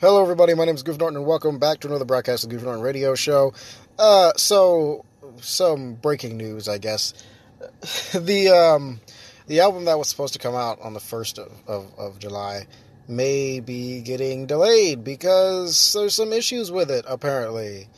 Hello, 0.00 0.22
everybody. 0.22 0.54
My 0.54 0.64
name 0.64 0.76
is 0.76 0.84
Goof 0.84 0.96
Norton, 0.96 1.16
and 1.16 1.26
welcome 1.26 1.58
back 1.58 1.80
to 1.80 1.88
another 1.88 2.04
broadcast 2.04 2.44
of 2.44 2.50
Goof 2.50 2.62
Norton 2.62 2.84
Radio 2.84 3.16
Show. 3.16 3.52
Uh, 3.98 4.30
so, 4.36 5.04
some 5.40 5.94
breaking 5.94 6.36
news, 6.36 6.68
I 6.68 6.78
guess. 6.78 7.14
the 8.14 8.48
um, 8.50 9.00
the 9.48 9.58
album 9.58 9.86
that 9.86 9.98
was 9.98 10.06
supposed 10.06 10.34
to 10.34 10.38
come 10.38 10.54
out 10.54 10.80
on 10.82 10.94
the 10.94 11.00
first 11.00 11.40
of, 11.40 11.50
of, 11.66 11.92
of 11.98 12.20
July 12.20 12.68
may 13.08 13.58
be 13.58 14.00
getting 14.00 14.46
delayed 14.46 15.02
because 15.02 15.94
there's 15.94 16.14
some 16.14 16.32
issues 16.32 16.70
with 16.70 16.92
it, 16.92 17.04
apparently. 17.08 17.88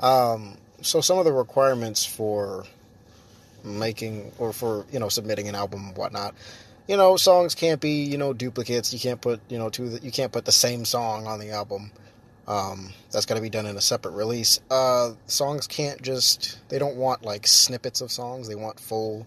Um, 0.00 0.56
so, 0.80 1.02
some 1.02 1.18
of 1.18 1.26
the 1.26 1.34
requirements 1.34 2.02
for 2.02 2.64
making 3.62 4.32
or 4.38 4.54
for 4.54 4.86
you 4.90 4.98
know 4.98 5.10
submitting 5.10 5.48
an 5.48 5.54
album 5.54 5.92
whatnot 5.96 6.34
you 6.86 6.96
know, 6.96 7.16
songs 7.16 7.54
can't 7.54 7.80
be, 7.80 8.04
you 8.04 8.18
know, 8.18 8.32
duplicates. 8.32 8.92
You 8.92 8.98
can't 8.98 9.20
put, 9.20 9.40
you 9.48 9.58
know, 9.58 9.70
two, 9.70 9.98
you 10.02 10.10
can't 10.10 10.32
put 10.32 10.44
the 10.44 10.52
same 10.52 10.84
song 10.84 11.26
on 11.26 11.38
the 11.38 11.50
album. 11.50 11.90
Um, 12.46 12.92
that's 13.10 13.24
got 13.24 13.36
to 13.36 13.40
be 13.40 13.50
done 13.50 13.66
in 13.66 13.76
a 13.76 13.80
separate 13.80 14.12
release. 14.12 14.60
Uh, 14.70 15.12
songs 15.26 15.66
can't 15.66 16.02
just, 16.02 16.58
they 16.68 16.78
don't 16.78 16.96
want 16.96 17.24
like 17.24 17.46
snippets 17.46 18.00
of 18.00 18.10
songs. 18.10 18.48
They 18.48 18.56
want 18.56 18.80
full 18.80 19.26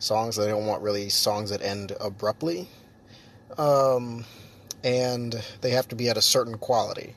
songs. 0.00 0.36
They 0.36 0.48
don't 0.48 0.66
want 0.66 0.82
really 0.82 1.08
songs 1.08 1.50
that 1.50 1.62
end 1.62 1.92
abruptly. 2.00 2.68
Um, 3.56 4.24
and 4.82 5.40
they 5.60 5.70
have 5.70 5.88
to 5.88 5.96
be 5.96 6.08
at 6.08 6.16
a 6.16 6.22
certain 6.22 6.58
quality, 6.58 7.14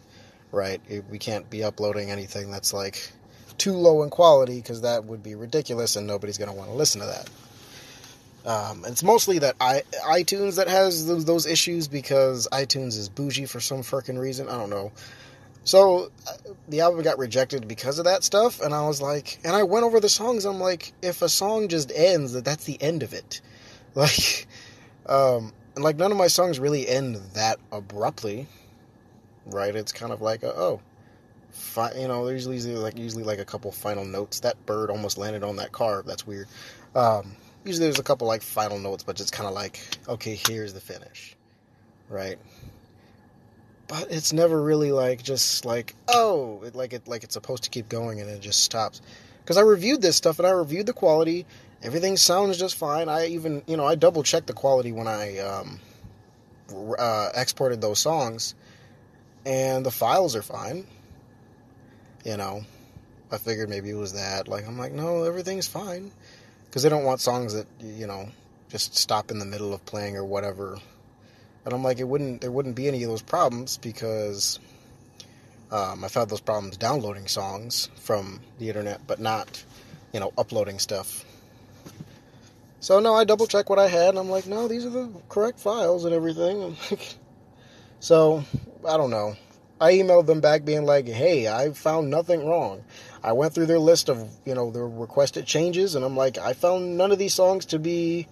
right? 0.52 0.82
We 1.10 1.18
can't 1.18 1.50
be 1.50 1.64
uploading 1.64 2.12
anything 2.12 2.52
that's 2.52 2.74
like 2.74 3.12
too 3.58 3.74
low 3.74 4.04
in 4.04 4.10
quality 4.10 4.58
because 4.58 4.82
that 4.82 5.06
would 5.06 5.24
be 5.24 5.36
ridiculous 5.36 5.96
and 5.96 6.08
nobody's 6.08 6.38
going 6.38 6.50
to 6.50 6.56
want 6.56 6.70
to 6.70 6.76
listen 6.76 7.02
to 7.02 7.08
that. 7.08 7.30
Um, 8.46 8.84
it's 8.88 9.04
mostly 9.04 9.40
that 9.40 9.56
I, 9.62 9.84
iTunes 10.04 10.56
that 10.56 10.68
has 10.68 11.06
those, 11.06 11.26
those, 11.26 11.46
issues 11.46 11.88
because 11.88 12.48
iTunes 12.52 12.98
is 12.98 13.08
bougie 13.08 13.46
for 13.46 13.60
some 13.60 13.82
freaking 13.82 14.20
reason. 14.20 14.50
I 14.50 14.58
don't 14.58 14.72
know. 14.72 14.92
So 15.64 16.12
the 16.68 16.82
album 16.82 17.04
got 17.04 17.20
rejected 17.20 17.68
because 17.68 18.00
of 18.00 18.06
that 18.06 18.24
stuff, 18.24 18.60
and 18.62 18.74
I 18.74 18.88
was 18.88 19.00
like, 19.00 19.40
and 19.44 19.56
I 19.56 19.62
went 19.64 19.86
over 19.86 20.00
the 20.00 20.10
songs. 20.10 20.46
I'm 20.46 20.60
like, 20.60 20.92
if 21.04 21.22
a 21.22 21.30
song 21.30 21.68
just 21.68 21.92
ends, 21.94 22.34
that 22.34 22.44
that's 22.44 22.64
the 22.64 22.82
end 22.82 23.04
of 23.04 23.14
it. 23.14 23.42
Like, 23.94 24.48
um, 25.06 25.52
and 25.76 25.84
like 25.84 25.98
none 25.98 26.14
of 26.14 26.18
my 26.18 26.28
songs 26.28 26.62
really 26.62 26.88
end 26.88 27.18
that 27.34 27.60
abruptly, 27.74 28.48
right? 29.48 29.76
It's 29.76 29.92
kind 29.92 30.14
of 30.14 30.22
like, 30.22 30.44
a, 30.44 30.58
oh, 30.58 30.80
fi- 31.50 31.94
you 31.96 32.08
know, 32.08 32.26
there's 32.26 32.48
usually 32.48 32.76
like 32.76 32.98
usually 32.98 33.24
like 33.24 33.40
a 33.40 33.44
couple 33.44 33.70
final 33.74 34.06
notes. 34.06 34.40
That 34.40 34.66
bird 34.66 34.90
almost 34.90 35.18
landed 35.18 35.44
on 35.44 35.58
that 35.58 35.74
car. 35.74 36.04
That's 36.06 36.26
weird. 36.26 36.48
Um, 36.96 37.36
usually 37.64 37.86
there's 37.86 38.00
a 38.00 38.04
couple 38.04 38.28
like 38.28 38.42
final 38.42 38.80
notes, 38.80 39.04
but 39.04 39.20
it's 39.20 39.32
kind 39.32 39.48
of 39.48 39.54
like, 39.54 39.80
okay, 40.08 40.40
here's 40.48 40.74
the 40.74 40.80
finish, 40.80 41.36
right? 42.10 42.38
But 43.88 44.08
it's 44.10 44.34
never 44.34 44.62
really 44.62 44.92
like 44.92 45.22
just 45.22 45.66
like 45.66 45.96
oh, 46.08 46.62
it, 46.64 46.76
like 46.76 46.94
it 46.94 47.08
like 47.08 47.24
it's 47.24 47.34
supposed 47.34 47.64
to 47.64 47.70
keep 47.70 47.90
going 47.90 48.22
and 48.22 48.30
it 48.30 48.42
just 48.42 48.64
stops. 48.64 49.02
Because 49.44 49.58
I 49.58 49.62
reviewed 49.62 50.02
this 50.02 50.16
stuff 50.16 50.40
and 50.40 50.48
I 50.48 50.52
reviewed 50.52 50.86
the 50.86 50.94
quality. 50.94 51.46
Everything 51.84 52.16
sounds 52.16 52.58
just 52.58 52.76
fine. 52.76 53.10
I 53.10 53.28
even 53.28 53.64
you 53.68 53.78
know 53.78 53.86
I 53.86 53.96
double 53.96 54.24
checked 54.24 54.48
the 54.48 54.54
quality 54.54 54.92
when 54.92 55.08
I 55.08 55.40
um, 55.40 55.80
uh, 56.98 57.30
exported 57.36 57.82
those 57.82 58.00
songs, 58.00 58.56
and 59.46 59.86
the 59.86 59.92
files 59.92 60.36
are 60.36 60.44
fine. 60.44 60.88
You 62.24 62.38
know, 62.38 62.64
I 63.32 63.40
figured 63.40 63.70
maybe 63.70 63.90
it 63.90 63.96
was 63.96 64.14
that. 64.14 64.48
Like 64.48 64.66
I'm 64.68 64.78
like, 64.78 64.94
no, 64.94 65.24
everything's 65.24 65.68
fine 65.68 66.12
because 66.72 66.84
they 66.84 66.90
don't 66.90 67.04
want 67.04 67.20
songs 67.20 67.54
that 67.54 67.68
you 67.82 68.08
know 68.08 68.30
just 68.70 68.96
stop 68.96 69.30
in 69.30 69.40
the 69.40 69.46
middle 69.46 69.74
of 69.74 69.86
playing 69.86 70.16
or 70.16 70.24
whatever. 70.24 70.80
And 71.66 71.74
I'm 71.74 71.84
like, 71.84 72.00
it 72.00 72.08
wouldn't 72.08 72.40
there 72.40 72.52
wouldn't 72.52 72.76
be 72.76 72.88
any 72.88 73.04
of 73.04 73.10
those 73.10 73.22
problems 73.22 73.78
because 73.78 74.58
um, 75.70 76.06
I've 76.06 76.14
had 76.14 76.30
those 76.30 76.40
problems 76.40 76.78
downloading 76.78 77.28
songs 77.28 77.90
from 77.98 78.40
the 78.58 78.70
internet, 78.70 79.06
but 79.06 79.20
not 79.20 79.62
you 80.14 80.22
know 80.22 80.32
uploading 80.38 80.80
stuff. 80.80 81.26
So 82.80 83.02
no, 83.02 83.14
I 83.16 83.26
double 83.26 83.48
check 83.48 83.70
what 83.70 83.78
I 83.78 83.90
had, 83.90 84.10
and 84.10 84.20
I'm 84.20 84.30
like, 84.30 84.48
no, 84.48 84.70
these 84.70 84.86
are 84.86 84.90
the 84.90 85.12
correct 85.28 85.60
files 85.60 86.06
and 86.06 86.14
everything. 86.16 86.78
so 88.00 88.46
I 88.88 88.96
don't 88.96 89.12
know. 89.12 89.36
I 89.82 89.94
emailed 89.94 90.28
them 90.28 90.42
back 90.42 90.64
being 90.64 90.86
like, 90.86 91.08
hey, 91.08 91.48
I 91.48 91.72
found 91.72 92.12
nothing 92.12 92.46
wrong. 92.46 92.84
I 93.24 93.32
went 93.32 93.56
through 93.56 93.66
their 93.66 93.80
list 93.80 94.10
of, 94.10 94.30
you 94.46 94.54
know, 94.54 94.70
their 94.70 94.88
requested 94.88 95.48
changes, 95.48 95.96
and 95.96 96.06
I'm 96.06 96.16
like, 96.16 96.38
I 96.38 96.54
found 96.54 97.00
none 97.00 97.12
of 97.12 97.18
these 97.18 97.34
songs 97.34 97.66
to 97.68 97.80
be 97.80 98.28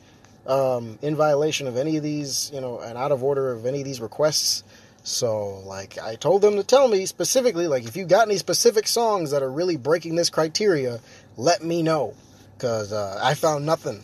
um, 0.46 1.00
in 1.02 1.16
violation 1.16 1.66
of 1.66 1.76
any 1.76 1.98
of 1.98 2.04
these, 2.04 2.52
you 2.54 2.62
know, 2.62 2.80
and 2.80 3.00
out 3.00 3.12
of 3.12 3.24
order 3.24 3.52
of 3.52 3.66
any 3.66 3.80
of 3.80 3.86
these 3.86 4.00
requests. 4.00 4.64
So, 5.02 5.62
like, 5.66 5.98
I 5.98 6.14
told 6.16 6.44
them 6.44 6.56
to 6.58 6.64
tell 6.64 6.88
me 6.88 7.08
specifically, 7.08 7.66
like, 7.66 7.86
if 7.86 7.98
you 7.98 8.06
got 8.06 8.28
any 8.28 8.38
specific 8.38 8.88
songs 8.88 9.31
that 9.31 9.42
are 9.42 9.52
really 9.52 9.76
breaking 9.76 10.14
this 10.14 10.30
criteria, 10.30 11.00
let 11.36 11.64
me 11.64 11.81
know. 11.81 12.14
Because 12.56 12.94
uh, 12.94 13.20
I 13.24 13.34
found 13.34 13.66
nothing. 13.66 14.04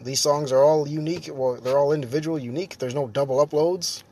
These 0.00 0.20
songs 0.20 0.52
are 0.52 0.62
all 0.62 0.86
unique. 0.86 1.28
Well, 1.32 1.56
they're 1.56 1.78
all 1.78 1.92
individual, 1.92 2.38
unique. 2.38 2.78
There's 2.78 2.94
no 2.94 3.08
double 3.08 3.44
uploads 3.44 4.04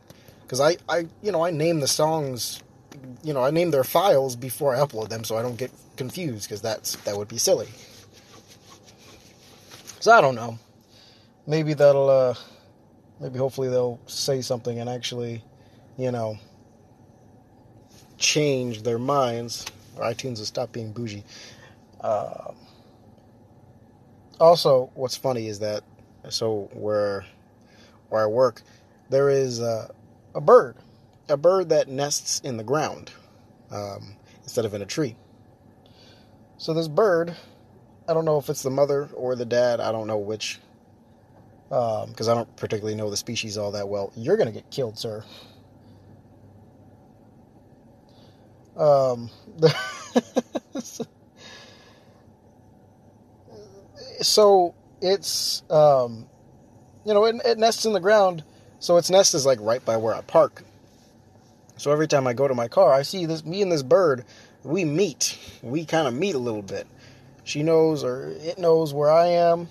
because 0.44 0.60
I, 0.60 0.76
I, 0.88 1.06
you 1.22 1.32
know, 1.32 1.44
I 1.44 1.50
name 1.50 1.80
the 1.80 1.88
songs, 1.88 2.62
you 3.22 3.32
know, 3.32 3.42
I 3.42 3.50
name 3.50 3.70
their 3.70 3.84
files 3.84 4.36
before 4.36 4.74
I 4.74 4.78
upload 4.78 5.08
them, 5.08 5.24
so 5.24 5.36
I 5.36 5.42
don't 5.42 5.56
get 5.56 5.70
confused 5.96 6.48
because 6.48 6.60
that's 6.60 6.96
that 6.96 7.16
would 7.16 7.28
be 7.28 7.38
silly. 7.38 7.68
So 10.00 10.12
I 10.12 10.20
don't 10.20 10.34
know. 10.34 10.58
Maybe 11.46 11.74
that'll, 11.74 12.10
uh, 12.10 12.34
maybe 13.20 13.38
hopefully 13.38 13.68
they'll 13.68 13.98
say 14.06 14.42
something 14.42 14.78
and 14.78 14.88
actually, 14.88 15.42
you 15.96 16.10
know, 16.10 16.38
change 18.18 18.82
their 18.82 18.98
minds, 18.98 19.64
or 19.96 20.04
iTunes 20.04 20.38
will 20.38 20.46
stop 20.46 20.72
being 20.72 20.92
bougie. 20.92 21.24
Uh, 22.00 22.52
also, 24.38 24.90
what's 24.94 25.16
funny 25.16 25.46
is 25.48 25.60
that 25.60 25.84
so 26.28 26.68
where 26.74 27.24
where 28.10 28.22
I 28.22 28.26
work, 28.26 28.60
there 29.08 29.30
is. 29.30 29.60
Uh, 29.60 29.88
a 30.34 30.40
bird, 30.40 30.76
a 31.28 31.36
bird 31.36 31.68
that 31.68 31.88
nests 31.88 32.40
in 32.40 32.56
the 32.56 32.64
ground 32.64 33.12
um, 33.70 34.16
instead 34.42 34.64
of 34.64 34.74
in 34.74 34.82
a 34.82 34.86
tree. 34.86 35.16
So 36.58 36.74
this 36.74 36.88
bird, 36.88 37.36
I 38.08 38.14
don't 38.14 38.24
know 38.24 38.38
if 38.38 38.48
it's 38.48 38.62
the 38.62 38.70
mother 38.70 39.08
or 39.14 39.36
the 39.36 39.44
dad. 39.44 39.80
I 39.80 39.92
don't 39.92 40.06
know 40.06 40.18
which, 40.18 40.58
because 41.68 42.28
um, 42.28 42.32
I 42.32 42.34
don't 42.34 42.56
particularly 42.56 42.96
know 42.96 43.10
the 43.10 43.16
species 43.16 43.58
all 43.58 43.72
that 43.72 43.88
well. 43.88 44.12
You're 44.16 44.36
gonna 44.36 44.52
get 44.52 44.70
killed, 44.70 44.98
sir. 44.98 45.24
Um, 48.76 49.30
so 54.20 54.74
it's 55.00 55.62
um, 55.70 56.26
you 57.04 57.14
know 57.14 57.24
it, 57.24 57.36
it 57.44 57.58
nests 57.58 57.84
in 57.84 57.92
the 57.92 58.00
ground 58.00 58.42
so 58.84 58.98
its 58.98 59.08
nest 59.08 59.32
is 59.32 59.46
like 59.46 59.58
right 59.62 59.82
by 59.82 59.96
where 59.96 60.14
I 60.14 60.20
park. 60.20 60.62
So 61.78 61.90
every 61.90 62.06
time 62.06 62.26
I 62.26 62.34
go 62.34 62.46
to 62.46 62.54
my 62.54 62.68
car, 62.68 62.92
I 62.92 63.00
see 63.00 63.24
this 63.24 63.42
me 63.42 63.62
and 63.62 63.72
this 63.72 63.82
bird. 63.82 64.26
We 64.62 64.84
meet. 64.84 65.38
We 65.62 65.86
kind 65.86 66.06
of 66.06 66.12
meet 66.12 66.34
a 66.34 66.38
little 66.38 66.60
bit. 66.60 66.86
She 67.44 67.62
knows 67.62 68.04
or 68.04 68.34
it 68.42 68.58
knows 68.58 68.92
where 68.92 69.10
I 69.10 69.28
am. 69.28 69.70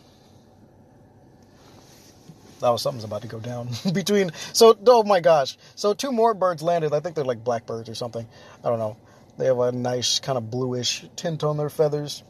That 2.59 2.71
was 2.71 2.81
something's 2.81 3.03
about 3.03 3.21
to 3.21 3.27
go 3.27 3.39
down 3.39 3.69
between. 3.93 4.31
So 4.51 4.75
oh 4.87 5.03
my 5.03 5.19
gosh! 5.19 5.59
So 5.75 5.93
two 5.93 6.11
more 6.11 6.33
birds 6.33 6.63
landed. 6.63 6.91
I 6.91 6.99
think 6.99 7.15
they're 7.15 7.23
like 7.23 7.43
blackbirds 7.43 7.89
or 7.89 7.95
something. 7.95 8.27
I 8.63 8.69
don't 8.69 8.79
know. 8.79 8.97
They 9.37 9.45
have 9.45 9.59
a 9.59 9.71
nice 9.71 10.17
kind 10.21 10.39
of 10.39 10.49
bluish 10.49 11.05
tint 11.15 11.43
on 11.43 11.57
their 11.57 11.69
feathers, 11.69 12.23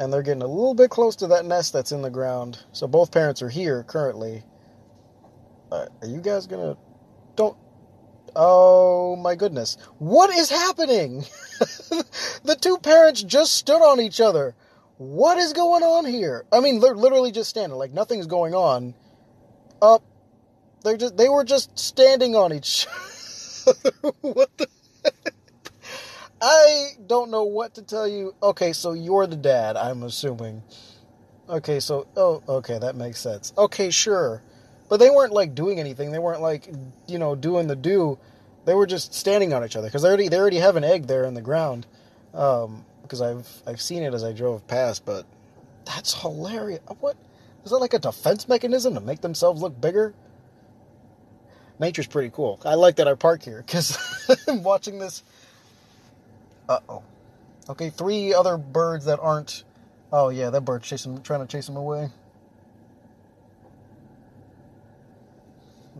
and 0.00 0.10
they're 0.10 0.22
getting 0.22 0.42
a 0.42 0.46
little 0.46 0.74
bit 0.74 0.88
close 0.88 1.16
to 1.16 1.26
that 1.26 1.44
nest 1.44 1.74
that's 1.74 1.92
in 1.92 2.00
the 2.00 2.08
ground. 2.08 2.64
So 2.72 2.88
both 2.88 3.12
parents 3.12 3.42
are 3.42 3.50
here 3.50 3.82
currently 3.82 4.44
uh, 5.72 5.86
are 6.02 6.08
you 6.08 6.20
guys 6.20 6.46
gonna 6.46 6.76
don't 7.36 7.56
oh 8.34 9.16
my 9.16 9.34
goodness 9.34 9.76
what 9.98 10.30
is 10.30 10.50
happening 10.50 11.24
the 12.44 12.56
two 12.60 12.78
parents 12.78 13.22
just 13.22 13.54
stood 13.54 13.82
on 13.82 14.00
each 14.00 14.20
other 14.20 14.54
what 14.98 15.38
is 15.38 15.52
going 15.52 15.82
on 15.82 16.04
here 16.04 16.44
i 16.52 16.60
mean 16.60 16.80
they're 16.80 16.94
literally 16.94 17.32
just 17.32 17.50
standing 17.50 17.78
like 17.78 17.92
nothing's 17.92 18.26
going 18.26 18.54
on 18.54 18.94
up 19.80 20.02
they're 20.82 20.96
just 20.96 21.16
they 21.16 21.28
were 21.28 21.44
just 21.44 21.78
standing 21.78 22.34
on 22.34 22.52
each 22.52 22.86
what 24.20 24.50
the 24.58 24.66
I 26.40 26.90
don't 27.06 27.30
know 27.30 27.44
what 27.44 27.74
to 27.74 27.82
tell 27.82 28.06
you. 28.06 28.34
Okay, 28.42 28.72
so 28.72 28.92
you're 28.92 29.26
the 29.26 29.36
dad, 29.36 29.76
I'm 29.76 30.02
assuming. 30.02 30.62
Okay, 31.48 31.80
so 31.80 32.06
oh, 32.16 32.42
okay, 32.48 32.78
that 32.78 32.96
makes 32.96 33.20
sense. 33.20 33.52
Okay, 33.56 33.90
sure. 33.90 34.42
But 34.88 34.98
they 34.98 35.10
weren't 35.10 35.32
like 35.32 35.54
doing 35.54 35.80
anything. 35.80 36.12
They 36.12 36.18
weren't 36.18 36.42
like, 36.42 36.68
you 37.06 37.18
know, 37.18 37.34
doing 37.34 37.66
the 37.66 37.76
do. 37.76 38.18
They 38.64 38.74
were 38.74 38.86
just 38.86 39.14
standing 39.14 39.52
on 39.52 39.64
each 39.64 39.76
other 39.76 39.88
because 39.88 40.02
they 40.02 40.08
already 40.08 40.28
they 40.28 40.38
already 40.38 40.58
have 40.58 40.76
an 40.76 40.84
egg 40.84 41.06
there 41.06 41.24
in 41.24 41.34
the 41.34 41.42
ground. 41.42 41.86
Um, 42.34 42.84
because 43.02 43.20
I've 43.20 43.48
I've 43.66 43.80
seen 43.80 44.02
it 44.02 44.14
as 44.14 44.24
I 44.24 44.32
drove 44.32 44.66
past, 44.66 45.04
but 45.04 45.26
that's 45.84 46.14
hilarious. 46.14 46.80
What 47.00 47.16
is 47.64 47.70
that 47.70 47.78
like 47.78 47.94
a 47.94 47.98
defense 47.98 48.48
mechanism 48.48 48.94
to 48.94 49.00
make 49.00 49.20
themselves 49.20 49.62
look 49.62 49.80
bigger? 49.80 50.14
nature's 51.78 52.06
pretty 52.06 52.30
cool. 52.30 52.60
I 52.64 52.74
like 52.74 52.96
that 52.96 53.08
I 53.08 53.14
park 53.14 53.42
here 53.42 53.62
because 53.64 53.98
I'm 54.48 54.62
watching 54.62 54.98
this. 54.98 55.22
Uh 56.68 56.80
oh. 56.88 57.02
Okay, 57.68 57.90
three 57.90 58.34
other 58.34 58.56
birds 58.56 59.06
that 59.06 59.18
aren't. 59.20 59.64
Oh 60.12 60.28
yeah, 60.28 60.50
that 60.50 60.62
bird 60.62 60.82
chasing, 60.82 61.20
trying 61.22 61.40
to 61.40 61.46
chase 61.46 61.68
him 61.68 61.76
away. 61.76 62.10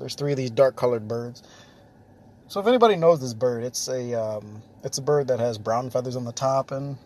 There's 0.06 0.14
three 0.14 0.31
of 0.31 0.37
these 0.37 0.53
dark-colored 0.53 1.08
birds. 1.08 1.43
So 2.47 2.61
if 2.61 2.69
anybody 2.69 2.94
knows 2.94 3.20
this 3.20 3.35
bird, 3.35 3.64
it's 3.64 3.88
a 3.88 4.14
um, 4.14 4.62
it's 4.85 4.99
a 4.99 5.03
bird 5.03 5.26
that 5.26 5.41
has 5.41 5.58
brown 5.58 5.91
feathers 5.91 6.14
on 6.14 6.25
the 6.25 6.31
top 6.31 6.70
and 6.70 6.97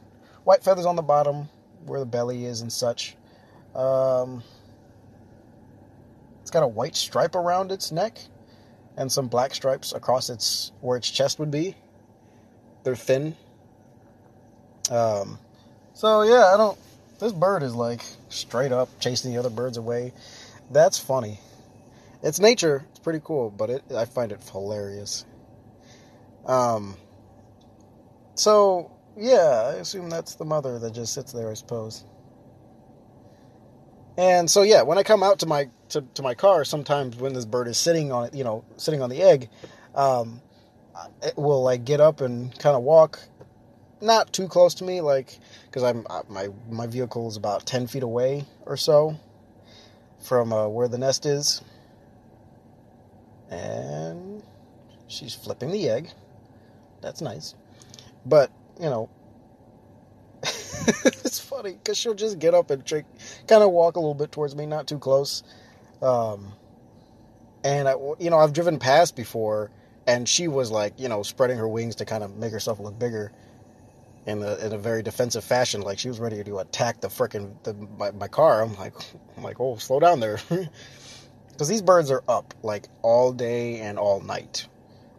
white 0.44 0.62
feathers 0.62 0.84
on 0.84 0.96
the 0.96 1.02
bottom, 1.02 1.48
where 1.86 1.98
the 1.98 2.04
belly 2.04 2.44
is 2.44 2.60
and 2.60 2.70
such. 2.70 3.16
Um, 3.74 4.42
it's 6.42 6.50
got 6.50 6.62
a 6.62 6.68
white 6.68 6.94
stripe 6.94 7.34
around 7.34 7.72
its 7.72 7.90
neck 7.90 8.18
and 8.98 9.10
some 9.10 9.28
black 9.28 9.54
stripes 9.54 9.94
across 9.94 10.28
its 10.28 10.72
where 10.82 10.98
its 10.98 11.10
chest 11.10 11.38
would 11.38 11.50
be. 11.50 11.76
They're 12.84 12.96
thin. 12.96 13.34
Um, 14.90 15.38
so 15.94 16.20
yeah, 16.20 16.52
I 16.52 16.58
don't. 16.58 16.78
This 17.18 17.32
bird 17.32 17.62
is 17.62 17.74
like 17.74 18.02
straight 18.28 18.72
up 18.72 18.90
chasing 19.00 19.32
the 19.32 19.38
other 19.38 19.48
birds 19.48 19.78
away. 19.78 20.12
That's 20.70 20.98
funny. 20.98 21.40
It's 22.22 22.38
nature. 22.38 22.86
It's 22.90 22.98
pretty 22.98 23.20
cool, 23.24 23.50
but 23.50 23.70
it 23.70 23.82
I 23.96 24.04
find 24.04 24.32
it 24.32 24.42
hilarious. 24.50 25.24
Um. 26.46 26.96
So 28.34 28.92
yeah, 29.16 29.72
I 29.74 29.78
assume 29.80 30.10
that's 30.10 30.34
the 30.34 30.44
mother 30.44 30.78
that 30.78 30.92
just 30.92 31.14
sits 31.14 31.32
there. 31.32 31.50
I 31.50 31.54
suppose. 31.54 32.04
And 34.16 34.50
so 34.50 34.62
yeah, 34.62 34.82
when 34.82 34.98
I 34.98 35.02
come 35.02 35.22
out 35.22 35.38
to 35.40 35.46
my 35.46 35.70
to, 35.90 36.02
to 36.14 36.22
my 36.22 36.34
car, 36.34 36.64
sometimes 36.64 37.16
when 37.16 37.32
this 37.32 37.46
bird 37.46 37.68
is 37.68 37.78
sitting 37.78 38.12
on 38.12 38.26
it, 38.26 38.34
you 38.34 38.44
know, 38.44 38.64
sitting 38.76 39.00
on 39.02 39.08
the 39.08 39.22
egg, 39.22 39.48
um, 39.94 40.42
it 41.22 41.36
will 41.36 41.62
like 41.62 41.84
get 41.84 42.00
up 42.00 42.20
and 42.20 42.56
kind 42.58 42.76
of 42.76 42.82
walk, 42.82 43.18
not 44.00 44.32
too 44.32 44.48
close 44.48 44.74
to 44.74 44.84
me, 44.84 45.00
like 45.00 45.38
because 45.66 45.82
I'm 45.82 46.06
uh, 46.10 46.22
my 46.28 46.48
my 46.68 46.86
vehicle 46.86 47.28
is 47.28 47.36
about 47.36 47.64
ten 47.64 47.86
feet 47.86 48.02
away 48.02 48.44
or 48.66 48.76
so 48.76 49.18
from 50.22 50.52
uh, 50.52 50.68
where 50.68 50.88
the 50.88 50.98
nest 50.98 51.24
is, 51.24 51.62
and 53.50 54.42
she's 55.08 55.34
flipping 55.34 55.70
the 55.70 55.88
egg. 55.88 56.10
That's 57.02 57.20
nice, 57.20 57.54
but 58.26 58.50
you 58.78 58.86
know, 58.86 59.10
it's 60.42 61.38
funny 61.38 61.72
because 61.72 61.98
she'll 61.98 62.14
just 62.14 62.38
get 62.38 62.54
up 62.54 62.70
and 62.70 62.84
kind 62.86 63.62
of 63.62 63.70
walk 63.70 63.96
a 63.96 64.00
little 64.00 64.14
bit 64.14 64.32
towards 64.32 64.54
me, 64.54 64.66
not 64.66 64.86
too 64.86 64.98
close. 64.98 65.42
Um, 66.02 66.52
and 67.64 67.88
I, 67.88 67.94
you 68.18 68.30
know, 68.30 68.38
I've 68.38 68.52
driven 68.52 68.78
past 68.78 69.16
before, 69.16 69.70
and 70.06 70.28
she 70.28 70.48
was 70.48 70.70
like, 70.70 70.98
you 70.98 71.08
know, 71.08 71.22
spreading 71.22 71.58
her 71.58 71.68
wings 71.68 71.96
to 71.96 72.04
kind 72.04 72.24
of 72.24 72.36
make 72.36 72.52
herself 72.52 72.80
look 72.80 72.98
bigger, 72.98 73.32
in 74.26 74.42
a 74.42 74.54
in 74.56 74.72
a 74.72 74.78
very 74.78 75.02
defensive 75.02 75.44
fashion. 75.44 75.82
Like 75.82 75.98
she 75.98 76.08
was 76.08 76.20
ready 76.20 76.42
to 76.42 76.58
attack 76.58 77.00
the 77.00 77.08
freaking 77.08 77.54
the, 77.64 77.74
my, 77.98 78.10
my 78.12 78.28
car. 78.28 78.62
I'm 78.62 78.76
like, 78.76 78.94
I'm 79.36 79.42
like, 79.42 79.60
oh, 79.60 79.76
slow 79.76 80.00
down 80.00 80.20
there, 80.20 80.40
because 81.60 81.68
these 81.68 81.82
birds 81.82 82.10
are 82.10 82.24
up 82.26 82.54
like 82.62 82.86
all 83.02 83.34
day 83.34 83.80
and 83.80 83.98
all 83.98 84.22
night. 84.22 84.66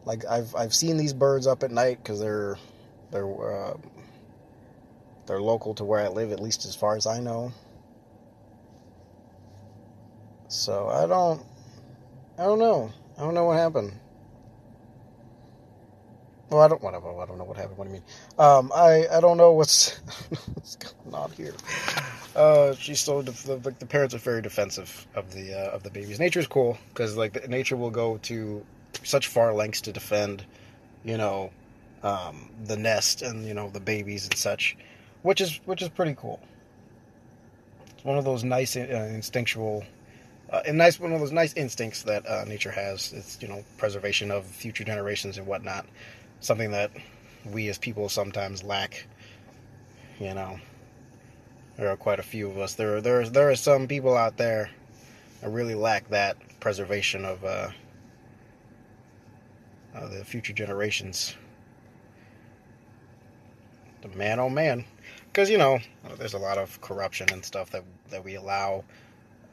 Like 0.05 0.25
I've 0.25 0.55
I've 0.55 0.73
seen 0.73 0.97
these 0.97 1.13
birds 1.13 1.45
up 1.45 1.61
at 1.61 1.69
night 1.69 1.99
because 2.01 2.19
they're 2.19 2.57
they're 3.11 3.27
uh, 3.27 3.77
they're 5.27 5.39
local 5.39 5.75
to 5.75 5.83
where 5.83 5.99
I 5.99 6.07
live, 6.07 6.31
at 6.31 6.39
least 6.39 6.65
as 6.65 6.73
far 6.73 6.95
as 6.95 7.05
I 7.05 7.19
know. 7.19 7.53
So 10.47 10.89
I 10.89 11.05
don't, 11.05 11.45
I 12.39 12.45
don't 12.45 12.57
know. 12.57 12.91
I 13.19 13.21
don't 13.21 13.35
know 13.35 13.45
what 13.45 13.59
happened. 13.59 13.93
Well, 16.51 16.61
I 16.61 16.67
don't. 16.67 16.83
I 16.83 16.91
don't 16.91 17.37
know 17.37 17.45
what 17.45 17.55
happened. 17.57 17.77
What 17.77 17.85
do 17.85 17.91
you 17.91 17.93
mean? 17.95 18.03
Um, 18.37 18.71
I 18.75 19.07
I 19.11 19.21
don't 19.21 19.37
know 19.37 19.53
what's 19.53 19.97
what's 20.53 20.75
going 20.75 21.15
on 21.15 21.31
here. 21.31 21.53
Uh, 22.35 22.73
she's 22.75 22.99
so 22.99 23.21
the, 23.21 23.31
the, 23.31 23.71
the 23.79 23.85
parents 23.85 24.13
are 24.13 24.19
very 24.19 24.41
defensive 24.41 25.07
of 25.15 25.33
the 25.33 25.53
uh, 25.53 25.71
of 25.71 25.83
the 25.83 25.89
babies. 25.89 26.19
Nature's 26.19 26.47
cool 26.47 26.77
because 26.89 27.17
like 27.17 27.33
the, 27.33 27.47
nature 27.47 27.77
will 27.77 27.89
go 27.89 28.17
to 28.23 28.65
such 29.03 29.27
far 29.27 29.53
lengths 29.53 29.81
to 29.81 29.93
defend, 29.93 30.43
you 31.05 31.17
know, 31.17 31.51
um, 32.03 32.49
the 32.65 32.75
nest 32.75 33.21
and 33.21 33.45
you 33.45 33.53
know 33.53 33.69
the 33.69 33.79
babies 33.79 34.25
and 34.25 34.35
such 34.35 34.75
which 35.21 35.41
is 35.41 35.59
which 35.65 35.81
is 35.81 35.89
pretty 35.89 36.15
cool. 36.15 36.39
It's 37.95 38.03
one 38.03 38.17
of 38.17 38.25
those 38.25 38.43
nice 38.43 38.75
uh, 38.75 39.09
instinctual, 39.13 39.83
uh, 40.49 40.61
and 40.65 40.77
nice 40.77 40.99
one 40.99 41.13
of 41.13 41.19
those 41.19 41.31
nice 41.31 41.53
instincts 41.53 42.03
that 42.03 42.27
uh, 42.27 42.45
nature 42.45 42.71
has. 42.71 43.13
It's 43.13 43.41
you 43.41 43.47
know 43.47 43.63
preservation 43.77 44.31
of 44.31 44.45
future 44.45 44.83
generations 44.83 45.37
and 45.37 45.47
whatnot. 45.47 45.85
Something 46.41 46.71
that 46.71 46.91
we 47.45 47.69
as 47.69 47.77
people 47.77 48.09
sometimes 48.09 48.63
lack. 48.63 49.05
You 50.19 50.33
know, 50.33 50.59
there 51.77 51.89
are 51.89 51.97
quite 51.97 52.19
a 52.19 52.23
few 52.23 52.49
of 52.49 52.57
us. 52.57 52.75
There 52.75 53.01
there 53.01 53.27
there 53.27 53.49
are 53.49 53.55
some 53.55 53.87
people 53.87 54.15
out 54.15 54.37
there 54.37 54.69
that 55.39 55.49
really 55.49 55.75
lack 55.75 56.09
that 56.09 56.37
preservation 56.59 57.25
of 57.25 57.43
uh, 57.43 57.69
the 59.93 60.25
future 60.25 60.53
generations. 60.53 61.35
The 64.01 64.09
man, 64.09 64.39
oh 64.39 64.49
man 64.49 64.85
because 65.31 65.49
you 65.49 65.57
know 65.57 65.79
there's 66.17 66.33
a 66.33 66.39
lot 66.39 66.57
of 66.57 66.79
corruption 66.81 67.27
and 67.31 67.43
stuff 67.43 67.69
that 67.71 67.83
that 68.09 68.23
we 68.23 68.35
allow 68.35 68.83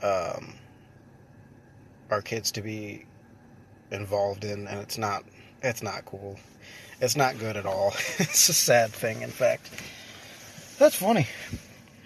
um, 0.03 0.55
our 2.11 2.23
kids 2.23 2.51
to 2.53 2.63
be 2.63 3.05
involved 3.91 4.45
in, 4.45 4.67
and 4.67 4.81
it's 4.81 4.99
not 4.99 5.25
it's 5.63 5.83
not 5.83 6.05
cool. 6.05 6.39
It's 7.01 7.17
not 7.17 7.39
good 7.39 7.57
at 7.57 7.67
all. 7.67 7.95
it's 8.19 8.49
a 8.49 8.55
sad 8.55 8.91
thing, 8.91 9.23
in 9.23 9.31
fact. 9.31 9.71
That's 10.79 10.97
funny. 10.97 11.27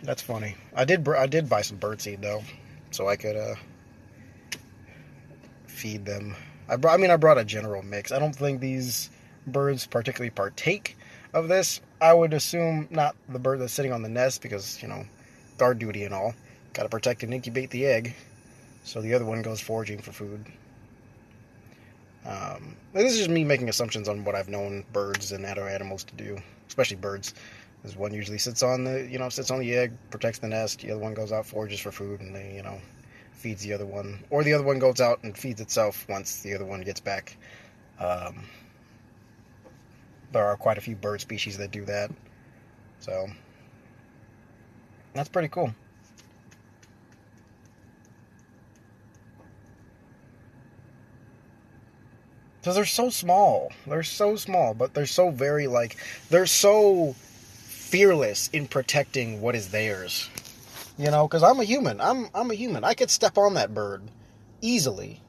That's 0.02 0.22
funny. 0.22 0.56
I 0.74 0.84
did 0.84 1.06
I 1.08 1.26
did 1.26 1.48
buy 1.48 1.62
some 1.62 1.78
birdseed 1.78 2.20
though, 2.20 2.42
so 2.90 3.08
I 3.08 3.16
could 3.16 3.36
uh, 3.36 3.54
feed 5.66 6.04
them. 6.04 6.34
I 6.68 6.76
brought. 6.76 6.94
I 6.94 6.96
mean, 6.96 7.10
I 7.10 7.16
brought 7.16 7.38
a 7.38 7.44
general 7.44 7.82
mix. 7.82 8.12
I 8.12 8.18
don't 8.18 8.34
think 8.34 8.60
these 8.60 9.10
birds 9.46 9.86
particularly 9.86 10.30
partake 10.30 10.96
of 11.32 11.48
this. 11.48 11.80
I 12.00 12.12
would 12.12 12.32
assume 12.32 12.88
not 12.90 13.14
the 13.28 13.38
bird 13.38 13.60
that's 13.60 13.72
sitting 13.72 13.92
on 13.92 14.02
the 14.02 14.08
nest 14.08 14.42
because, 14.42 14.82
you 14.82 14.88
know, 14.88 15.04
guard 15.58 15.78
duty 15.78 16.04
and 16.04 16.14
all. 16.14 16.34
Got 16.72 16.84
to 16.84 16.88
protect 16.88 17.22
and 17.22 17.32
incubate 17.32 17.70
the 17.70 17.86
egg. 17.86 18.14
So 18.84 19.00
the 19.00 19.14
other 19.14 19.24
one 19.24 19.42
goes 19.42 19.60
foraging 19.60 20.00
for 20.00 20.12
food. 20.12 20.46
Um, 22.24 22.76
this 22.92 23.12
is 23.12 23.18
just 23.18 23.30
me 23.30 23.44
making 23.44 23.68
assumptions 23.68 24.08
on 24.08 24.24
what 24.24 24.34
I've 24.34 24.48
known 24.48 24.84
birds 24.92 25.32
and 25.32 25.44
other 25.44 25.68
animals 25.68 26.04
to 26.04 26.14
do, 26.14 26.38
especially 26.68 26.96
birds. 26.96 27.34
Because 27.80 27.96
one 27.96 28.12
usually 28.14 28.38
sits 28.38 28.62
on 28.62 28.84
the, 28.84 29.08
you 29.10 29.18
know, 29.18 29.28
sits 29.28 29.50
on 29.50 29.58
the 29.58 29.74
egg, 29.74 29.92
protects 30.10 30.38
the 30.38 30.48
nest. 30.48 30.80
The 30.80 30.92
other 30.92 31.00
one 31.00 31.14
goes 31.14 31.32
out 31.32 31.46
forages 31.46 31.80
for 31.80 31.90
food, 31.90 32.20
and 32.20 32.34
they, 32.34 32.54
you 32.54 32.62
know, 32.62 32.80
feeds 33.32 33.62
the 33.62 33.72
other 33.72 33.86
one, 33.86 34.22
or 34.30 34.44
the 34.44 34.54
other 34.54 34.62
one 34.62 34.78
goes 34.78 35.00
out 35.00 35.24
and 35.24 35.36
feeds 35.36 35.60
itself 35.60 36.06
once 36.08 36.42
the 36.42 36.54
other 36.54 36.64
one 36.64 36.82
gets 36.82 37.00
back. 37.00 37.36
Um, 37.98 38.44
there 40.30 40.44
are 40.44 40.56
quite 40.56 40.78
a 40.78 40.80
few 40.80 40.94
bird 40.94 41.20
species 41.20 41.58
that 41.58 41.72
do 41.72 41.84
that. 41.86 42.10
So 43.00 43.26
that's 45.12 45.28
pretty 45.28 45.48
cool. 45.48 45.74
Because 52.62 52.76
they're 52.76 52.86
so 52.86 53.10
small. 53.10 53.70
They're 53.86 54.02
so 54.02 54.36
small, 54.36 54.72
but 54.72 54.94
they're 54.94 55.04
so 55.04 55.30
very, 55.30 55.66
like, 55.66 55.96
they're 56.30 56.46
so 56.46 57.14
fearless 57.18 58.48
in 58.54 58.66
protecting 58.66 59.42
what 59.42 59.54
is 59.54 59.68
theirs. 59.68 60.30
You 60.96 61.10
know, 61.10 61.28
because 61.28 61.42
I'm 61.42 61.60
a 61.60 61.64
human. 61.64 62.00
I'm, 62.00 62.28
I'm 62.34 62.50
a 62.50 62.54
human. 62.54 62.84
I 62.84 62.94
could 62.94 63.10
step 63.10 63.36
on 63.36 63.54
that 63.54 63.74
bird 63.74 64.02
easily 64.60 65.20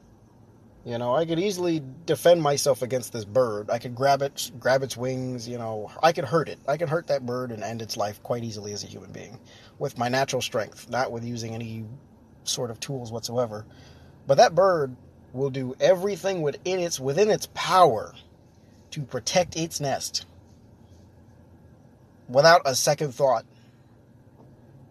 you 0.84 0.98
know, 0.98 1.16
I 1.16 1.24
could 1.24 1.38
easily 1.38 1.82
defend 2.04 2.42
myself 2.42 2.82
against 2.82 3.12
this 3.12 3.24
bird. 3.24 3.70
I 3.70 3.78
could 3.78 3.94
grab 3.94 4.20
it, 4.20 4.50
grab 4.60 4.82
its 4.82 4.96
wings, 4.96 5.48
you 5.48 5.56
know, 5.56 5.90
I 6.02 6.12
could 6.12 6.26
hurt 6.26 6.48
it. 6.48 6.58
I 6.68 6.76
could 6.76 6.90
hurt 6.90 7.06
that 7.06 7.24
bird 7.24 7.52
and 7.52 7.62
end 7.62 7.80
its 7.80 7.96
life 7.96 8.22
quite 8.22 8.44
easily 8.44 8.74
as 8.74 8.84
a 8.84 8.86
human 8.86 9.10
being 9.10 9.40
with 9.78 9.96
my 9.96 10.08
natural 10.08 10.42
strength, 10.42 10.90
not 10.90 11.10
with 11.10 11.24
using 11.24 11.54
any 11.54 11.86
sort 12.44 12.70
of 12.70 12.80
tools 12.80 13.10
whatsoever. 13.10 13.64
But 14.26 14.36
that 14.36 14.54
bird 14.54 14.94
will 15.34 15.50
do 15.50 15.76
everything 15.78 16.40
within 16.40 16.80
its 16.80 16.98
within 16.98 17.30
its 17.30 17.48
power 17.52 18.14
to 18.92 19.02
protect 19.02 19.56
its 19.56 19.80
nest 19.80 20.24
without 22.28 22.62
a 22.64 22.74
second 22.74 23.14
thought. 23.14 23.44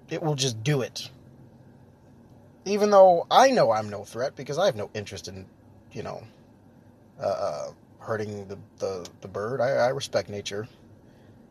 It 0.09 0.21
will 0.21 0.35
just 0.35 0.63
do 0.63 0.81
it. 0.81 1.09
Even 2.65 2.91
though 2.91 3.25
I 3.31 3.49
know 3.49 3.71
I'm 3.71 3.89
no 3.89 4.03
threat 4.03 4.35
because 4.35 4.59
I 4.59 4.67
have 4.67 4.75
no 4.75 4.91
interest 4.93 5.27
in 5.27 5.47
you 5.93 6.03
know, 6.03 6.23
uh, 7.19 7.25
uh, 7.25 7.71
hurting 7.99 8.47
the, 8.47 8.57
the, 8.79 9.07
the 9.21 9.27
bird. 9.27 9.61
I, 9.61 9.69
I 9.69 9.87
respect 9.89 10.29
nature 10.29 10.67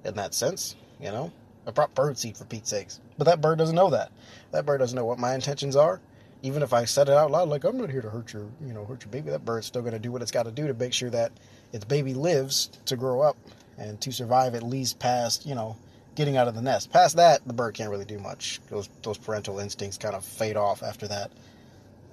in 0.04 0.14
that 0.14 0.34
sense, 0.34 0.76
you 1.00 1.10
know. 1.10 1.32
I 1.66 1.70
brought 1.70 1.94
bird 1.94 2.18
seed 2.18 2.36
for 2.36 2.44
Pete's 2.44 2.70
sakes. 2.70 3.00
But 3.16 3.24
that 3.24 3.40
bird 3.40 3.58
doesn't 3.58 3.76
know 3.76 3.90
that. 3.90 4.10
That 4.50 4.66
bird 4.66 4.78
doesn't 4.78 4.96
know 4.96 5.04
what 5.04 5.18
my 5.18 5.34
intentions 5.34 5.76
are. 5.76 6.00
Even 6.42 6.62
if 6.62 6.72
I 6.72 6.84
said 6.84 7.08
it 7.08 7.14
out 7.14 7.30
loud, 7.30 7.48
like 7.48 7.64
I'm 7.64 7.78
not 7.78 7.88
here 7.88 8.02
to 8.02 8.10
hurt 8.10 8.32
your, 8.32 8.46
you 8.66 8.72
know, 8.72 8.84
hurt 8.84 9.04
your 9.04 9.10
baby, 9.10 9.30
that 9.30 9.44
bird's 9.44 9.66
still 9.66 9.82
going 9.82 9.92
to 9.92 9.98
do 9.98 10.10
what 10.10 10.22
it's 10.22 10.32
got 10.32 10.44
to 10.44 10.50
do 10.50 10.66
to 10.66 10.74
make 10.74 10.92
sure 10.92 11.10
that 11.10 11.32
its 11.72 11.84
baby 11.84 12.14
lives 12.14 12.68
to 12.86 12.96
grow 12.96 13.20
up 13.20 13.36
and 13.78 14.00
to 14.00 14.12
survive 14.12 14.54
at 14.54 14.62
least 14.62 14.98
past, 14.98 15.46
you 15.46 15.54
know, 15.54 15.76
getting 16.16 16.36
out 16.36 16.48
of 16.48 16.54
the 16.54 16.62
nest. 16.62 16.92
Past 16.92 17.16
that, 17.16 17.46
the 17.46 17.52
bird 17.52 17.74
can't 17.74 17.90
really 17.90 18.04
do 18.04 18.18
much. 18.18 18.60
Those 18.68 18.88
those 19.02 19.18
parental 19.18 19.60
instincts 19.60 19.96
kind 19.96 20.14
of 20.14 20.24
fade 20.24 20.56
off 20.56 20.82
after 20.82 21.08
that. 21.08 21.30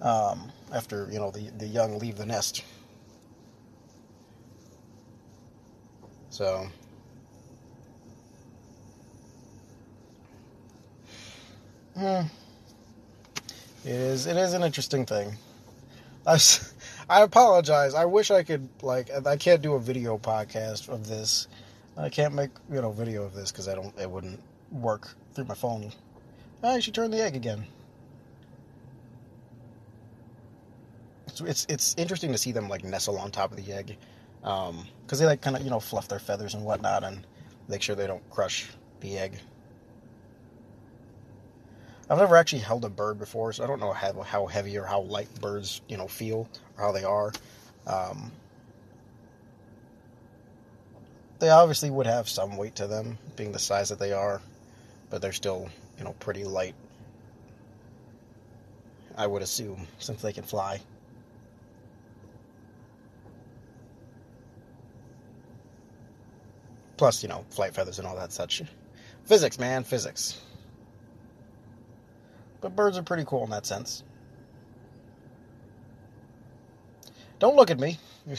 Um, 0.02 0.52
after 0.72 1.10
you 1.12 1.20
know 1.20 1.32
the 1.32 1.50
the 1.58 1.68
young 1.68 2.00
leave 2.00 2.16
the 2.18 2.26
nest. 2.26 2.64
So. 6.30 6.68
Hmm. 11.96 12.22
It 13.90 13.96
is. 13.96 14.28
It 14.28 14.38
is 14.38 14.54
an 14.54 14.62
interesting 14.62 15.04
thing. 15.04 15.36
I, 16.28 16.38
I 17.10 17.24
apologize. 17.24 17.96
I 17.96 18.06
wish 18.06 18.30
I 18.30 18.44
could 18.44 18.70
like. 18.84 19.10
I 19.26 19.36
can't 19.36 19.64
do 19.64 19.74
a 19.74 19.80
video 19.80 20.20
podcast 20.20 20.90
of 20.90 21.08
this. 21.08 21.48
I 21.98 22.08
can't 22.10 22.36
make 22.36 22.52
you 22.72 22.84
know 22.84 22.92
video 22.92 23.24
of 23.24 23.34
this 23.34 23.52
because 23.52 23.68
I 23.68 23.74
don't. 23.74 23.98
It 24.00 24.08
wouldn't 24.08 24.40
work 24.72 25.16
through 25.34 25.46
my 25.46 25.56
phone. 25.56 25.92
I 26.62 26.80
should 26.80 26.94
turn 26.94 27.10
the 27.10 27.20
egg 27.20 27.36
again. 27.36 27.66
It's 31.26 31.42
it's, 31.42 31.66
it's 31.68 31.96
interesting 31.98 32.32
to 32.32 32.38
see 32.38 32.52
them 32.52 32.70
like 32.70 32.84
nestle 32.84 33.18
on 33.18 33.32
top 33.32 33.50
of 33.50 33.58
the 33.58 33.74
egg, 33.74 33.98
because 34.42 34.70
um, 34.70 34.86
they 35.10 35.26
like 35.26 35.42
kind 35.42 35.56
of 35.56 35.64
you 35.64 35.72
know 35.72 35.80
fluff 35.80 36.08
their 36.08 36.20
feathers 36.20 36.54
and 36.54 36.64
whatnot 36.64 37.04
and 37.04 37.26
make 37.68 37.82
sure 37.82 37.96
they 37.96 38.06
don't 38.06 38.30
crush 38.30 38.70
the 39.00 39.18
egg. 39.18 39.40
I've 42.10 42.18
never 42.18 42.36
actually 42.36 42.60
held 42.60 42.86
a 42.86 42.90
bird 42.90 43.20
before, 43.20 43.54
so 43.54 43.64
I 43.64 43.68
don't 43.68 43.80
know 43.80 43.94
how, 43.94 44.22
how 44.24 44.46
heavy 44.48 44.78
or 44.78 44.86
how 44.86 45.02
light 45.02 45.30
birds, 45.40 45.82
you 45.88 45.96
know, 45.96 46.08
feel 46.08 46.50
or 46.78 46.86
how 46.86 46.92
they 46.92 47.04
are. 47.04 47.32
Um, 47.86 48.32
they 51.38 51.50
obviously 51.50 51.92
would 51.92 52.08
have 52.08 52.28
some 52.28 52.58
weight 52.58 52.76
to 52.76 52.88
them, 52.88 53.18
being 53.36 53.52
the 53.52 53.60
size 53.60 53.90
that 53.90 54.00
they 54.00 54.12
are, 54.12 54.42
but 55.12 55.22
they're 55.22 55.32
still, 55.32 55.70
you 56.00 56.04
know, 56.04 56.14
pretty 56.20 56.44
light. 56.44 56.74
I 59.16 59.28
would 59.28 59.44
assume, 59.44 59.86
since 60.00 60.22
they 60.22 60.34
can 60.34 60.44
fly. 60.44 60.82
Plus, 66.98 67.22
you 67.22 67.30
know, 67.30 67.46
flight 67.52 67.74
feathers 67.74 68.00
and 68.00 68.08
all 68.08 68.16
that 68.16 68.32
such. 68.32 68.64
Physics, 69.26 69.60
man, 69.60 69.84
physics. 69.84 70.42
But 72.62 72.76
birds 72.76 72.98
are 72.98 73.04
pretty 73.04 73.26
cool 73.26 73.44
in 73.44 73.50
that 73.52 73.66
sense. 73.66 74.04
Don't 77.40 77.56
look 77.56 77.72
at 77.72 77.80
me. 77.80 77.98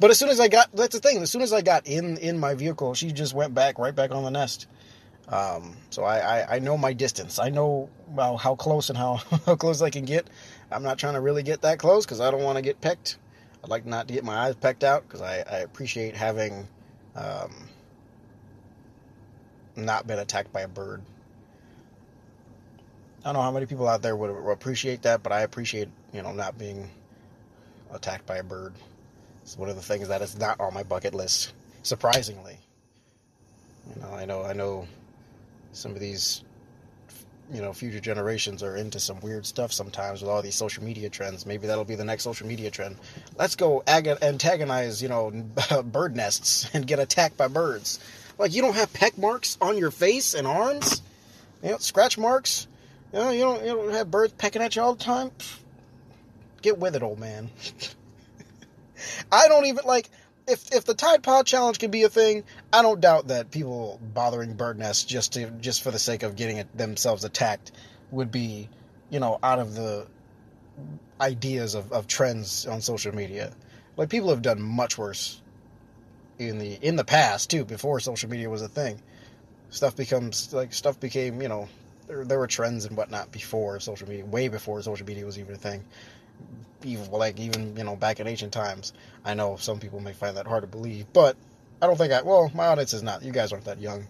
but 0.00 0.10
as 0.10 0.18
soon 0.18 0.28
as 0.28 0.38
I 0.38 0.48
got, 0.48 0.70
that's 0.74 0.94
the 0.94 1.00
thing. 1.00 1.22
As 1.22 1.30
soon 1.30 1.42
as 1.42 1.52
I 1.52 1.62
got 1.62 1.86
in 1.86 2.18
in 2.18 2.38
my 2.38 2.54
vehicle, 2.54 2.94
she 2.94 3.10
just 3.12 3.32
went 3.34 3.54
back 3.54 3.78
right 3.78 3.94
back 3.94 4.10
on 4.10 4.22
the 4.22 4.30
nest. 4.30 4.66
Um, 5.28 5.76
so 5.90 6.04
I, 6.04 6.18
I, 6.18 6.56
I 6.56 6.58
know 6.58 6.76
my 6.76 6.92
distance. 6.92 7.38
I 7.38 7.48
know 7.48 7.88
well, 8.08 8.36
how 8.36 8.54
close 8.54 8.90
and 8.90 8.98
how 8.98 9.16
how 9.46 9.56
close 9.56 9.80
I 9.80 9.90
can 9.90 10.04
get. 10.04 10.28
I'm 10.70 10.82
not 10.82 10.98
trying 10.98 11.14
to 11.14 11.20
really 11.20 11.42
get 11.42 11.62
that 11.62 11.78
close 11.78 12.04
because 12.04 12.20
I 12.20 12.30
don't 12.30 12.42
want 12.42 12.56
to 12.56 12.62
get 12.62 12.80
pecked. 12.80 13.16
I'd 13.64 13.70
like 13.70 13.86
not 13.86 14.08
to 14.08 14.14
get 14.14 14.24
my 14.24 14.36
eyes 14.36 14.56
pecked 14.56 14.84
out 14.84 15.06
because 15.06 15.22
I, 15.22 15.36
I 15.38 15.58
appreciate 15.58 16.16
having 16.16 16.66
um, 17.14 17.52
not 19.76 20.06
been 20.06 20.18
attacked 20.18 20.52
by 20.52 20.62
a 20.62 20.68
bird. 20.68 21.02
I 23.22 23.28
don't 23.28 23.34
know 23.34 23.42
how 23.42 23.50
many 23.50 23.66
people 23.66 23.86
out 23.86 24.00
there 24.00 24.16
would 24.16 24.30
appreciate 24.50 25.02
that, 25.02 25.22
but 25.22 25.30
I 25.30 25.42
appreciate, 25.42 25.88
you 26.12 26.22
know, 26.22 26.32
not 26.32 26.56
being 26.56 26.88
attacked 27.92 28.24
by 28.24 28.36
a 28.36 28.42
bird. 28.42 28.72
It's 29.42 29.58
one 29.58 29.68
of 29.68 29.76
the 29.76 29.82
things 29.82 30.08
that 30.08 30.22
is 30.22 30.38
not 30.38 30.58
on 30.58 30.72
my 30.72 30.84
bucket 30.84 31.12
list, 31.12 31.52
surprisingly. 31.82 32.56
You 33.94 34.00
know, 34.00 34.10
I 34.10 34.24
know, 34.24 34.42
I 34.42 34.54
know 34.54 34.86
some 35.72 35.92
of 35.92 36.00
these, 36.00 36.44
you 37.52 37.60
know, 37.60 37.74
future 37.74 38.00
generations 38.00 38.62
are 38.62 38.76
into 38.76 38.98
some 38.98 39.20
weird 39.20 39.44
stuff 39.44 39.70
sometimes 39.70 40.22
with 40.22 40.30
all 40.30 40.40
these 40.40 40.54
social 40.54 40.82
media 40.82 41.10
trends. 41.10 41.44
Maybe 41.44 41.66
that'll 41.66 41.84
be 41.84 41.96
the 41.96 42.04
next 42.04 42.22
social 42.22 42.46
media 42.46 42.70
trend. 42.70 42.96
Let's 43.36 43.54
go 43.54 43.82
ag- 43.86 44.22
antagonize, 44.22 45.02
you 45.02 45.10
know, 45.10 45.30
bird 45.84 46.16
nests 46.16 46.70
and 46.72 46.86
get 46.86 46.98
attacked 46.98 47.36
by 47.36 47.48
birds. 47.48 48.00
Like, 48.38 48.54
you 48.54 48.62
don't 48.62 48.76
have 48.76 48.90
peck 48.94 49.18
marks 49.18 49.58
on 49.60 49.76
your 49.76 49.90
face 49.90 50.32
and 50.32 50.46
arms? 50.46 51.02
You 51.62 51.72
know, 51.72 51.78
scratch 51.78 52.16
marks? 52.16 52.66
You 53.12 53.18
know, 53.18 53.30
you 53.30 53.40
don't, 53.40 53.64
you 53.64 53.74
don't 53.74 53.92
have 53.92 54.10
birds 54.10 54.32
pecking 54.38 54.62
at 54.62 54.76
you 54.76 54.82
all 54.82 54.94
the 54.94 55.04
time. 55.04 55.30
Get 56.62 56.78
with 56.78 56.94
it, 56.94 57.02
old 57.02 57.18
man. 57.18 57.50
I 59.32 59.48
don't 59.48 59.66
even 59.66 59.84
like 59.84 60.10
if 60.46 60.72
if 60.72 60.84
the 60.84 60.94
Tide 60.94 61.22
Pod 61.22 61.46
challenge 61.46 61.78
can 61.78 61.90
be 61.90 62.02
a 62.02 62.08
thing. 62.08 62.44
I 62.72 62.82
don't 62.82 63.00
doubt 63.00 63.28
that 63.28 63.50
people 63.50 63.98
bothering 64.02 64.54
bird 64.54 64.78
nests 64.78 65.04
just 65.04 65.32
to 65.34 65.50
just 65.50 65.82
for 65.82 65.90
the 65.90 65.98
sake 65.98 66.22
of 66.22 66.36
getting 66.36 66.58
it, 66.58 66.76
themselves 66.76 67.24
attacked 67.24 67.72
would 68.10 68.30
be, 68.30 68.68
you 69.08 69.20
know, 69.20 69.38
out 69.42 69.58
of 69.58 69.74
the 69.74 70.06
ideas 71.20 71.74
of, 71.74 71.92
of 71.92 72.06
trends 72.06 72.66
on 72.66 72.80
social 72.80 73.14
media. 73.14 73.52
Like 73.96 74.08
people 74.08 74.30
have 74.30 74.42
done 74.42 74.60
much 74.60 74.98
worse 74.98 75.40
in 76.38 76.58
the 76.58 76.74
in 76.74 76.96
the 76.96 77.04
past 77.04 77.50
too, 77.50 77.64
before 77.64 78.00
social 78.00 78.28
media 78.28 78.50
was 78.50 78.62
a 78.62 78.68
thing. 78.68 79.00
Stuff 79.70 79.96
becomes 79.96 80.52
like 80.52 80.72
stuff 80.72 80.98
became, 80.98 81.40
you 81.40 81.48
know, 81.48 81.68
there, 82.10 82.24
there 82.24 82.38
were 82.38 82.48
trends 82.48 82.84
and 82.84 82.96
whatnot 82.96 83.30
before 83.30 83.78
social 83.78 84.08
media, 84.08 84.24
way 84.24 84.48
before 84.48 84.82
social 84.82 85.06
media 85.06 85.24
was 85.24 85.38
even 85.38 85.54
a 85.54 85.58
thing. 85.58 85.84
Even 86.82 87.10
like 87.10 87.38
even 87.38 87.76
you 87.76 87.84
know 87.84 87.94
back 87.94 88.20
in 88.20 88.26
ancient 88.26 88.52
times. 88.52 88.92
I 89.24 89.34
know 89.34 89.56
some 89.56 89.78
people 89.78 90.00
may 90.00 90.12
find 90.12 90.36
that 90.36 90.46
hard 90.46 90.62
to 90.62 90.66
believe, 90.66 91.06
but 91.12 91.36
I 91.80 91.86
don't 91.86 91.96
think 91.96 92.12
I. 92.12 92.22
Well, 92.22 92.50
my 92.54 92.66
audience 92.66 92.94
is 92.94 93.02
not. 93.02 93.22
You 93.22 93.32
guys 93.32 93.52
aren't 93.52 93.66
that 93.66 93.80
young, 93.80 94.06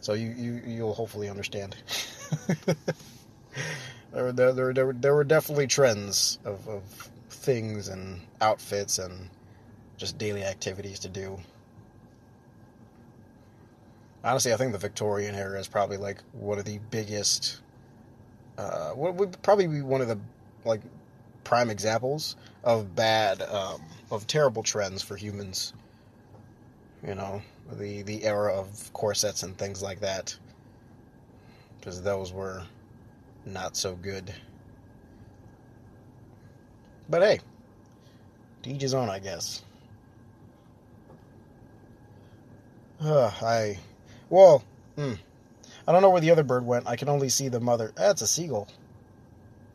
so 0.00 0.14
you 0.14 0.28
you 0.28 0.62
you'll 0.64 0.94
hopefully 0.94 1.28
understand. 1.28 1.76
there, 4.12 4.32
there, 4.32 4.52
there, 4.52 4.72
there, 4.72 4.92
there 4.92 5.14
were 5.14 5.24
definitely 5.24 5.66
trends 5.66 6.38
of, 6.44 6.66
of 6.68 6.82
things 7.28 7.88
and 7.88 8.20
outfits 8.40 8.98
and 8.98 9.28
just 9.98 10.16
daily 10.16 10.44
activities 10.44 11.00
to 11.00 11.08
do 11.08 11.38
honestly, 14.24 14.52
I 14.52 14.56
think 14.56 14.72
the 14.72 14.78
Victorian 14.78 15.34
era 15.34 15.58
is 15.58 15.68
probably 15.68 15.96
like 15.96 16.18
one 16.32 16.58
of 16.58 16.64
the 16.64 16.78
biggest. 16.90 17.60
Uh, 18.58 18.90
what 18.90 19.14
would 19.14 19.40
probably 19.42 19.66
be 19.66 19.82
one 19.82 20.00
of 20.00 20.08
the 20.08 20.18
like 20.64 20.80
prime 21.44 21.70
examples 21.70 22.36
of 22.64 22.94
bad, 22.94 23.42
um, 23.42 23.82
of 24.10 24.26
terrible 24.26 24.62
trends 24.62 25.02
for 25.02 25.16
humans. 25.16 25.72
You 27.06 27.14
know, 27.14 27.42
the 27.72 28.02
the 28.02 28.24
era 28.24 28.52
of 28.54 28.92
corsets 28.92 29.42
and 29.42 29.56
things 29.58 29.82
like 29.82 30.00
that, 30.00 30.36
because 31.78 32.00
those 32.02 32.32
were 32.32 32.62
not 33.44 33.76
so 33.76 33.96
good. 33.96 34.32
But 37.08 37.22
hey, 37.22 37.40
to 38.62 38.70
each 38.70 38.82
his 38.82 38.94
own, 38.94 39.10
I 39.10 39.18
guess. 39.18 39.62
Uh, 43.00 43.32
I 43.42 43.78
well, 44.32 44.64
hmm. 44.96 45.12
I 45.86 45.92
don't 45.92 46.00
know 46.00 46.08
where 46.08 46.22
the 46.22 46.30
other 46.30 46.42
bird 46.42 46.64
went. 46.64 46.88
I 46.88 46.96
can 46.96 47.10
only 47.10 47.28
see 47.28 47.48
the 47.48 47.60
mother. 47.60 47.92
That's 47.94 48.22
a 48.22 48.26
seagull. 48.26 48.66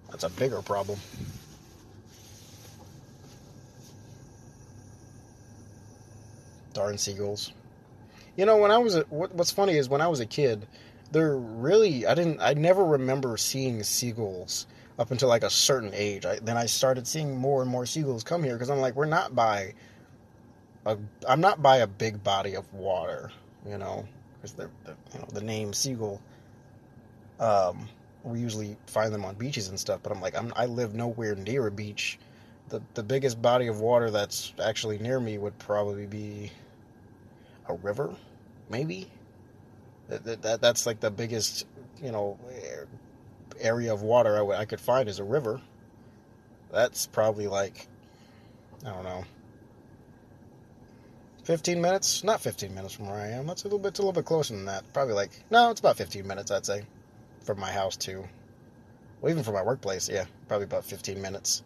That's 0.09 0.23
a 0.23 0.29
bigger 0.29 0.63
problem. 0.63 0.99
Darn 6.73 6.97
seagulls. 6.97 7.53
You 8.35 8.47
know, 8.47 8.57
when 8.57 8.71
I 8.71 8.79
was 8.79 8.95
a, 8.95 9.01
what, 9.09 9.31
what's 9.35 9.51
funny 9.51 9.77
is 9.77 9.89
when 9.89 10.01
I 10.01 10.07
was 10.07 10.21
a 10.21 10.25
kid, 10.25 10.65
there 11.11 11.37
really 11.37 12.07
I 12.07 12.15
didn't 12.15 12.41
I 12.41 12.55
never 12.55 12.83
remember 12.83 13.37
seeing 13.37 13.83
seagulls 13.83 14.65
up 14.97 15.11
until 15.11 15.29
like 15.29 15.43
a 15.43 15.51
certain 15.51 15.91
age. 15.93 16.25
I, 16.25 16.39
then 16.39 16.57
I 16.57 16.65
started 16.65 17.05
seeing 17.05 17.37
more 17.37 17.61
and 17.61 17.69
more 17.69 17.85
seagulls 17.85 18.23
come 18.23 18.43
here 18.43 18.53
because 18.53 18.71
I'm 18.71 18.79
like 18.79 18.95
we're 18.95 19.05
not 19.05 19.35
by 19.35 19.75
a 20.87 20.97
I'm 21.29 21.41
not 21.41 21.61
by 21.61 21.77
a 21.77 21.87
big 21.87 22.23
body 22.23 22.55
of 22.55 22.73
water, 22.73 23.31
you 23.63 23.77
know 23.77 24.07
because 24.51 24.69
you 25.13 25.19
know 25.19 25.27
the 25.33 25.41
name 25.41 25.73
seagull. 25.73 26.21
Um, 27.39 27.87
we 28.23 28.39
usually 28.39 28.75
find 28.87 29.13
them 29.13 29.23
on 29.23 29.35
beaches 29.35 29.69
and 29.69 29.79
stuff, 29.79 30.01
but 30.03 30.11
I'm 30.11 30.21
like 30.21 30.37
I'm, 30.37 30.51
I 30.55 30.65
live 30.65 30.95
nowhere 30.95 31.35
near 31.35 31.67
a 31.67 31.71
beach. 31.71 32.19
The 32.69 32.81
the 32.93 33.03
biggest 33.03 33.41
body 33.41 33.67
of 33.67 33.79
water 33.79 34.11
that's 34.11 34.53
actually 34.63 34.97
near 34.99 35.19
me 35.19 35.37
would 35.37 35.57
probably 35.59 36.05
be 36.05 36.51
a 37.67 37.73
river, 37.75 38.13
maybe. 38.69 39.09
That, 40.09 40.23
that, 40.23 40.41
that 40.41 40.61
that's 40.61 40.85
like 40.85 40.99
the 40.99 41.11
biggest 41.11 41.65
you 42.01 42.11
know 42.11 42.39
area 43.59 43.93
of 43.93 44.01
water 44.01 44.35
I, 44.35 44.39
w- 44.39 44.57
I 44.59 44.65
could 44.65 44.79
find 44.79 45.09
is 45.09 45.19
a 45.19 45.23
river. 45.23 45.61
That's 46.71 47.07
probably 47.07 47.47
like 47.47 47.87
I 48.85 48.89
don't 48.89 49.03
know 49.03 49.25
15 51.47 51.81
minutes? 51.81 52.25
Not 52.25 52.41
15 52.41 52.75
minutes 52.75 52.93
from 52.93 53.07
where 53.07 53.15
I 53.21 53.29
am. 53.29 53.47
That's 53.47 53.63
a 53.63 53.67
little 53.67 53.79
bit, 53.79 53.97
a 53.97 54.01
little 54.01 54.11
bit 54.11 54.25
closer 54.25 54.53
than 54.53 54.65
that. 54.65 54.83
Probably 54.91 55.13
like, 55.13 55.31
no, 55.49 55.71
it's 55.71 55.79
about 55.79 55.95
15 55.95 56.27
minutes, 56.27 56.51
I'd 56.51 56.65
say, 56.65 56.83
from 57.45 57.57
my 57.57 57.71
house 57.71 57.95
to 57.99 58.27
Well, 59.21 59.31
even 59.31 59.43
from 59.45 59.53
my 59.53 59.61
workplace, 59.61 60.09
yeah, 60.09 60.25
probably 60.49 60.65
about 60.65 60.83
15 60.83 61.21
minutes. 61.21 61.63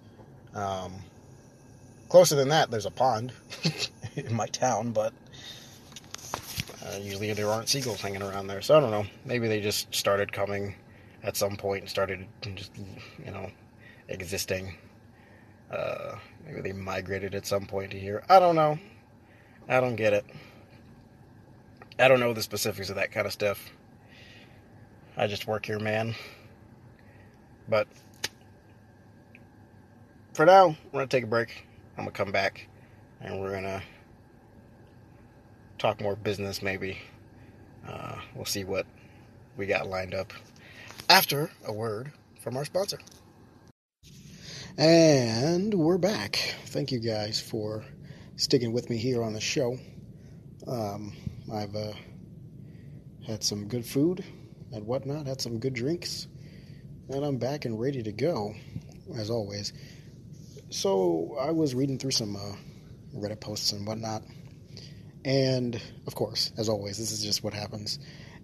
Um, 0.53 0.93
closer 2.09 2.35
than 2.35 2.50
that, 2.50 2.69
there's 2.69 2.85
a 2.85 2.91
pond 2.91 3.33
in 4.15 4.35
my 4.35 4.45
town, 4.45 4.91
but 4.91 5.13
uh, 6.85 6.97
usually 7.01 7.33
there 7.33 7.50
aren't 7.50 7.67
seagulls 7.67 8.01
hanging 8.01 8.21
around 8.21 8.45
there. 8.45 8.61
So 8.61 8.77
I 8.77 8.81
don't 8.81 8.91
know. 8.91 9.07
Maybe 9.25 9.47
they 9.47 9.61
just 9.61 9.95
started 9.95 10.31
coming 10.31 10.75
at 11.23 11.35
some 11.35 11.57
point 11.57 11.81
and 11.81 11.89
started 11.89 12.27
just, 12.53 12.71
you 12.77 13.31
know, 13.31 13.50
existing. 14.09 14.75
Uh, 15.71 16.17
maybe 16.45 16.61
they 16.61 16.71
migrated 16.71 17.33
at 17.33 17.47
some 17.47 17.65
point 17.65 17.89
to 17.89 18.00
here. 18.00 18.23
I 18.29 18.39
don't 18.39 18.55
know. 18.55 18.77
I 19.67 19.79
don't 19.79 19.95
get 19.95 20.13
it. 20.13 20.25
I 21.99 22.07
don't 22.07 22.19
know 22.19 22.33
the 22.33 22.41
specifics 22.41 22.89
of 22.89 22.95
that 22.95 23.11
kind 23.11 23.25
of 23.25 23.33
stuff. 23.33 23.69
I 25.15 25.27
just 25.27 25.47
work 25.47 25.65
here, 25.65 25.79
man. 25.79 26.15
But 27.69 27.87
for 30.33 30.45
now, 30.45 30.75
we're 30.85 30.99
going 30.99 31.07
to 31.07 31.17
take 31.17 31.23
a 31.23 31.27
break. 31.27 31.65
I'm 31.97 32.05
going 32.05 32.13
to 32.13 32.17
come 32.17 32.31
back 32.31 32.67
and 33.19 33.39
we're 33.39 33.51
going 33.51 33.63
to 33.63 33.83
talk 35.77 36.01
more 36.01 36.15
business, 36.15 36.61
maybe. 36.61 36.97
Uh, 37.87 38.15
we'll 38.35 38.45
see 38.45 38.63
what 38.63 38.85
we 39.57 39.65
got 39.65 39.87
lined 39.87 40.13
up 40.13 40.33
after 41.09 41.51
a 41.65 41.73
word 41.73 42.11
from 42.41 42.57
our 42.57 42.65
sponsor. 42.65 42.99
And 44.77 45.73
we're 45.73 45.97
back. 45.97 46.55
Thank 46.65 46.91
you 46.91 46.99
guys 46.99 47.39
for 47.39 47.83
sticking 48.35 48.71
with 48.71 48.89
me 48.89 48.97
here 48.97 49.23
on 49.23 49.33
the 49.33 49.41
show. 49.41 49.77
Um, 50.67 51.13
I've 51.51 51.75
uh, 51.75 51.93
had 53.25 53.43
some 53.43 53.67
good 53.67 53.85
food 53.85 54.23
and 54.71 54.85
whatnot, 54.85 55.27
had 55.27 55.41
some 55.41 55.59
good 55.59 55.73
drinks, 55.73 56.27
and 57.09 57.23
I'm 57.23 57.38
back 57.38 57.65
and 57.65 57.79
ready 57.79 58.01
to 58.03 58.11
go, 58.11 58.53
as 59.15 59.29
always. 59.29 59.73
So 60.69 61.38
I 61.39 61.51
was 61.51 61.75
reading 61.75 61.97
through 61.97 62.11
some 62.11 62.35
uh, 62.35 62.53
Reddit 63.15 63.41
posts 63.41 63.73
and 63.73 63.85
whatnot, 63.85 64.23
and 65.25 65.81
of 66.07 66.15
course, 66.15 66.51
as 66.57 66.69
always, 66.69 66.97
this 66.97 67.11
is 67.11 67.23
just 67.23 67.43
what 67.43 67.53
happens. 67.53 68.00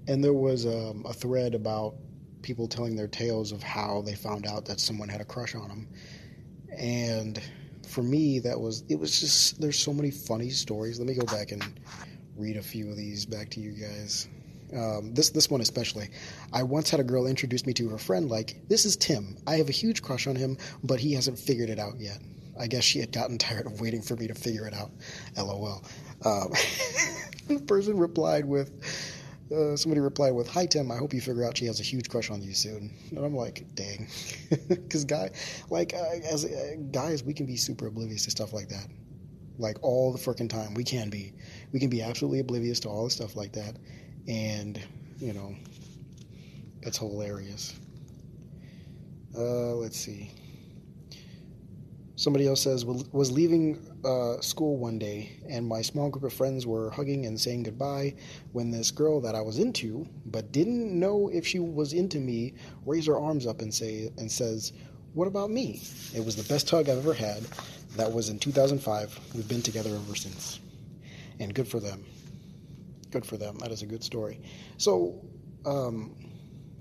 And 0.07 0.23
there 0.23 0.33
was 0.33 0.65
um, 0.65 1.05
a 1.07 1.13
thread 1.13 1.53
about 1.55 1.95
people 2.41 2.67
telling 2.67 2.95
their 2.95 3.07
tales 3.07 3.51
of 3.51 3.63
how 3.63 4.01
they 4.05 4.15
found 4.15 4.45
out 4.45 4.65
that 4.65 4.79
someone 4.79 5.09
had 5.09 5.21
a 5.21 5.25
crush 5.25 5.55
on 5.55 5.67
them. 5.67 5.87
And 6.77 7.41
for 7.87 8.03
me, 8.03 8.39
that 8.39 8.59
was 8.59 8.83
it 8.89 8.99
was 8.99 9.19
just 9.19 9.59
there's 9.61 9.79
so 9.79 9.93
many 9.93 10.11
funny 10.11 10.49
stories. 10.49 10.99
Let 10.99 11.07
me 11.07 11.15
go 11.15 11.25
back 11.25 11.51
and 11.51 11.63
read 12.37 12.57
a 12.57 12.61
few 12.61 12.89
of 12.89 12.97
these 12.97 13.25
back 13.25 13.49
to 13.51 13.59
you 13.59 13.71
guys. 13.71 14.27
Um, 14.75 15.13
this 15.13 15.29
this 15.29 15.49
one 15.49 15.61
especially. 15.61 16.09
I 16.53 16.63
once 16.63 16.89
had 16.89 16.99
a 16.99 17.03
girl 17.03 17.25
introduce 17.25 17.65
me 17.65 17.73
to 17.73 17.89
her 17.89 17.97
friend 17.97 18.29
like, 18.29 18.67
"This 18.67 18.85
is 18.85 18.97
Tim. 18.97 19.37
I 19.47 19.55
have 19.55 19.69
a 19.69 19.73
huge 19.73 20.01
crush 20.01 20.27
on 20.27 20.35
him, 20.35 20.57
but 20.83 20.99
he 20.99 21.13
hasn't 21.13 21.39
figured 21.39 21.69
it 21.69 21.79
out 21.79 21.99
yet." 21.99 22.19
I 22.59 22.67
guess 22.67 22.83
she 22.83 22.99
had 22.99 23.11
gotten 23.11 23.37
tired 23.37 23.65
of 23.65 23.79
waiting 23.79 24.01
for 24.01 24.15
me 24.15 24.27
to 24.27 24.33
figure 24.33 24.67
it 24.67 24.73
out. 24.73 24.91
LOL. 25.37 25.83
Um, 26.25 26.51
the 27.47 27.59
person 27.59 27.97
replied 27.97 28.45
with, 28.45 28.71
uh, 29.51 29.75
somebody 29.75 30.01
replied 30.01 30.31
with, 30.31 30.47
"Hi 30.49 30.65
Tim, 30.65 30.91
I 30.91 30.97
hope 30.97 31.13
you 31.13 31.21
figure 31.21 31.45
out 31.45 31.57
she 31.57 31.65
has 31.65 31.79
a 31.79 31.83
huge 31.83 32.09
crush 32.09 32.29
on 32.29 32.41
you 32.41 32.53
soon." 32.53 32.91
And 33.11 33.19
I'm 33.25 33.35
like, 33.35 33.65
"Dang," 33.75 34.07
because 34.69 35.05
guy, 35.05 35.31
like 35.69 35.93
uh, 35.93 36.19
as 36.29 36.45
uh, 36.45 36.75
guys, 36.91 37.23
we 37.23 37.33
can 37.33 37.45
be 37.45 37.55
super 37.55 37.87
oblivious 37.87 38.25
to 38.25 38.31
stuff 38.31 38.53
like 38.53 38.69
that, 38.69 38.87
like 39.57 39.77
all 39.81 40.11
the 40.11 40.19
freaking 40.19 40.49
time. 40.49 40.73
We 40.73 40.83
can 40.83 41.09
be, 41.09 41.33
we 41.71 41.79
can 41.79 41.89
be 41.89 42.01
absolutely 42.01 42.39
oblivious 42.39 42.79
to 42.81 42.89
all 42.89 43.05
the 43.05 43.11
stuff 43.11 43.35
like 43.35 43.53
that, 43.53 43.77
and 44.27 44.79
you 45.17 45.33
know, 45.33 45.55
it's 46.81 46.97
hilarious. 46.97 47.79
Uh, 49.35 49.75
let's 49.75 49.97
see. 49.97 50.31
Somebody 52.17 52.47
else 52.47 52.61
says 52.61 52.83
was 52.83 53.31
leaving 53.31 53.79
uh, 54.03 54.41
school 54.41 54.77
one 54.77 54.97
day, 54.97 55.39
and 55.47 55.67
my 55.67 55.83
small 55.83 56.09
group 56.09 56.23
of 56.23 56.33
friends 56.33 56.65
were 56.65 56.89
hugging 56.89 57.27
and 57.27 57.39
saying 57.39 57.61
goodbye 57.61 58.15
when 58.53 58.71
this 58.71 58.89
girl 58.89 59.21
that 59.21 59.35
I 59.35 59.41
was 59.41 59.59
into, 59.59 60.07
but 60.25 60.51
didn't 60.51 60.99
know 60.99 61.29
if 61.29 61.45
she 61.45 61.59
was 61.59 61.93
into 61.93 62.17
me, 62.19 62.55
raised 62.87 63.05
her 63.05 63.19
arms 63.19 63.45
up 63.45 63.61
and 63.61 63.71
say 63.71 64.11
and 64.17 64.31
says, 64.31 64.73
"What 65.13 65.27
about 65.27 65.51
me?" 65.51 65.79
It 66.15 66.25
was 66.25 66.35
the 66.35 66.51
best 66.51 66.67
hug 66.67 66.89
I've 66.89 66.97
ever 66.97 67.13
had. 67.13 67.43
That 67.97 68.11
was 68.11 68.29
in 68.29 68.39
2005. 68.39 69.35
We've 69.35 69.47
been 69.47 69.61
together 69.61 69.91
ever 69.91 70.15
since, 70.15 70.59
and 71.39 71.53
good 71.53 71.67
for 71.67 71.79
them. 71.79 72.03
Good 73.11 73.27
for 73.27 73.37
them. 73.37 73.59
That 73.59 73.71
is 73.71 73.83
a 73.83 73.85
good 73.85 74.03
story. 74.03 74.41
So, 74.77 75.23
um, 75.67 76.15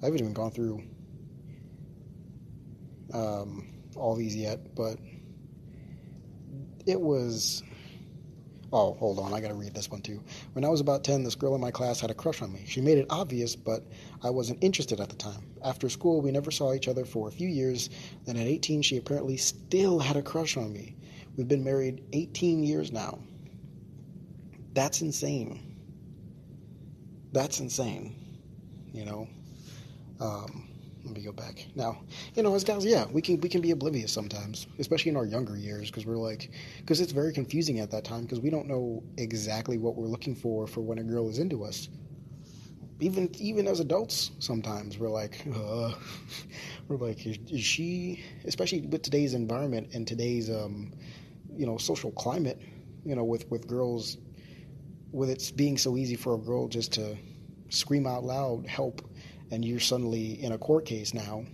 I 0.01 0.07
haven't 0.07 0.20
even 0.20 0.33
gone 0.33 0.51
through 0.51 0.83
um, 3.12 3.68
all 3.96 4.16
these 4.16 4.35
yet, 4.35 4.75
but 4.75 4.99
it 6.87 7.01
was. 7.01 7.62
Oh, 8.72 8.94
hold 8.94 9.20
on, 9.20 9.33
I 9.33 9.40
gotta 9.40 9.55
read 9.55 9.75
this 9.75 9.90
one 9.90 10.03
too. 10.03 10.22
When 10.53 10.64
I 10.64 10.68
was 10.68 10.81
about 10.81 11.05
10, 11.05 11.22
this 11.22 11.37
girl 11.37 11.55
in 11.55 11.61
my 11.61 11.70
class 11.70 12.01
had 12.01 12.11
a 12.11 12.14
crush 12.14 12.42
on 12.42 12.53
me. 12.53 12.64
She 12.66 12.81
made 12.81 12.99
it 12.99 13.07
obvious, 13.11 13.55
but 13.55 13.85
I 14.22 14.31
wasn't 14.31 14.62
interested 14.62 15.01
at 15.01 15.09
the 15.09 15.16
time. 15.16 15.40
After 15.64 15.88
school, 15.88 16.20
we 16.20 16.33
never 16.33 16.51
saw 16.51 16.75
each 16.75 16.88
other 16.88 17.05
for 17.05 17.29
a 17.29 17.31
few 17.31 17.49
years. 17.49 17.90
Then 18.25 18.37
at 18.37 18.46
18, 18.46 18.83
she 18.83 18.96
apparently 18.96 19.37
still 19.37 20.01
had 20.01 20.16
a 20.16 20.22
crush 20.22 20.57
on 20.57 20.72
me. 20.72 20.96
We've 21.37 21.49
been 21.49 21.64
married 21.64 22.03
18 22.12 22.64
years 22.64 22.90
now. 22.90 23.20
That's 24.75 25.01
insane. 25.01 25.77
That's 27.33 27.61
insane. 27.61 28.16
You 28.92 29.05
know? 29.05 29.29
Um, 30.20 30.68
let 31.07 31.16
me 31.16 31.23
go 31.23 31.33
back. 31.33 31.66
Now 31.75 31.99
you 32.35 32.42
know 32.42 32.55
as 32.55 32.64
guys 32.64 32.85
yeah 32.85 33.07
we 33.07 33.23
can 33.23 33.40
we 33.40 33.49
can 33.49 33.61
be 33.61 33.71
oblivious 33.71 34.12
sometimes 34.12 34.66
especially 34.79 35.11
in 35.11 35.16
our 35.16 35.25
younger 35.25 35.57
years 35.57 35.90
because 35.90 36.05
we're 36.05 36.16
like 36.16 36.51
because 36.79 37.01
it's 37.01 37.12
very 37.12 37.33
confusing 37.33 37.81
at 37.81 37.90
that 37.92 38.05
time 38.05 38.23
because 38.23 38.40
we 38.40 38.51
don't 38.51 38.66
know 38.66 39.03
exactly 39.16 39.79
what 39.79 39.95
we're 39.97 40.09
looking 40.09 40.35
for 40.35 40.66
for 40.66 40.81
when 40.81 40.99
a 40.99 41.05
girl 41.05 41.29
is 41.29 41.38
into 41.38 41.64
us. 41.64 41.88
Even 42.99 43.31
even 43.38 43.66
as 43.69 43.81
adults 43.81 44.33
sometimes 44.38 44.99
we're 44.99 45.11
like 45.11 45.47
uh, 45.55 45.92
we're 46.88 46.97
like 46.97 47.25
is, 47.27 47.38
is, 47.51 47.62
she 47.62 48.25
especially 48.45 48.81
with 48.81 49.03
today's 49.03 49.35
environment 49.35 49.88
and 49.95 50.07
today's 50.09 50.51
um, 50.51 50.92
you 51.55 51.66
know 51.66 51.77
social 51.77 52.11
climate 52.12 52.61
you 53.05 53.14
know 53.14 53.25
with 53.25 53.49
with 53.51 53.66
girls 53.69 54.19
with 55.12 55.31
it 55.31 55.53
being 55.57 55.79
so 55.79 55.97
easy 55.97 56.16
for 56.16 56.35
a 56.35 56.38
girl 56.38 56.69
just 56.69 56.92
to 56.95 57.16
scream 57.69 58.07
out 58.07 58.25
loud 58.25 58.66
help 58.66 59.03
and 59.51 59.65
you're 59.65 59.81
suddenly 59.81 60.43
in 60.43 60.53
a 60.53 60.59
court 60.59 60.85
case 60.85 61.15
now, 61.15 61.45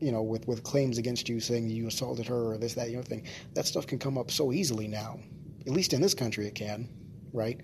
you 0.00 0.12
know, 0.12 0.22
with, 0.22 0.46
with 0.46 0.62
claims 0.62 0.98
against 0.98 1.28
you 1.28 1.40
saying 1.40 1.70
you 1.70 1.86
assaulted 1.86 2.26
her 2.26 2.52
or 2.52 2.58
this, 2.58 2.74
that, 2.74 2.90
you 2.90 2.96
know, 2.96 3.02
thing. 3.02 3.26
That 3.54 3.66
stuff 3.66 3.86
can 3.86 3.98
come 3.98 4.18
up 4.18 4.30
so 4.30 4.52
easily 4.52 4.88
now. 4.88 5.18
At 5.66 5.72
least 5.72 5.92
in 5.92 6.00
this 6.00 6.14
country, 6.14 6.46
it 6.46 6.54
can, 6.54 6.88
right? 7.32 7.60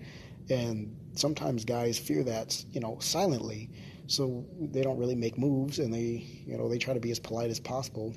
And 0.49 0.95
sometimes 1.13 1.63
guys 1.63 1.97
fear 1.97 2.23
that, 2.23 2.63
you 2.71 2.79
know, 2.79 2.97
silently, 2.99 3.69
so 4.07 4.45
they 4.59 4.81
don't 4.81 4.97
really 4.97 5.15
make 5.15 5.37
moves, 5.37 5.79
and 5.79 5.93
they, 5.93 6.25
you 6.45 6.57
know, 6.57 6.67
they 6.67 6.77
try 6.77 6.93
to 6.93 6.99
be 6.99 7.11
as 7.11 7.19
polite 7.19 7.49
as 7.49 7.59
possible 7.59 8.13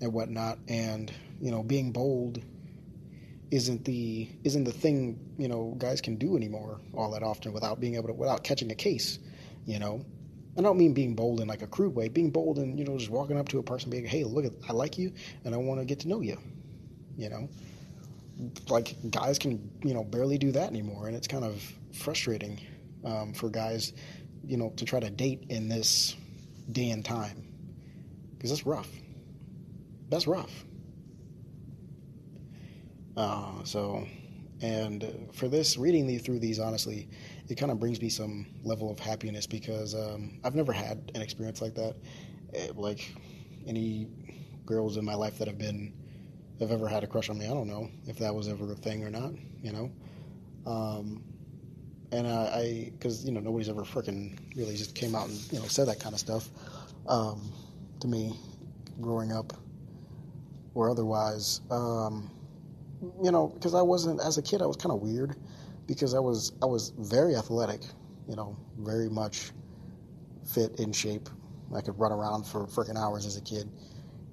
and 0.00 0.12
whatnot. 0.12 0.58
And 0.68 1.10
you 1.40 1.50
know, 1.50 1.62
being 1.62 1.92
bold 1.92 2.42
isn't 3.50 3.84
the 3.84 4.28
isn't 4.44 4.64
the 4.64 4.72
thing 4.72 5.18
you 5.38 5.48
know 5.48 5.74
guys 5.78 6.00
can 6.00 6.16
do 6.16 6.36
anymore 6.36 6.80
all 6.94 7.10
that 7.12 7.22
often 7.22 7.52
without 7.52 7.80
being 7.80 7.94
able 7.94 8.08
to 8.08 8.14
without 8.14 8.42
catching 8.42 8.70
a 8.70 8.74
case 8.74 9.18
you 9.64 9.80
know? 9.80 10.04
I 10.56 10.62
don't 10.62 10.78
mean 10.78 10.94
being 10.94 11.14
bold 11.14 11.40
in 11.40 11.48
like 11.48 11.62
a 11.62 11.66
crude 11.66 11.94
way 11.94 12.08
being 12.08 12.30
bold 12.30 12.58
and 12.58 12.78
you 12.78 12.84
know 12.84 12.96
just 12.96 13.10
walking 13.10 13.38
up 13.38 13.48
to 13.50 13.58
a 13.58 13.62
person 13.62 13.90
being 13.90 14.06
hey 14.06 14.24
look 14.24 14.46
I 14.68 14.72
like 14.72 14.96
you 14.98 15.12
and 15.44 15.54
I 15.54 15.58
want 15.58 15.80
to 15.80 15.84
get 15.84 16.00
to 16.00 16.08
know 16.08 16.20
you 16.20 16.38
you 17.16 17.30
know? 17.30 17.48
Like 18.68 18.96
guys 19.10 19.38
can 19.38 19.70
you 19.84 19.94
know 19.94 20.02
barely 20.02 20.38
do 20.38 20.52
that 20.52 20.70
anymore 20.70 21.08
and 21.08 21.16
it's 21.16 21.28
kind 21.28 21.44
of 21.44 21.62
frustrating 21.92 22.60
um, 23.04 23.32
for 23.32 23.48
guys 23.48 23.92
you 24.44 24.56
know 24.56 24.72
to 24.76 24.84
try 24.84 24.98
to 24.98 25.10
date 25.10 25.44
in 25.50 25.68
this 25.68 26.16
day 26.72 26.90
and 26.90 27.04
time 27.04 27.42
because 28.32 28.50
that's 28.50 28.66
rough. 28.66 28.88
That's 30.08 30.26
rough 30.26 30.64
uh, 33.16 33.64
so, 33.64 34.06
and 34.60 35.28
for 35.32 35.48
this, 35.48 35.76
reading 35.76 36.06
these, 36.06 36.22
through 36.22 36.38
these, 36.38 36.58
honestly, 36.58 37.08
it 37.48 37.56
kind 37.56 37.70
of 37.72 37.78
brings 37.80 38.00
me 38.00 38.08
some 38.08 38.46
level 38.64 38.90
of 38.90 38.98
happiness 38.98 39.46
because 39.46 39.94
um, 39.94 40.38
I've 40.44 40.54
never 40.54 40.72
had 40.72 41.10
an 41.14 41.22
experience 41.22 41.62
like 41.62 41.74
that. 41.74 41.96
It, 42.52 42.70
eh, 42.70 42.72
like 42.74 43.14
any 43.66 44.08
girls 44.64 44.96
in 44.96 45.04
my 45.04 45.14
life 45.14 45.38
that 45.38 45.48
have 45.48 45.58
been 45.58 45.92
have 46.60 46.70
ever 46.70 46.88
had 46.88 47.04
a 47.04 47.06
crush 47.06 47.28
on 47.28 47.38
me. 47.38 47.46
I 47.46 47.50
don't 47.50 47.68
know 47.68 47.90
if 48.06 48.18
that 48.18 48.34
was 48.34 48.48
ever 48.48 48.70
a 48.72 48.74
thing 48.74 49.04
or 49.04 49.10
not. 49.10 49.32
You 49.62 49.72
know, 49.72 49.90
um, 50.66 51.22
and 52.12 52.26
I, 52.26 52.90
because 52.92 53.24
you 53.24 53.32
know 53.32 53.40
nobody's 53.40 53.68
ever 53.68 53.82
freaking 53.82 54.38
really 54.56 54.76
just 54.76 54.94
came 54.94 55.14
out 55.14 55.28
and 55.28 55.52
you 55.52 55.58
know 55.58 55.66
said 55.66 55.88
that 55.88 56.00
kind 56.00 56.14
of 56.14 56.20
stuff 56.20 56.50
um, 57.08 57.52
to 58.00 58.08
me 58.08 58.38
growing 59.00 59.32
up 59.32 59.52
or 60.74 60.90
otherwise. 60.90 61.60
Um, 61.70 62.30
you 63.22 63.30
know, 63.30 63.48
because 63.48 63.74
I 63.74 63.82
wasn't 63.82 64.20
as 64.20 64.38
a 64.38 64.42
kid, 64.42 64.62
I 64.62 64.66
was 64.66 64.76
kind 64.76 64.92
of 64.92 65.00
weird 65.00 65.36
because 65.86 66.14
I 66.14 66.18
was 66.18 66.52
I 66.62 66.66
was 66.66 66.92
very 66.98 67.34
athletic, 67.36 67.82
you 68.28 68.36
know, 68.36 68.56
very 68.78 69.08
much 69.08 69.52
fit 70.44 70.78
in 70.78 70.92
shape, 70.92 71.28
I 71.74 71.80
could 71.80 71.98
run 71.98 72.12
around 72.12 72.44
for 72.46 72.66
freaking 72.66 72.96
hours 72.96 73.26
as 73.26 73.36
a 73.36 73.42
kid, 73.42 73.68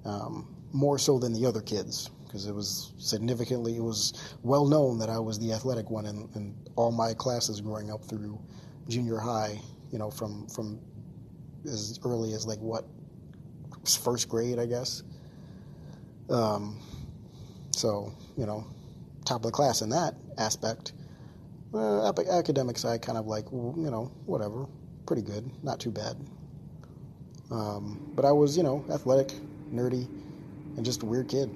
um, 0.04 0.54
more 0.72 0.98
so 0.98 1.18
than 1.18 1.32
the 1.32 1.46
other 1.46 1.60
kids 1.60 2.10
because 2.34 2.48
it 2.48 2.52
was 2.52 2.92
significantly, 2.98 3.76
it 3.76 3.82
was 3.82 4.36
well 4.42 4.66
known 4.66 4.98
that 4.98 5.08
I 5.08 5.20
was 5.20 5.38
the 5.38 5.52
athletic 5.52 5.88
one 5.88 6.04
in, 6.04 6.28
in 6.34 6.52
all 6.74 6.90
my 6.90 7.14
classes 7.14 7.60
growing 7.60 7.92
up 7.92 8.04
through 8.04 8.40
junior 8.88 9.18
high. 9.18 9.60
You 9.92 9.98
know, 10.00 10.10
from 10.10 10.48
from 10.48 10.80
as 11.64 12.00
early 12.04 12.32
as 12.32 12.44
like 12.44 12.58
what 12.58 12.84
first 14.02 14.28
grade, 14.28 14.58
I 14.58 14.66
guess. 14.66 15.04
Um, 16.28 16.80
so 17.78 18.12
you 18.36 18.46
know, 18.46 18.66
top 19.24 19.36
of 19.36 19.42
the 19.42 19.52
class 19.52 19.82
in 19.82 19.90
that 19.90 20.14
aspect. 20.38 20.92
Uh, 21.72 22.12
academic 22.30 22.78
side, 22.78 23.02
kind 23.02 23.18
of 23.18 23.26
like 23.26 23.46
you 23.50 23.90
know, 23.90 24.12
whatever, 24.26 24.66
pretty 25.06 25.22
good, 25.22 25.50
not 25.64 25.80
too 25.80 25.90
bad. 25.90 26.16
Um, 27.50 28.12
but 28.14 28.24
I 28.24 28.32
was, 28.32 28.56
you 28.56 28.62
know, 28.62 28.84
athletic, 28.90 29.32
nerdy, 29.72 30.06
and 30.76 30.84
just 30.84 31.02
a 31.02 31.06
weird 31.06 31.28
kid. 31.28 31.50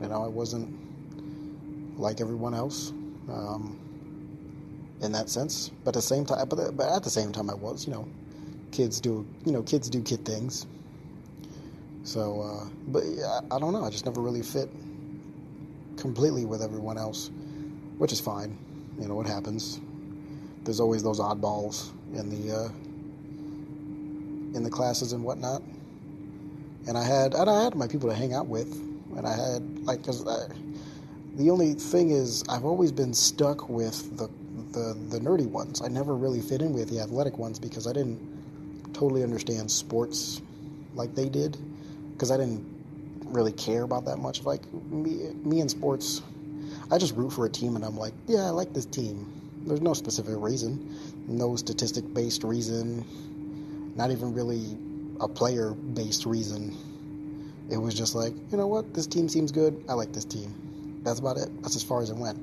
You 0.00 0.08
know, 0.08 0.24
I 0.24 0.28
wasn't 0.28 1.98
like 1.98 2.20
everyone 2.20 2.54
else 2.54 2.90
um, 3.28 3.78
in 5.02 5.12
that 5.12 5.28
sense. 5.28 5.70
But 5.84 5.90
at 5.90 5.94
the 5.94 6.02
same 6.02 6.24
time, 6.24 6.48
but, 6.48 6.58
at 6.58 7.02
the 7.02 7.10
same 7.10 7.32
time, 7.32 7.50
I 7.50 7.54
was. 7.54 7.86
You 7.86 7.92
know, 7.92 8.08
kids 8.72 9.00
do. 9.00 9.26
You 9.44 9.52
know, 9.52 9.62
kids 9.62 9.88
do 9.90 10.02
kid 10.02 10.24
things. 10.24 10.66
So, 12.02 12.40
uh, 12.40 12.68
but 12.88 13.04
yeah, 13.06 13.40
I 13.50 13.58
don't 13.58 13.72
know. 13.72 13.84
I 13.84 13.90
just 13.90 14.06
never 14.06 14.20
really 14.20 14.42
fit 14.42 14.70
completely 16.00 16.44
with 16.44 16.62
everyone 16.62 16.98
else, 16.98 17.30
which 17.98 18.12
is 18.12 18.20
fine. 18.20 18.56
You 18.98 19.08
know, 19.08 19.14
what 19.14 19.26
happens. 19.26 19.80
There's 20.64 20.80
always 20.80 21.02
those 21.02 21.20
oddballs 21.20 21.90
in 22.14 22.28
the 22.30 22.54
uh, 22.56 22.68
in 24.56 24.62
the 24.62 24.70
classes 24.70 25.12
and 25.12 25.22
whatnot. 25.22 25.62
And 26.88 26.96
I 26.98 27.04
had 27.04 27.34
and 27.34 27.48
I 27.48 27.62
had 27.62 27.74
my 27.74 27.86
people 27.86 28.08
to 28.08 28.14
hang 28.14 28.34
out 28.34 28.46
with 28.46 28.72
and 29.16 29.26
I 29.26 29.34
had 29.34 29.62
like 29.80 30.00
because 30.00 30.24
the 31.36 31.50
only 31.50 31.74
thing 31.74 32.10
is 32.10 32.44
I've 32.48 32.64
always 32.64 32.92
been 32.92 33.14
stuck 33.14 33.68
with 33.68 34.16
the, 34.16 34.28
the 34.72 34.94
the 35.08 35.20
nerdy 35.20 35.46
ones. 35.46 35.82
I 35.82 35.88
never 35.88 36.14
really 36.14 36.40
fit 36.40 36.62
in 36.62 36.72
with 36.72 36.90
the 36.90 37.00
athletic 37.00 37.38
ones 37.38 37.58
because 37.58 37.86
I 37.86 37.92
didn't 37.92 38.20
totally 38.92 39.22
understand 39.22 39.70
sports 39.70 40.42
like 40.94 41.14
they 41.14 41.28
did 41.28 41.56
because 42.12 42.30
I 42.30 42.36
didn't 42.36 42.79
really 43.32 43.52
care 43.52 43.82
about 43.82 44.04
that 44.06 44.18
much. 44.18 44.44
Like 44.44 44.72
me, 44.72 45.32
me 45.44 45.60
in 45.60 45.68
sports, 45.68 46.22
I 46.90 46.98
just 46.98 47.14
root 47.14 47.30
for 47.30 47.46
a 47.46 47.50
team 47.50 47.76
and 47.76 47.84
I'm 47.84 47.96
like, 47.96 48.14
yeah, 48.26 48.46
I 48.46 48.50
like 48.50 48.72
this 48.72 48.86
team. 48.86 49.32
There's 49.66 49.82
no 49.82 49.94
specific 49.94 50.34
reason, 50.36 50.96
no 51.28 51.56
statistic 51.56 52.12
based 52.14 52.44
reason, 52.44 53.04
not 53.96 54.10
even 54.10 54.32
really 54.34 54.76
a 55.20 55.28
player 55.28 55.72
based 55.72 56.24
reason 56.26 56.76
it 57.70 57.76
was 57.76 57.94
just 57.94 58.14
like, 58.16 58.34
you 58.50 58.58
know 58.58 58.66
what, 58.66 58.92
this 58.94 59.06
team 59.06 59.28
seems 59.28 59.52
good. 59.52 59.84
I 59.88 59.92
like 59.92 60.12
this 60.12 60.24
team. 60.24 61.00
That's 61.04 61.20
about 61.20 61.36
it. 61.36 61.48
That's 61.62 61.76
as 61.76 61.84
far 61.84 62.02
as 62.02 62.10
it 62.10 62.16
went. 62.16 62.38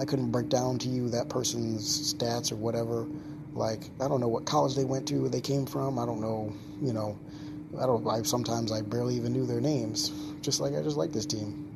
I 0.00 0.06
couldn't 0.06 0.30
break 0.30 0.48
down 0.48 0.78
to 0.78 0.88
you 0.88 1.10
that 1.10 1.28
person's 1.28 2.14
stats 2.14 2.50
or 2.50 2.56
whatever. 2.56 3.06
Like, 3.52 3.90
I 4.00 4.08
don't 4.08 4.20
know 4.20 4.28
what 4.28 4.46
college 4.46 4.74
they 4.74 4.84
went 4.84 5.06
to, 5.08 5.20
where 5.20 5.30
they 5.30 5.42
came 5.42 5.66
from. 5.66 5.98
I 5.98 6.06
don't 6.06 6.22
know, 6.22 6.54
you 6.80 6.94
know, 6.94 7.18
I 7.80 7.86
don't. 7.86 8.06
I 8.06 8.22
sometimes 8.22 8.70
I 8.70 8.82
barely 8.82 9.14
even 9.14 9.32
knew 9.32 9.46
their 9.46 9.60
names. 9.60 10.12
Just 10.42 10.60
like 10.60 10.74
I 10.74 10.82
just 10.82 10.96
like 10.96 11.12
this 11.12 11.26
team. 11.26 11.68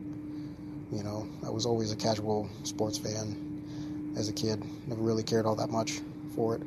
You 0.92 1.02
know, 1.02 1.26
I 1.44 1.50
was 1.50 1.66
always 1.66 1.92
a 1.92 1.96
casual 1.96 2.48
sports 2.62 2.98
fan 2.98 4.14
as 4.16 4.28
a 4.28 4.32
kid. 4.32 4.62
Never 4.86 5.02
really 5.02 5.22
cared 5.22 5.46
all 5.46 5.56
that 5.56 5.70
much 5.70 6.00
for 6.34 6.54
it. 6.54 6.62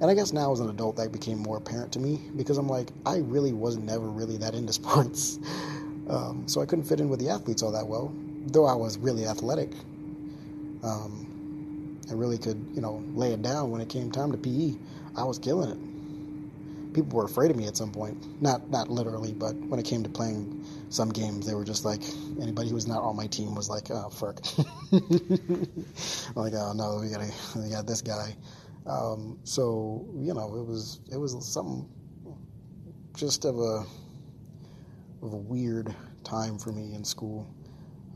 And 0.00 0.10
I 0.10 0.14
guess 0.14 0.32
now 0.32 0.52
as 0.52 0.60
an 0.60 0.68
adult, 0.68 0.96
that 0.96 1.12
became 1.12 1.38
more 1.38 1.56
apparent 1.56 1.92
to 1.92 2.00
me 2.00 2.20
because 2.36 2.58
I'm 2.58 2.68
like, 2.68 2.90
I 3.06 3.18
really 3.18 3.52
was 3.52 3.76
never 3.76 4.06
really 4.08 4.36
that 4.38 4.54
into 4.54 4.72
sports. 4.80 5.38
Um, 6.08 6.44
so 6.46 6.60
I 6.60 6.66
couldn't 6.66 6.84
fit 6.84 7.00
in 7.00 7.08
with 7.08 7.20
the 7.20 7.30
athletes 7.30 7.62
all 7.62 7.72
that 7.72 7.86
well, 7.86 8.12
though 8.46 8.66
I 8.66 8.74
was 8.74 8.98
really 8.98 9.26
athletic. 9.26 9.70
Um, 10.82 11.98
I 12.10 12.14
really 12.14 12.36
could, 12.36 12.66
you 12.74 12.82
know, 12.82 13.02
lay 13.14 13.32
it 13.32 13.42
down 13.42 13.70
when 13.70 13.80
it 13.80 13.88
came 13.88 14.10
time 14.10 14.32
to 14.32 14.38
PE. 14.38 14.74
I 15.16 15.22
was 15.24 15.38
killing 15.38 15.70
it. 15.70 15.91
People 16.92 17.18
were 17.18 17.24
afraid 17.24 17.50
of 17.50 17.56
me 17.56 17.66
at 17.66 17.76
some 17.76 17.90
point. 17.92 18.42
Not 18.42 18.68
not 18.70 18.88
literally, 18.88 19.32
but 19.32 19.54
when 19.54 19.78
it 19.78 19.84
came 19.84 20.02
to 20.02 20.08
playing 20.08 20.64
some 20.90 21.08
games, 21.10 21.46
they 21.46 21.54
were 21.54 21.64
just 21.64 21.84
like 21.84 22.02
anybody 22.40 22.68
who 22.68 22.74
was 22.74 22.86
not 22.86 23.02
on 23.02 23.16
my 23.16 23.26
team 23.26 23.54
was 23.54 23.68
like, 23.68 23.90
oh 23.90 24.10
fuck. 24.10 24.40
like, 26.36 26.52
oh 26.54 26.72
no, 26.74 26.98
we 27.00 27.10
got 27.10 27.20
we 27.56 27.70
got 27.70 27.86
this 27.86 28.02
guy. 28.02 28.36
Um, 28.86 29.38
so 29.44 30.06
you 30.16 30.34
know, 30.34 30.56
it 30.56 30.66
was 30.66 31.00
it 31.10 31.16
was 31.16 31.32
something 31.46 31.88
just 33.16 33.44
of 33.44 33.58
a 33.58 33.84
of 35.22 35.32
a 35.32 35.36
weird 35.36 35.94
time 36.24 36.58
for 36.58 36.72
me 36.72 36.94
in 36.94 37.04
school. 37.04 37.48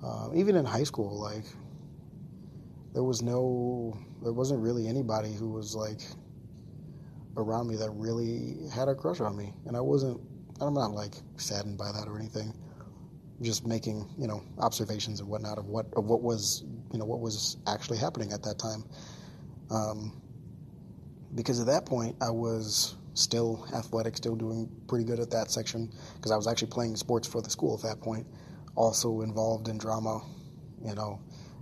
Uh, 0.04 0.28
even 0.34 0.56
in 0.56 0.64
high 0.64 0.84
school, 0.84 1.18
like 1.20 1.44
there 2.92 3.02
was 3.02 3.22
no, 3.22 3.94
there 4.22 4.32
wasn't 4.32 4.60
really 4.60 4.88
anybody 4.88 5.32
who 5.32 5.50
was 5.50 5.74
like 5.74 6.00
around 7.36 7.68
me 7.68 7.76
that 7.76 7.90
really 7.90 8.68
had 8.72 8.88
a 8.88 8.94
crush 8.94 9.20
on 9.20 9.36
me, 9.36 9.52
and 9.66 9.76
I 9.76 9.80
wasn't. 9.80 10.20
I'm 10.60 10.74
not 10.74 10.92
like 10.92 11.14
saddened 11.36 11.78
by 11.78 11.92
that 11.92 12.08
or 12.08 12.18
anything. 12.18 12.54
Just 13.42 13.66
making 13.66 14.08
you 14.18 14.26
know 14.26 14.42
observations 14.58 15.20
and 15.20 15.28
whatnot 15.28 15.58
of 15.58 15.66
what 15.66 15.86
of 15.96 16.06
what 16.06 16.22
was 16.22 16.64
you 16.92 16.98
know 16.98 17.04
what 17.04 17.20
was 17.20 17.58
actually 17.66 17.98
happening 17.98 18.32
at 18.32 18.42
that 18.42 18.58
time. 18.58 18.84
Um, 19.70 20.20
because 21.34 21.60
at 21.60 21.66
that 21.66 21.86
point 21.86 22.16
I 22.20 22.30
was 22.30 22.96
still 23.14 23.66
athletic, 23.74 24.16
still 24.16 24.36
doing 24.36 24.68
pretty 24.88 25.04
good 25.04 25.20
at 25.20 25.30
that 25.30 25.50
section 25.50 25.90
because 26.14 26.30
I 26.30 26.36
was 26.36 26.46
actually 26.46 26.68
playing 26.68 26.96
sports 26.96 27.26
for 27.26 27.42
the 27.42 27.50
school 27.50 27.76
at 27.76 27.82
that 27.82 28.00
point. 28.00 28.26
Also 28.74 29.22
involved 29.22 29.68
in 29.68 29.78
drama, 29.78 30.22
you 30.84 30.94
know, 30.94 31.20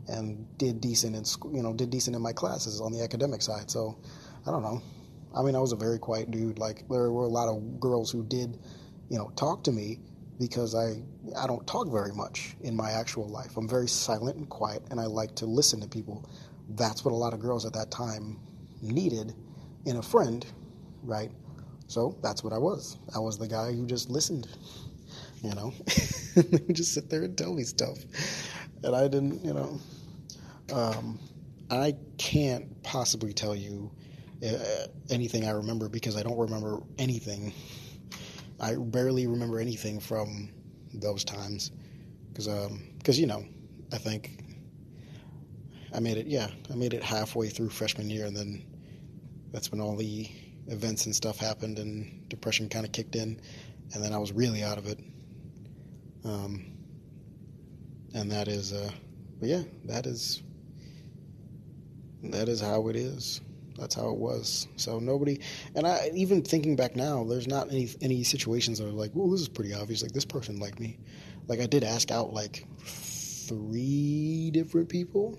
and 0.09 0.47
did 0.59 0.81
decent 0.81 1.15
in 1.17 1.25
school, 1.25 1.55
you 1.55 1.63
know, 1.63 1.73
did 1.73 1.91
decent 1.91 2.17
in 2.17 2.23
my 2.23 2.33
classes 2.33 2.81
on 2.81 2.93
the 2.93 3.03
academic 3.03 3.41
side. 3.41 3.71
So 3.71 3.99
I 4.47 4.51
don't 4.51 4.63
know. 4.63 4.83
I 5.37 5.43
mean, 5.43 5.57
I 5.57 5.61
was 5.61 5.73
a 5.73 5.77
very 5.77 5.99
quiet 5.99 6.31
dude. 6.31 6.59
Like 6.59 6.89
there 6.89 7.11
were 7.11 7.25
a 7.25 7.29
lot 7.29 7.49
of 7.49 7.81
girls 7.81 8.11
who 8.11 8.25
did, 8.25 8.59
you 9.09 9.19
know, 9.19 9.33
talk 9.37 9.65
to 9.65 9.73
me 9.73 10.01
because 10.39 10.75
I 10.75 11.03
I 11.37 11.47
don't 11.47 11.67
talk 11.67 11.89
very 11.91 12.13
much 12.13 12.57
in 12.63 12.77
my 12.77 12.93
actual 12.93 13.29
life. 13.29 13.57
I'm 13.57 13.69
very 13.69 13.89
silent 13.89 14.37
and 14.37 14.49
quiet, 14.49 14.83
and 14.91 15.01
I 15.01 15.07
like 15.07 15.35
to 15.37 15.47
listen 15.47 15.81
to 15.81 15.89
people. 15.89 16.29
That's 16.71 17.05
what 17.05 17.13
a 17.13 17.17
lot 17.17 17.33
of 17.35 17.41
girls 17.41 17.67
at 17.67 17.73
that 17.75 17.91
time 17.91 18.39
needed 18.83 19.35
in 19.87 19.97
a 19.97 20.03
friend, 20.03 20.45
right? 21.03 21.31
So 21.89 22.17
that's 22.23 22.43
what 22.43 22.53
I 22.53 22.59
was. 22.59 22.99
I 23.15 23.19
was 23.19 23.39
the 23.39 23.49
guy 23.49 23.73
who 23.73 23.87
just 23.87 24.11
listened, 24.11 24.49
you 25.43 25.55
know, 25.55 25.73
just 26.73 26.95
sit 26.95 27.11
there 27.11 27.25
and 27.25 27.37
tell 27.37 27.55
me 27.55 27.65
stuff. 27.65 27.99
And 28.83 28.95
I 28.97 29.03
didn't, 29.09 29.45
you 29.45 29.53
know, 29.55 29.81
um, 30.73 31.19
I 31.71 31.95
can't 32.19 32.83
possibly 32.83 33.33
tell 33.33 33.55
you 33.55 33.91
anything 35.11 35.47
I 35.47 35.51
remember 35.51 35.89
because 35.89 36.17
I 36.17 36.23
don't 36.23 36.39
remember 36.39 36.81
anything. 36.99 37.53
I 38.61 38.77
barely 38.77 39.27
remember 39.27 39.59
anything 39.59 40.01
from 40.01 40.49
those 40.93 41.25
times 41.25 41.73
because, 42.29 42.47
because 42.99 43.17
um, 43.19 43.21
you 43.21 43.27
know, 43.27 43.45
I 43.93 43.99
think 43.99 44.45
I 45.95 46.01
made 46.01 46.17
it. 46.17 46.27
Yeah, 46.27 46.49
I 46.71 46.75
made 46.75 46.95
it 46.95 47.03
halfway 47.03 47.49
through 47.49 47.71
freshman 47.71 48.11
year, 48.11 48.27
and 48.27 48.37
then 48.37 48.65
that's 49.53 49.71
when 49.71 49.81
all 49.81 49.97
the 49.97 50.29
events 50.67 51.07
and 51.07 51.15
stuff 51.15 51.39
happened 51.39 51.79
and 51.79 52.29
depression 52.29 52.69
kind 52.69 52.85
of 52.85 52.93
kicked 52.93 53.15
in, 53.15 53.41
and 53.93 54.03
then 54.03 54.13
I 54.13 54.19
was 54.19 54.33
really 54.33 54.63
out 54.63 54.79
of 54.79 54.87
it. 54.87 54.99
Um, 56.25 56.65
and 58.15 58.31
that 58.31 58.49
is, 58.49 58.73
uh, 58.73 58.91
but 59.39 59.49
yeah, 59.49 59.63
that 59.85 60.07
is 60.07 60.43
that 62.25 62.49
is 62.49 62.61
how 62.61 62.89
it 62.89 62.97
is. 62.97 63.41
That's 63.79 63.95
how 63.95 64.11
it 64.11 64.17
was. 64.17 64.69
So 64.77 64.99
nobody, 64.99 65.41
and 65.75 65.87
I 65.87 66.11
even 66.15 66.43
thinking 66.43 66.77
back 66.77 66.95
now, 66.97 67.25
there's 67.25 67.49
not 67.49 67.69
any 67.71 67.89
any 68.01 68.23
situations 68.23 68.79
that 68.79 68.87
are 68.87 68.93
like, 68.93 69.11
well, 69.15 69.29
this 69.31 69.41
is 69.41 69.49
pretty 69.49 69.75
obvious. 69.75 70.03
Like 70.03 70.13
this 70.13 70.25
person 70.25 70.61
liked 70.61 70.81
me. 70.81 70.99
Like 71.49 71.61
I 71.61 71.67
did 71.67 71.85
ask 71.85 72.11
out 72.11 72.33
like 72.33 72.67
three 72.79 74.51
different 74.53 74.89
people 74.89 75.39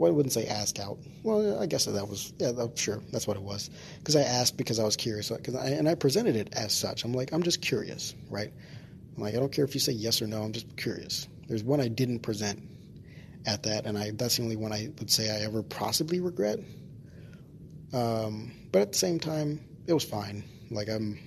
well, 0.00 0.10
I 0.10 0.14
wouldn't 0.14 0.32
say 0.32 0.46
ask 0.46 0.78
out. 0.78 0.96
Well, 1.22 1.60
I 1.60 1.66
guess 1.66 1.84
that 1.84 2.08
was 2.08 2.32
yeah, 2.38 2.52
that, 2.52 2.78
sure, 2.78 3.02
that's 3.12 3.26
what 3.26 3.36
it 3.36 3.42
was. 3.42 3.68
Because 3.98 4.16
I 4.16 4.22
asked 4.22 4.56
because 4.56 4.78
I 4.78 4.84
was 4.84 4.96
curious, 4.96 5.28
because 5.28 5.54
I, 5.54 5.66
and 5.66 5.86
I 5.86 5.94
presented 5.94 6.36
it 6.36 6.48
as 6.54 6.74
such. 6.74 7.04
I'm 7.04 7.12
like, 7.12 7.34
I'm 7.34 7.42
just 7.42 7.60
curious, 7.60 8.14
right? 8.30 8.50
I'm 9.14 9.22
like, 9.22 9.34
I 9.34 9.36
don't 9.36 9.52
care 9.52 9.66
if 9.66 9.74
you 9.74 9.80
say 9.80 9.92
yes 9.92 10.22
or 10.22 10.26
no. 10.26 10.40
I'm 10.40 10.52
just 10.52 10.74
curious. 10.78 11.28
There's 11.48 11.62
one 11.62 11.82
I 11.82 11.88
didn't 11.88 12.20
present 12.20 12.62
at 13.46 13.62
that, 13.64 13.86
and 13.86 13.96
I 13.96 14.10
that's 14.12 14.36
the 14.36 14.42
only 14.42 14.56
one 14.56 14.72
I 14.72 14.90
would 14.98 15.10
say 15.10 15.30
I 15.30 15.44
ever 15.44 15.62
possibly 15.62 16.20
regret. 16.20 16.58
Um, 17.92 18.52
but 18.72 18.82
at 18.82 18.92
the 18.92 18.98
same 18.98 19.18
time, 19.18 19.60
it 19.86 19.92
was 19.92 20.04
fine. 20.04 20.44
Like 20.70 20.88
I'm 20.88 21.18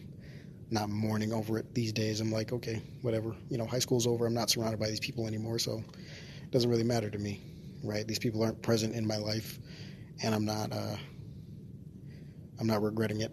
not 0.71 0.89
mourning 0.89 1.34
over 1.34 1.58
it 1.58 1.73
these 1.76 1.91
days. 1.91 2.21
I'm 2.21 2.32
like, 2.32 2.54
okay, 2.54 2.82
whatever. 3.02 3.36
You 3.49 3.58
know, 3.58 3.65
high 3.65 3.80
school's 3.80 4.08
over. 4.08 4.26
I'm 4.26 4.34
not 4.34 4.49
surrounded 4.49 4.80
by 4.80 4.88
these 4.88 4.99
people 4.99 5.28
anymore, 5.28 5.60
so 5.60 5.84
it 6.41 6.52
doesn't 6.52 6.69
really 6.69 6.84
matter 6.84 7.10
to 7.10 7.19
me 7.19 7.41
right? 7.84 8.08
These 8.08 8.19
people 8.19 8.41
aren't 8.43 8.62
present 8.62 8.95
in 8.95 9.06
my 9.06 9.17
life, 9.17 9.60
and 10.23 10.34
I'm 10.34 10.45
not 10.45 10.71
uh, 10.71 10.95
I'm 12.60 12.67
not 12.67 12.82
regretting 12.82 13.21
it 13.21 13.32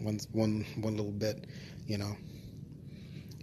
one 0.00 0.18
one 0.32 0.64
one 0.76 0.96
little 0.96 1.12
bit, 1.12 1.46
you 1.86 1.98
know. 1.98 2.16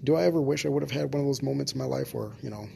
Do 0.03 0.15
I 0.15 0.23
ever 0.23 0.41
wish 0.41 0.65
I 0.65 0.69
would 0.69 0.83
have 0.83 0.91
had 0.91 1.13
one 1.13 1.21
of 1.21 1.27
those 1.27 1.41
moments 1.41 1.73
in 1.73 1.77
my 1.77 1.85
life 1.85 2.13
where 2.13 2.31
you 2.41 2.49
know 2.49 2.67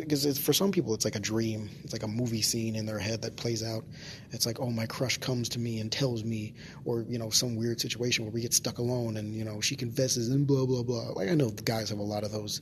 because 0.00 0.38
for 0.38 0.52
some 0.52 0.72
people 0.72 0.94
it's 0.94 1.04
like 1.04 1.16
a 1.16 1.20
dream. 1.20 1.68
It's 1.84 1.92
like 1.92 2.02
a 2.02 2.08
movie 2.08 2.42
scene 2.42 2.76
in 2.76 2.86
their 2.86 2.98
head 2.98 3.22
that 3.22 3.36
plays 3.36 3.62
out. 3.62 3.84
It's 4.30 4.46
like 4.46 4.60
oh 4.60 4.70
my 4.70 4.86
crush 4.86 5.18
comes 5.18 5.48
to 5.50 5.58
me 5.58 5.80
and 5.80 5.90
tells 5.90 6.24
me 6.24 6.54
or 6.84 7.02
you 7.08 7.18
know 7.18 7.30
some 7.30 7.56
weird 7.56 7.80
situation 7.80 8.24
where 8.24 8.32
we 8.32 8.40
get 8.40 8.54
stuck 8.54 8.78
alone 8.78 9.16
and 9.16 9.34
you 9.34 9.44
know 9.44 9.60
she 9.60 9.76
confesses 9.76 10.28
and 10.30 10.46
blah 10.46 10.66
blah 10.66 10.82
blah. 10.82 11.10
Like 11.10 11.28
i 11.28 11.34
know 11.34 11.48
the 11.48 11.62
guys 11.62 11.90
have 11.90 11.98
a 11.98 12.02
lot 12.02 12.24
of 12.24 12.32
those 12.32 12.60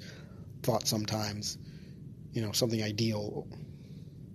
thoughts 0.63 0.91
sometimes. 0.91 1.59
You 2.33 2.43
know 2.43 2.53
something 2.53 2.83
ideal. 2.83 3.47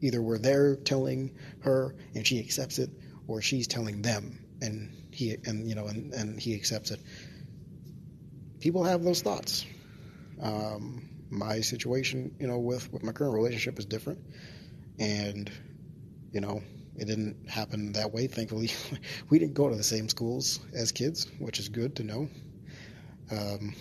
Either 0.02 0.22
we're 0.22 0.38
there 0.38 0.76
telling 0.76 1.36
her 1.62 1.96
and 2.14 2.26
she 2.26 2.40
accepts 2.40 2.80
it 2.80 2.90
or 3.28 3.42
she's 3.42 3.68
telling 3.68 4.02
them 4.02 4.40
and 4.62 4.92
he 5.12 5.36
and 5.46 5.68
you 5.68 5.76
know 5.76 5.88
and, 5.88 6.14
and 6.14 6.40
he 6.40 6.56
accepts 6.56 6.92
it. 6.92 7.00
People 8.60 8.84
have 8.84 9.04
those 9.04 9.22
thoughts. 9.22 9.66
Um, 10.42 11.08
my 11.36 11.62
situation, 11.62 12.36
you 12.40 12.48
know, 12.48 12.60
with, 12.60 12.92
with 12.92 13.04
my 13.04 13.12
current 13.12 13.34
relationship 13.34 13.78
is 13.80 13.86
different. 13.86 14.20
And, 15.00 15.52
you 16.32 16.42
know, 16.42 16.62
it 16.96 17.06
didn't 17.06 17.50
happen 17.50 17.92
that 17.94 18.14
way, 18.14 18.28
thankfully. 18.28 18.72
we 19.30 19.40
didn't 19.40 19.54
go 19.54 19.70
to 19.70 19.76
the 19.76 19.84
same 19.84 20.08
schools 20.10 20.60
as 20.74 20.92
kids, 20.92 21.28
which 21.40 21.60
is 21.60 21.70
good 21.70 21.96
to 21.98 22.04
know. 22.04 22.30
Um, 23.32 23.76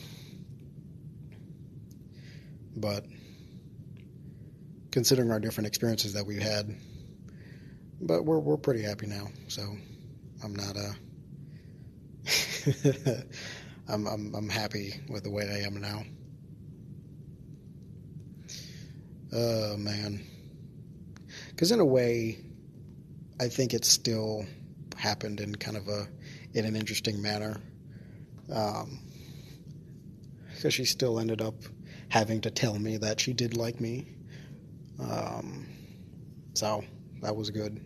but 2.77 3.07
considering 4.91 5.31
our 5.31 5.41
different 5.41 5.67
experiences 5.67 6.13
that 6.15 6.27
we've 6.27 6.43
had, 6.43 6.75
but 8.01 8.25
we're 8.25 8.39
we're 8.39 8.57
pretty 8.57 8.83
happy 8.83 9.07
now. 9.07 9.29
So 9.49 9.63
I'm 10.43 10.55
not 10.55 10.77
uh 10.77 10.93
I'm 13.89 14.07
I'm 14.07 14.35
I'm 14.35 14.49
happy 14.49 14.95
with 15.09 15.25
the 15.25 15.31
way 15.31 15.49
I 15.49 15.67
am 15.67 15.81
now. 15.81 16.05
Oh 19.35 19.77
man, 19.77 20.25
because 21.49 21.73
in 21.73 21.81
a 21.81 21.85
way, 21.85 22.39
I 23.41 23.49
think 23.49 23.75
it 23.75 23.85
still 23.85 24.47
happened 24.97 25.41
in 25.41 25.57
kind 25.57 25.77
of 25.77 25.89
a 25.89 26.07
in 26.53 26.65
an 26.65 26.77
interesting 26.77 27.21
manner. 27.21 27.61
Um, 28.53 29.01
because 30.55 30.73
she 30.73 30.85
still 30.85 31.19
ended 31.19 31.43
up 31.43 31.57
having 32.09 32.41
to 32.43 32.51
tell 32.51 32.79
me 32.79 32.97
that 32.99 33.21
she 33.21 33.33
did 33.33 33.57
like 33.57 33.81
me. 33.81 34.07
Um, 35.01 35.67
so 36.55 36.85
that 37.21 37.35
was 37.35 37.51
good. 37.51 37.85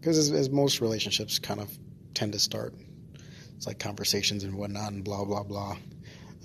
Because 0.00 0.16
as, 0.16 0.32
as, 0.32 0.48
most 0.48 0.80
relationships 0.80 1.38
kind 1.38 1.60
of 1.60 1.70
tend 2.14 2.32
to 2.32 2.38
start, 2.38 2.74
it's 3.54 3.66
like 3.66 3.78
conversations 3.78 4.44
and 4.44 4.54
whatnot 4.54 4.92
and 4.92 5.04
blah 5.04 5.24
blah 5.24 5.42
blah 5.42 5.76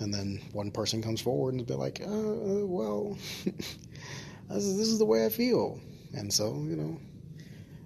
and 0.00 0.12
then 0.12 0.40
one 0.52 0.70
person 0.70 1.02
comes 1.02 1.20
forward 1.20 1.54
and 1.54 1.66
be 1.66 1.74
like, 1.74 2.00
uh, 2.00 2.10
uh 2.10 2.66
"Well, 2.66 3.16
this, 3.44 4.64
is, 4.64 4.76
this 4.76 4.88
is 4.88 4.98
the 4.98 5.04
way 5.04 5.24
I 5.24 5.28
feel," 5.28 5.80
and 6.14 6.32
so 6.32 6.54
you 6.68 6.76
know, 6.76 6.98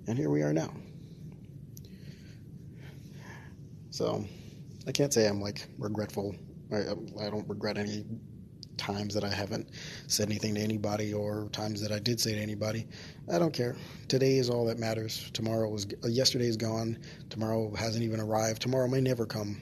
and 0.06 0.16
here 0.16 0.30
we 0.30 0.42
are 0.42 0.52
now. 0.52 0.72
So 3.90 4.24
I 4.86 4.92
can't 4.92 5.12
say 5.12 5.28
I'm 5.28 5.40
like 5.40 5.66
regretful. 5.78 6.34
I, 6.72 6.92
I 7.20 7.30
don't 7.30 7.48
regret 7.48 7.78
any 7.78 8.04
times 8.76 9.14
that 9.14 9.24
I 9.24 9.28
haven't 9.28 9.70
said 10.08 10.28
anything 10.28 10.54
to 10.56 10.60
anybody 10.60 11.12
or 11.12 11.48
times 11.52 11.80
that 11.80 11.92
I 11.92 11.98
did 11.98 12.20
say 12.20 12.34
to 12.34 12.40
anybody. 12.40 12.86
I 13.32 13.38
don't 13.38 13.52
care. 13.52 13.76
Today 14.08 14.38
is 14.38 14.50
all 14.50 14.66
that 14.66 14.78
matters. 14.78 15.30
Tomorrow 15.32 15.72
is 15.74 15.86
yesterday 16.02 16.46
is 16.46 16.56
gone. 16.56 16.98
Tomorrow 17.30 17.74
hasn't 17.74 18.04
even 18.04 18.20
arrived. 18.20 18.62
Tomorrow 18.62 18.88
may 18.88 19.00
never 19.00 19.26
come. 19.26 19.60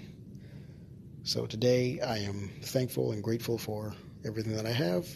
So 1.25 1.47
today 1.47 2.01
I 2.01 2.19
am 2.19 2.51
thankful 2.63 3.13
and 3.13 3.23
grateful 3.23 3.57
for 3.57 3.95
everything 4.25 4.57
that 4.57 4.67
I 4.67 4.73
have, 4.73 5.07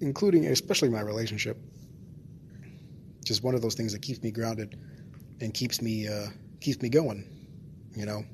including 0.00 0.46
especially 0.46 0.88
my 0.88 1.02
relationship. 1.02 1.58
Just 3.22 3.42
one 3.42 3.54
of 3.54 3.60
those 3.60 3.74
things 3.74 3.92
that 3.92 4.00
keeps 4.00 4.22
me 4.22 4.30
grounded 4.30 4.78
and 5.42 5.52
keeps 5.52 5.82
me 5.82 6.08
uh, 6.08 6.28
keeps 6.62 6.80
me 6.80 6.88
going, 6.88 7.22
you 7.94 8.06
know. 8.06 8.24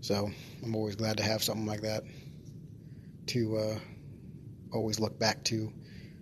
So 0.00 0.30
I'm 0.64 0.74
always 0.74 0.96
glad 0.96 1.18
to 1.18 1.22
have 1.22 1.42
something 1.42 1.66
like 1.66 1.82
that 1.82 2.04
to 3.26 3.58
uh, 3.58 3.78
always 4.72 4.98
look 4.98 5.18
back 5.18 5.44
to 5.44 5.70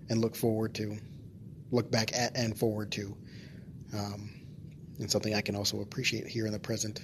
and 0.09 0.21
look 0.21 0.35
forward 0.35 0.75
to, 0.75 0.99
look 1.71 1.89
back 1.89 2.13
at 2.19 2.37
and 2.37 2.59
forward 2.59 2.91
to, 2.93 3.17
um, 3.97 4.29
and 4.99 5.09
something 5.09 5.37
I 5.37 5.41
can 5.41 5.55
also 5.55 5.83
appreciate 5.83 6.27
here 6.27 6.47
in 6.47 6.53
the 6.53 6.59
present. 6.59 7.01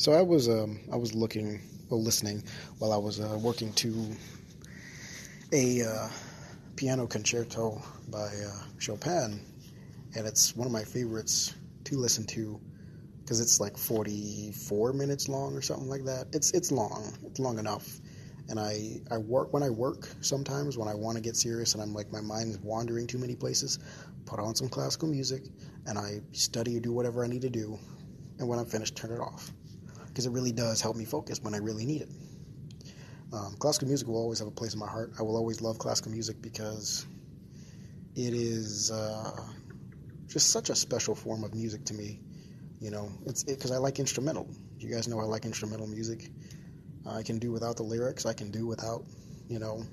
So 0.00 0.12
I 0.12 0.22
was 0.22 0.48
um, 0.48 0.80
I 0.90 0.96
was 0.96 1.14
looking, 1.14 1.60
well, 1.90 2.02
listening 2.02 2.42
while 2.78 2.90
I 2.90 2.96
was 2.96 3.20
uh, 3.20 3.38
working 3.38 3.70
to 3.74 4.16
a 5.52 5.82
uh, 5.82 6.08
piano 6.74 7.06
concerto 7.06 7.82
by 8.08 8.28
uh, 8.28 8.62
Chopin, 8.78 9.44
and 10.16 10.26
it's 10.26 10.56
one 10.56 10.66
of 10.66 10.72
my 10.72 10.84
favorites 10.84 11.54
to 11.84 11.98
listen 11.98 12.24
to 12.28 12.58
because 13.20 13.42
it's 13.42 13.60
like 13.60 13.76
44 13.76 14.94
minutes 14.94 15.28
long 15.28 15.54
or 15.54 15.60
something 15.60 15.90
like 15.90 16.06
that. 16.06 16.28
It's 16.32 16.50
it's 16.52 16.72
long. 16.72 17.12
It's 17.26 17.38
long 17.38 17.58
enough. 17.58 18.00
And 18.48 18.58
I, 18.58 19.02
I 19.10 19.18
work 19.18 19.52
when 19.52 19.62
I 19.62 19.68
work 19.68 20.08
sometimes 20.22 20.78
when 20.78 20.88
I 20.88 20.94
want 20.94 21.18
to 21.18 21.22
get 21.22 21.36
serious 21.36 21.74
and 21.74 21.82
I'm 21.82 21.92
like 21.92 22.10
my 22.10 22.22
mind's 22.22 22.56
wandering 22.60 23.06
too 23.06 23.18
many 23.18 23.36
places, 23.36 23.78
put 24.24 24.40
on 24.40 24.54
some 24.54 24.70
classical 24.70 25.08
music 25.08 25.42
and 25.84 25.98
I 25.98 26.22
study 26.32 26.78
or 26.78 26.80
do 26.80 26.90
whatever 26.90 27.22
I 27.22 27.28
need 27.28 27.42
to 27.42 27.50
do. 27.50 27.78
And 28.38 28.48
when 28.48 28.58
I'm 28.58 28.64
finished, 28.64 28.96
turn 28.96 29.12
it 29.12 29.20
off 29.20 29.52
because 30.10 30.26
it 30.26 30.30
really 30.30 30.52
does 30.52 30.80
help 30.80 30.96
me 30.96 31.04
focus 31.04 31.40
when 31.40 31.54
I 31.54 31.58
really 31.58 31.86
need 31.86 32.02
it. 32.02 32.08
Um, 33.32 33.54
classical 33.58 33.86
music 33.86 34.08
will 34.08 34.16
always 34.16 34.40
have 34.40 34.48
a 34.48 34.52
place 34.52 34.74
in 34.74 34.80
my 34.80 34.88
heart. 34.88 35.12
I 35.18 35.22
will 35.22 35.36
always 35.36 35.62
love 35.62 35.78
classical 35.78 36.10
music 36.10 36.42
because 36.42 37.06
it 38.16 38.34
is 38.34 38.90
uh, 38.90 39.30
just 40.26 40.50
such 40.50 40.68
a 40.68 40.74
special 40.74 41.14
form 41.14 41.44
of 41.44 41.54
music 41.54 41.84
to 41.86 41.94
me. 41.94 42.20
You 42.80 42.90
know, 42.90 43.10
it's 43.26 43.44
because 43.44 43.70
it, 43.70 43.74
I 43.74 43.78
like 43.78 43.98
instrumental. 44.00 44.48
You 44.78 44.92
guys 44.92 45.06
know 45.06 45.20
I 45.20 45.24
like 45.24 45.44
instrumental 45.44 45.86
music. 45.86 46.30
I 47.06 47.22
can 47.22 47.38
do 47.38 47.52
without 47.52 47.76
the 47.76 47.82
lyrics. 47.82 48.26
I 48.26 48.32
can 48.32 48.50
do 48.50 48.66
without, 48.66 49.04
you 49.48 49.58
know, 49.58 49.84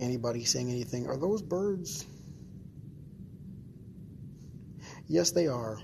anybody 0.00 0.44
saying 0.44 0.70
anything. 0.70 1.06
Are 1.08 1.16
those 1.16 1.42
birds? 1.42 2.06
Yes, 5.08 5.32
they 5.32 5.46
are. 5.46 5.78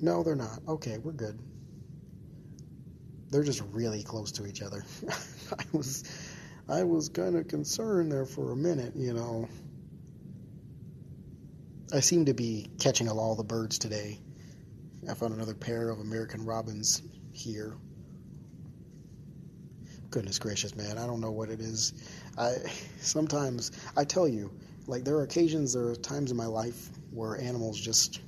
No, 0.00 0.22
they're 0.22 0.36
not. 0.36 0.60
Okay, 0.68 0.98
we're 0.98 1.12
good. 1.12 1.38
They're 3.30 3.42
just 3.42 3.62
really 3.72 4.02
close 4.02 4.32
to 4.32 4.46
each 4.46 4.62
other. 4.62 4.84
I 5.58 5.64
was 5.72 6.04
I 6.68 6.82
was 6.84 7.08
kind 7.08 7.36
of 7.36 7.48
concerned 7.48 8.12
there 8.12 8.26
for 8.26 8.52
a 8.52 8.56
minute, 8.56 8.94
you 8.94 9.12
know. 9.12 9.48
I 11.92 12.00
seem 12.00 12.26
to 12.26 12.34
be 12.34 12.70
catching 12.78 13.08
all 13.08 13.34
the 13.34 13.44
birds 13.44 13.78
today. 13.78 14.20
I 15.08 15.14
found 15.14 15.34
another 15.34 15.54
pair 15.54 15.88
of 15.88 16.00
American 16.00 16.44
robins 16.44 17.02
here. 17.32 17.76
Goodness 20.10 20.38
gracious, 20.38 20.76
man, 20.76 20.98
I 20.98 21.06
don't 21.06 21.20
know 21.20 21.30
what 21.30 21.50
it 21.50 21.60
is. 21.60 21.94
I 22.36 22.56
sometimes 23.00 23.72
I 23.96 24.04
tell 24.04 24.28
you, 24.28 24.50
like 24.86 25.04
there 25.04 25.16
are 25.16 25.22
occasions, 25.22 25.72
there 25.72 25.86
are 25.88 25.96
times 25.96 26.30
in 26.30 26.36
my 26.36 26.46
life 26.46 26.90
where 27.10 27.40
animals 27.40 27.78
just 27.80 28.20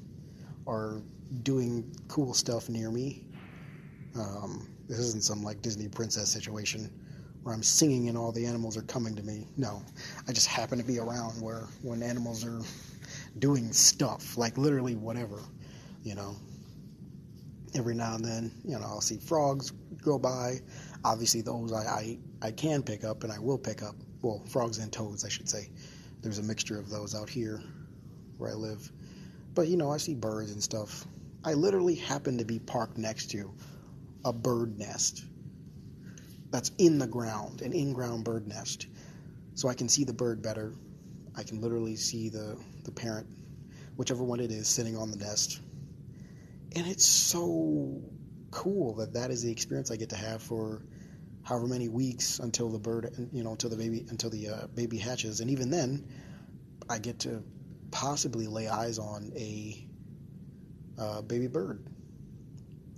are 0.66 1.02
doing 1.42 1.90
cool 2.08 2.34
stuff 2.34 2.68
near 2.68 2.90
me. 2.90 3.24
Um, 4.14 4.68
this 4.88 4.98
isn't 4.98 5.24
some 5.24 5.42
like 5.42 5.62
Disney 5.62 5.88
princess 5.88 6.30
situation 6.30 6.90
where 7.42 7.54
I'm 7.54 7.62
singing 7.62 8.08
and 8.08 8.18
all 8.18 8.32
the 8.32 8.44
animals 8.44 8.76
are 8.76 8.82
coming 8.82 9.14
to 9.16 9.22
me. 9.22 9.46
No, 9.56 9.82
I 10.28 10.32
just 10.32 10.46
happen 10.46 10.78
to 10.78 10.84
be 10.84 10.98
around 10.98 11.40
where 11.40 11.64
when 11.82 12.02
animals 12.02 12.44
are 12.44 12.60
doing 13.38 13.72
stuff, 13.72 14.36
like 14.36 14.58
literally 14.58 14.96
whatever, 14.96 15.40
you 16.02 16.14
know. 16.14 16.36
Every 17.76 17.94
now 17.94 18.16
and 18.16 18.24
then, 18.24 18.50
you 18.64 18.76
know, 18.76 18.84
I'll 18.84 19.00
see 19.00 19.18
frogs 19.18 19.70
go 20.02 20.18
by. 20.18 20.58
Obviously, 21.04 21.40
those 21.40 21.72
I, 21.72 21.84
I, 21.84 22.18
I 22.42 22.50
can 22.50 22.82
pick 22.82 23.04
up 23.04 23.22
and 23.22 23.32
I 23.32 23.38
will 23.38 23.58
pick 23.58 23.80
up. 23.80 23.94
Well, 24.22 24.42
frogs 24.48 24.78
and 24.78 24.92
toads, 24.92 25.24
I 25.24 25.28
should 25.28 25.48
say. 25.48 25.70
There's 26.20 26.38
a 26.38 26.42
mixture 26.42 26.80
of 26.80 26.90
those 26.90 27.14
out 27.14 27.30
here 27.30 27.62
where 28.38 28.50
I 28.50 28.54
live. 28.54 28.90
But, 29.54 29.68
you 29.68 29.76
know, 29.76 29.92
I 29.92 29.98
see 29.98 30.14
birds 30.14 30.50
and 30.50 30.60
stuff 30.60 31.06
I 31.44 31.54
literally 31.54 31.94
happen 31.94 32.38
to 32.38 32.44
be 32.44 32.58
parked 32.58 32.98
next 32.98 33.30
to 33.30 33.54
a 34.24 34.32
bird 34.32 34.78
nest 34.78 35.24
that's 36.50 36.70
in 36.78 36.98
the 36.98 37.06
ground, 37.06 37.62
an 37.62 37.72
in 37.72 37.92
ground 37.92 38.24
bird 38.24 38.46
nest. 38.46 38.86
So 39.54 39.68
I 39.68 39.74
can 39.74 39.88
see 39.88 40.04
the 40.04 40.12
bird 40.12 40.42
better. 40.42 40.74
I 41.36 41.42
can 41.42 41.60
literally 41.60 41.96
see 41.96 42.28
the, 42.28 42.58
the 42.84 42.90
parent, 42.90 43.26
whichever 43.96 44.22
one 44.22 44.40
it 44.40 44.50
is, 44.50 44.68
sitting 44.68 44.96
on 44.96 45.10
the 45.10 45.16
nest. 45.16 45.60
And 46.76 46.86
it's 46.86 47.06
so 47.06 48.02
cool 48.50 48.94
that 48.96 49.14
that 49.14 49.30
is 49.30 49.42
the 49.42 49.50
experience 49.50 49.90
I 49.90 49.96
get 49.96 50.10
to 50.10 50.16
have 50.16 50.42
for 50.42 50.82
however 51.42 51.66
many 51.66 51.88
weeks 51.88 52.38
until 52.38 52.68
the 52.68 52.78
bird, 52.78 53.28
you 53.32 53.42
know, 53.42 53.52
until 53.52 53.70
the 53.70 53.76
baby, 53.76 54.04
until 54.10 54.30
the 54.30 54.48
uh, 54.48 54.66
baby 54.74 54.98
hatches. 54.98 55.40
And 55.40 55.50
even 55.50 55.70
then, 55.70 56.06
I 56.88 56.98
get 56.98 57.20
to 57.20 57.42
possibly 57.90 58.46
lay 58.46 58.68
eyes 58.68 58.98
on 58.98 59.32
a 59.36 59.86
uh, 61.00 61.22
baby 61.22 61.46
bird 61.46 61.82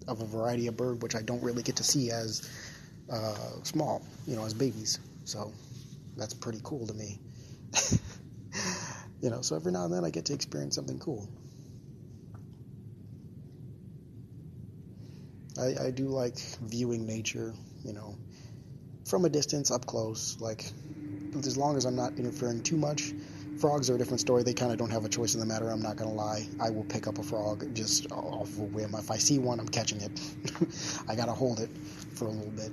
of 0.08 0.20
a 0.20 0.26
variety 0.26 0.66
of 0.66 0.76
bird, 0.76 1.02
which 1.02 1.14
I 1.14 1.22
don't 1.22 1.42
really 1.42 1.62
get 1.62 1.76
to 1.76 1.84
see 1.84 2.10
as 2.10 2.50
uh, 3.10 3.62
small, 3.62 4.02
you 4.26 4.36
know, 4.36 4.44
as 4.44 4.52
babies. 4.52 4.98
So 5.24 5.52
that's 6.16 6.34
pretty 6.34 6.60
cool 6.64 6.86
to 6.86 6.94
me. 6.94 7.18
you 9.22 9.30
know, 9.30 9.40
so 9.42 9.56
every 9.56 9.72
now 9.72 9.84
and 9.84 9.94
then 9.94 10.04
I 10.04 10.10
get 10.10 10.24
to 10.26 10.34
experience 10.34 10.74
something 10.74 10.98
cool. 10.98 11.28
I, 15.58 15.86
I 15.86 15.90
do 15.90 16.08
like 16.08 16.38
viewing 16.62 17.06
nature, 17.06 17.54
you 17.84 17.92
know, 17.92 18.16
from 19.06 19.24
a 19.24 19.28
distance, 19.28 19.70
up 19.70 19.86
close. 19.86 20.36
Like, 20.40 20.64
as 21.36 21.56
long 21.56 21.76
as 21.76 21.84
I'm 21.84 21.96
not 21.96 22.18
interfering 22.18 22.62
too 22.62 22.76
much. 22.76 23.12
Frogs 23.62 23.88
are 23.88 23.94
a 23.94 23.98
different 23.98 24.18
story. 24.18 24.42
They 24.42 24.54
kind 24.54 24.72
of 24.72 24.78
don't 24.78 24.90
have 24.90 25.04
a 25.04 25.08
choice 25.08 25.34
in 25.34 25.40
the 25.40 25.46
matter. 25.46 25.70
I'm 25.70 25.80
not 25.80 25.94
gonna 25.94 26.12
lie. 26.12 26.48
I 26.58 26.68
will 26.68 26.82
pick 26.82 27.06
up 27.06 27.18
a 27.18 27.22
frog 27.22 27.72
just 27.76 28.10
off 28.10 28.58
a 28.58 28.62
whim. 28.62 28.92
If 28.98 29.08
I 29.08 29.16
see 29.16 29.38
one, 29.38 29.60
I'm 29.60 29.68
catching 29.68 30.00
it. 30.00 30.10
I 31.08 31.14
gotta 31.14 31.30
hold 31.30 31.60
it 31.60 31.70
for 32.12 32.24
a 32.24 32.30
little 32.32 32.50
bit. 32.50 32.72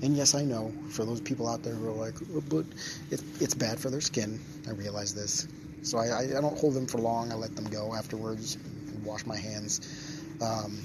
And 0.00 0.16
yes, 0.16 0.34
I 0.34 0.42
know 0.42 0.72
for 0.88 1.04
those 1.04 1.20
people 1.20 1.46
out 1.46 1.62
there 1.62 1.74
who 1.74 1.86
are 1.88 1.92
like, 1.92 2.14
but 2.48 2.64
it, 3.10 3.22
it's 3.40 3.52
bad 3.52 3.78
for 3.78 3.90
their 3.90 4.00
skin. 4.00 4.40
I 4.66 4.70
realize 4.70 5.12
this, 5.12 5.46
so 5.82 5.98
I, 5.98 6.06
I, 6.06 6.20
I, 6.22 6.40
don't 6.40 6.58
hold 6.58 6.72
them 6.72 6.86
for 6.86 6.96
long. 6.96 7.30
I 7.30 7.34
let 7.34 7.54
them 7.54 7.66
go 7.66 7.94
afterwards 7.94 8.54
and 8.54 9.04
wash 9.04 9.26
my 9.26 9.36
hands. 9.36 10.22
Um, 10.40 10.82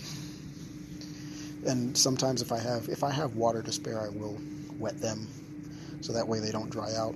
and 1.66 1.98
sometimes 1.98 2.42
if 2.42 2.52
I 2.52 2.60
have 2.60 2.90
if 2.90 3.02
I 3.02 3.12
have 3.12 3.38
water 3.38 3.62
to 3.62 3.72
spare, 3.72 4.02
I 4.02 4.10
will 4.10 4.42
wet 4.78 5.00
them 5.00 5.30
so 6.02 6.12
that 6.12 6.28
way 6.28 6.42
they 6.42 6.52
don't 6.52 6.70
dry 6.70 6.94
out. 6.98 7.16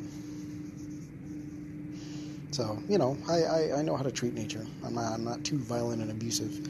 So 2.52 2.82
you 2.88 2.98
know, 2.98 3.18
I, 3.30 3.44
I, 3.44 3.80
I 3.80 3.82
know 3.82 3.96
how 3.96 4.04
to 4.04 4.12
treat 4.12 4.34
nature. 4.34 4.66
I'm 4.86 4.96
not 4.96 5.14
I'm 5.14 5.24
not 5.24 5.44
too 5.44 5.58
violent 5.58 6.02
and 6.02 6.12
abusive. 6.12 6.68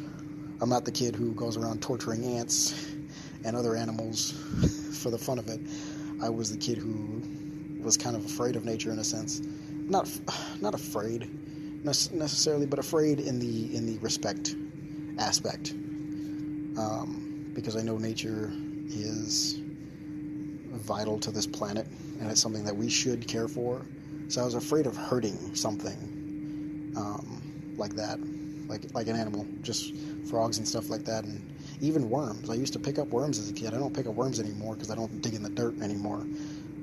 I'm 0.61 0.69
not 0.69 0.85
the 0.85 0.91
kid 0.91 1.15
who 1.15 1.33
goes 1.33 1.55
around 1.55 1.81
torturing 1.81 2.23
ants 2.37 2.91
and 3.43 3.55
other 3.55 3.75
animals 3.75 4.31
for 5.01 5.11
the 5.11 5.17
fun 5.17 5.37
of 5.37 5.47
it. 5.47 5.59
I 6.21 6.29
was 6.29 6.51
the 6.51 6.57
kid 6.57 6.77
who 6.77 7.21
was 7.81 7.95
kind 7.95 8.15
of 8.15 8.25
afraid 8.25 8.55
of 8.55 8.65
nature 8.65 8.91
in 8.91 8.99
a 8.99 9.03
sense. 9.03 9.41
Not 9.71 10.09
not 10.61 10.73
afraid 10.73 11.29
necessarily, 11.83 12.65
but 12.65 12.79
afraid 12.79 13.19
in 13.19 13.39
the 13.39 13.75
in 13.75 13.85
the 13.85 13.97
respect 13.99 14.55
aspect. 15.19 15.71
Um, 16.77 17.51
because 17.53 17.75
I 17.75 17.81
know 17.81 17.97
nature 17.97 18.51
is 18.87 19.59
vital 20.71 21.19
to 21.19 21.31
this 21.31 21.47
planet 21.47 21.87
and 22.19 22.29
it's 22.29 22.41
something 22.41 22.63
that 22.63 22.75
we 22.75 22.89
should 22.89 23.27
care 23.27 23.47
for. 23.47 23.85
So 24.29 24.41
I 24.41 24.45
was 24.45 24.55
afraid 24.55 24.87
of 24.87 24.97
hurting 24.97 25.55
something 25.55 26.93
um, 26.97 27.41
like 27.77 27.95
that, 27.95 28.19
like 28.67 28.81
like 28.93 29.07
an 29.07 29.15
animal, 29.15 29.45
just 29.61 29.95
frogs 30.29 30.57
and 30.57 30.67
stuff 30.67 30.89
like 30.89 31.05
that, 31.05 31.23
and 31.23 31.41
even 31.79 32.09
worms. 32.09 32.49
I 32.49 32.55
used 32.55 32.73
to 32.73 32.79
pick 32.79 32.99
up 32.99 33.07
worms 33.07 33.39
as 33.39 33.49
a 33.49 33.53
kid. 33.53 33.73
I 33.73 33.77
don't 33.77 33.95
pick 33.95 34.05
up 34.05 34.15
worms 34.15 34.39
anymore 34.39 34.73
because 34.73 34.91
I 34.91 34.95
don't 34.95 35.21
dig 35.21 35.33
in 35.33 35.43
the 35.43 35.49
dirt 35.49 35.79
anymore. 35.81 36.25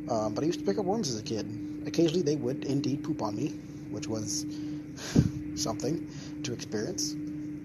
Um, 0.09 0.35
but 0.35 0.43
I 0.43 0.47
used 0.47 0.61
to 0.61 0.65
pick 0.65 0.79
up 0.79 0.87
worms 0.87 1.11
as 1.11 1.19
a 1.19 1.23
kid. 1.23 1.47
Occasionally, 1.87 2.23
they 2.23 2.37
would 2.37 2.65
indeed 2.65 3.05
poop 3.05 3.21
on 3.21 3.37
me, 3.37 3.49
which 3.91 4.09
was 4.09 4.47
something 5.55 6.09
to 6.45 6.53
experience. 6.53 7.15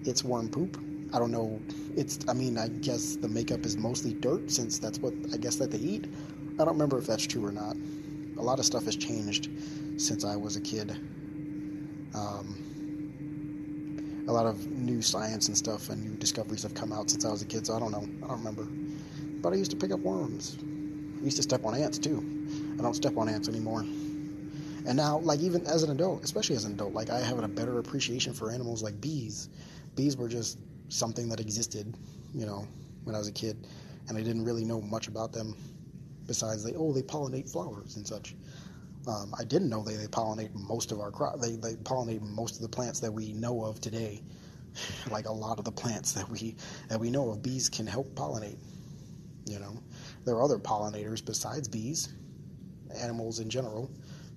It's 0.04 0.24
worm 0.24 0.50
poop. 0.50 0.78
I 1.14 1.18
don't 1.18 1.30
know. 1.30 1.58
It's. 1.96 2.18
I 2.28 2.34
mean, 2.34 2.58
I 2.58 2.68
guess 2.68 3.16
the 3.16 3.28
makeup 3.28 3.64
is 3.64 3.78
mostly 3.78 4.12
dirt 4.12 4.50
since 4.50 4.78
that's 4.78 4.98
what 4.98 5.14
I 5.32 5.38
guess 5.38 5.56
that 5.56 5.70
they 5.70 5.78
eat. 5.78 6.04
I 6.54 6.64
don't 6.64 6.74
remember 6.74 6.98
if 6.98 7.06
that's 7.06 7.26
true 7.26 7.46
or 7.46 7.52
not. 7.52 7.76
A 8.40 8.42
lot 8.42 8.58
of 8.58 8.64
stuff 8.64 8.86
has 8.86 8.96
changed 8.96 9.50
since 9.98 10.24
I 10.24 10.34
was 10.34 10.56
a 10.56 10.62
kid. 10.62 10.92
Um, 12.14 14.24
a 14.26 14.32
lot 14.32 14.46
of 14.46 14.66
new 14.66 15.02
science 15.02 15.48
and 15.48 15.58
stuff 15.58 15.90
and 15.90 16.02
new 16.02 16.16
discoveries 16.16 16.62
have 16.62 16.72
come 16.72 16.90
out 16.90 17.10
since 17.10 17.26
I 17.26 17.30
was 17.30 17.42
a 17.42 17.44
kid, 17.44 17.66
so 17.66 17.76
I 17.76 17.78
don't 17.78 17.92
know. 17.92 18.08
I 18.24 18.28
don't 18.28 18.38
remember. 18.38 18.66
But 19.42 19.52
I 19.52 19.56
used 19.56 19.70
to 19.72 19.76
pick 19.76 19.92
up 19.92 20.00
worms. 20.00 20.56
I 21.20 21.24
used 21.24 21.36
to 21.36 21.42
step 21.42 21.66
on 21.66 21.74
ants 21.74 21.98
too. 21.98 22.24
I 22.78 22.82
don't 22.82 22.94
step 22.94 23.18
on 23.18 23.28
ants 23.28 23.46
anymore. 23.46 23.82
And 23.82 24.96
now, 24.96 25.18
like 25.18 25.40
even 25.40 25.66
as 25.66 25.82
an 25.82 25.90
adult, 25.90 26.24
especially 26.24 26.56
as 26.56 26.64
an 26.64 26.72
adult, 26.72 26.94
like 26.94 27.10
I 27.10 27.20
have 27.20 27.40
a 27.40 27.46
better 27.46 27.78
appreciation 27.78 28.32
for 28.32 28.50
animals 28.50 28.82
like 28.82 28.98
bees. 29.02 29.50
Bees 29.96 30.16
were 30.16 30.28
just 30.28 30.56
something 30.88 31.28
that 31.28 31.40
existed, 31.40 31.94
you 32.34 32.46
know, 32.46 32.66
when 33.04 33.14
I 33.14 33.18
was 33.18 33.28
a 33.28 33.32
kid, 33.32 33.66
and 34.08 34.16
I 34.16 34.22
didn't 34.22 34.46
really 34.46 34.64
know 34.64 34.80
much 34.80 35.08
about 35.08 35.30
them 35.30 35.54
besides 36.30 36.62
they 36.62 36.74
oh 36.76 36.92
they 36.92 37.02
pollinate 37.02 37.50
flowers 37.50 37.96
and 37.96 38.06
such. 38.06 38.36
Um, 39.08 39.34
I 39.36 39.42
didn't 39.42 39.68
know 39.68 39.82
they, 39.82 39.96
they 39.96 40.06
pollinate 40.06 40.54
most 40.54 40.92
of 40.92 41.00
our 41.00 41.10
crop. 41.10 41.40
They, 41.40 41.56
they 41.56 41.74
pollinate 41.74 42.22
most 42.22 42.54
of 42.54 42.62
the 42.62 42.68
plants 42.68 43.00
that 43.00 43.10
we 43.10 43.32
know 43.32 43.64
of 43.64 43.80
today. 43.80 44.22
like 45.10 45.26
a 45.26 45.32
lot 45.32 45.58
of 45.58 45.64
the 45.64 45.72
plants 45.72 46.12
that 46.12 46.28
we 46.28 46.54
that 46.88 47.00
we 47.00 47.10
know 47.10 47.30
of, 47.30 47.42
bees 47.42 47.68
can 47.68 47.84
help 47.84 48.14
pollinate. 48.14 48.58
You 49.46 49.58
know, 49.58 49.82
there 50.24 50.36
are 50.36 50.42
other 50.44 50.58
pollinators 50.58 51.24
besides 51.24 51.66
bees, 51.66 52.10
animals 52.96 53.40
in 53.40 53.50
general, 53.50 53.90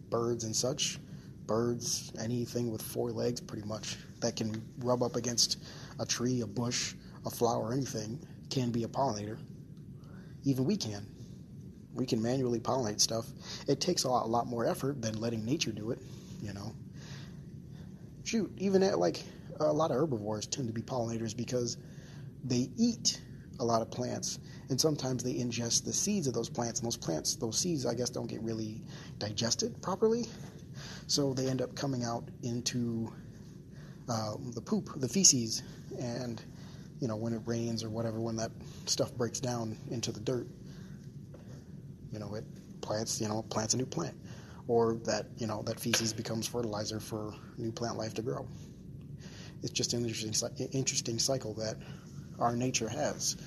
birds 0.09 0.45
and 0.45 0.55
such. 0.55 0.97
Birds, 1.45 2.11
anything 2.19 2.71
with 2.71 2.81
four 2.81 3.11
legs, 3.11 3.39
pretty 3.39 3.67
much 3.67 3.97
that 4.21 4.35
can 4.35 4.63
rub 4.79 5.03
up 5.03 5.15
against 5.15 5.59
a 5.99 6.05
tree, 6.07 6.41
a 6.41 6.47
bush, 6.47 6.95
a 7.27 7.29
flower, 7.29 7.71
anything 7.71 8.19
can 8.49 8.71
be 8.71 8.83
a 8.83 8.87
pollinator. 8.87 9.37
Even 10.43 10.65
we 10.65 10.75
can. 10.75 11.12
We 11.93 12.05
can 12.05 12.21
manually 12.21 12.59
pollinate 12.59 12.99
stuff. 12.99 13.27
It 13.67 13.79
takes 13.79 14.03
a 14.03 14.09
lot, 14.09 14.25
a 14.25 14.29
lot 14.29 14.47
more 14.47 14.65
effort 14.65 15.01
than 15.01 15.19
letting 15.19 15.45
nature 15.45 15.71
do 15.71 15.91
it, 15.91 15.99
you 16.41 16.53
know. 16.53 16.73
Shoot, 18.23 18.51
even 18.57 18.83
at 18.83 18.97
like 18.99 19.21
a 19.59 19.71
lot 19.71 19.91
of 19.91 19.97
herbivores 19.97 20.47
tend 20.47 20.67
to 20.67 20.73
be 20.73 20.81
pollinators 20.81 21.35
because 21.35 21.77
they 22.43 22.69
eat 22.77 23.21
a 23.59 23.63
lot 23.63 23.81
of 23.81 23.91
plants 23.91 24.39
and 24.69 24.81
sometimes 24.81 25.23
they 25.23 25.35
ingest 25.35 25.85
the 25.85 25.93
seeds 25.93 26.25
of 26.25 26.33
those 26.33 26.49
plants 26.49 26.79
and 26.79 26.87
those 26.87 26.97
plants 26.97 27.35
those 27.35 27.55
seeds 27.55 27.85
i 27.85 27.93
guess 27.93 28.09
don't 28.09 28.25
get 28.25 28.41
really 28.41 28.81
digested 29.19 29.79
properly 29.79 30.25
so 31.05 31.33
they 31.33 31.47
end 31.47 31.61
up 31.61 31.75
coming 31.75 32.03
out 32.03 32.27
into 32.41 33.11
uh, 34.09 34.33
the 34.53 34.61
poop, 34.61 34.89
the 34.97 35.07
feces, 35.07 35.63
and 35.99 36.41
you 36.99 37.07
know 37.07 37.15
when 37.15 37.33
it 37.33 37.41
rains 37.45 37.83
or 37.83 37.89
whatever, 37.89 38.19
when 38.19 38.35
that 38.35 38.51
stuff 38.85 39.13
breaks 39.15 39.39
down 39.39 39.77
into 39.91 40.11
the 40.11 40.19
dirt, 40.19 40.47
you 42.13 42.19
know 42.19 42.35
it 42.35 42.45
plants, 42.81 43.19
you 43.19 43.27
know 43.27 43.41
plants 43.49 43.73
a 43.73 43.77
new 43.77 43.85
plant, 43.85 44.15
or 44.67 44.95
that 45.05 45.25
you 45.37 45.47
know 45.47 45.63
that 45.63 45.79
feces 45.79 46.13
becomes 46.13 46.47
fertilizer 46.47 46.99
for 46.99 47.33
new 47.57 47.71
plant 47.71 47.97
life 47.97 48.13
to 48.13 48.21
grow. 48.21 48.47
It's 49.63 49.71
just 49.71 49.93
an 49.93 50.05
interesting, 50.05 50.67
interesting 50.73 51.19
cycle 51.19 51.53
that 51.55 51.77
our 52.39 52.55
nature 52.55 52.89
has. 52.89 53.37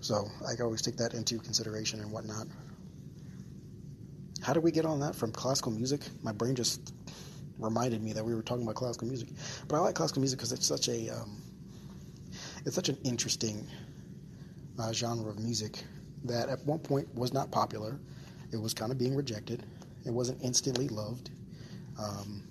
So 0.00 0.24
I 0.46 0.60
always 0.62 0.82
take 0.82 0.96
that 0.96 1.14
into 1.14 1.38
consideration 1.38 2.00
and 2.00 2.10
whatnot. 2.12 2.46
How 4.40 4.52
did 4.52 4.62
we 4.62 4.70
get 4.70 4.86
on 4.86 5.00
that 5.00 5.16
from 5.16 5.32
classical 5.32 5.72
music? 5.72 6.00
My 6.22 6.30
brain 6.30 6.54
just 6.54 6.94
reminded 7.58 8.02
me 8.02 8.12
that 8.12 8.24
we 8.24 8.34
were 8.34 8.42
talking 8.42 8.62
about 8.62 8.76
classical 8.76 9.08
music. 9.08 9.28
But 9.66 9.76
I 9.76 9.80
like 9.80 9.96
classical 9.96 10.20
music 10.20 10.38
because 10.38 10.52
it's 10.52 10.66
such 10.66 10.88
a 10.88 11.10
um, 11.10 11.42
it's 12.64 12.76
such 12.76 12.88
an 12.88 12.98
interesting 13.02 13.66
uh, 14.78 14.92
genre 14.92 15.30
of 15.30 15.40
music 15.40 15.82
that 16.24 16.48
at 16.48 16.64
one 16.64 16.78
point 16.78 17.12
was 17.14 17.32
not 17.32 17.50
popular. 17.50 17.98
It 18.52 18.56
was 18.56 18.74
kind 18.74 18.92
of 18.92 18.98
being 18.98 19.14
rejected. 19.14 19.64
It 20.06 20.10
wasn't 20.10 20.42
instantly 20.42 20.88
loved. 20.88 21.30
Um, 21.98 22.42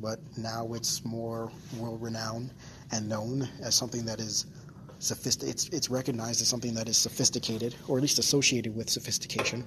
but 0.00 0.18
now 0.36 0.72
it's 0.74 1.04
more 1.04 1.50
world 1.76 2.02
renowned 2.02 2.52
and 2.90 3.08
known 3.08 3.48
as 3.62 3.74
something 3.74 4.04
that 4.04 4.20
is 4.20 4.46
sophisticated. 4.98 5.54
It's, 5.54 5.68
it's 5.68 5.90
recognized 5.90 6.40
as 6.40 6.48
something 6.48 6.74
that 6.74 6.88
is 6.88 6.96
sophisticated, 6.96 7.74
or 7.88 7.98
at 7.98 8.02
least 8.02 8.18
associated 8.18 8.74
with 8.74 8.90
sophistication, 8.90 9.64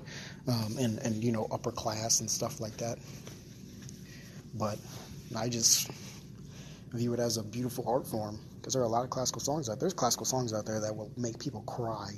um, 0.48 0.76
and 0.80 1.00
and 1.00 1.24
you 1.24 1.32
know 1.32 1.48
upper 1.52 1.72
class 1.72 2.20
and 2.20 2.30
stuff 2.30 2.60
like 2.60 2.76
that 2.78 2.98
but 4.58 4.80
I 5.36 5.50
just 5.50 5.90
view 6.94 7.14
it 7.14 7.20
as 7.20 7.38
a 7.38 7.44
beautiful 7.44 7.84
art 7.88 8.08
form 8.08 8.40
because 8.56 8.74
there 8.74 8.82
are 8.82 8.86
a 8.86 8.90
lot 8.90 9.04
of 9.04 9.10
classical 9.10 9.42
songs 9.42 9.70
out 9.70 9.74
there. 9.74 9.82
There's 9.82 9.94
classical 9.94 10.26
songs 10.26 10.54
out 10.54 10.66
there 10.66 10.80
that 10.80 10.96
will 10.96 11.12
make 11.18 11.38
people 11.40 11.62
cry, 11.62 12.12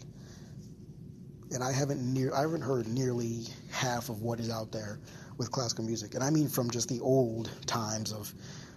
and 1.53 1.63
I 1.63 1.71
haven't 1.71 2.01
near 2.01 2.33
I 2.33 2.41
haven't 2.41 2.61
heard 2.61 2.87
nearly 2.87 3.43
half 3.71 4.09
of 4.09 4.21
what 4.21 4.39
is 4.39 4.49
out 4.49 4.71
there 4.71 4.99
with 5.37 5.51
classical 5.51 5.85
music, 5.85 6.15
and 6.15 6.23
I 6.23 6.29
mean 6.29 6.47
from 6.47 6.69
just 6.69 6.89
the 6.89 6.99
old 6.99 7.49
times 7.65 8.11
of 8.11 8.33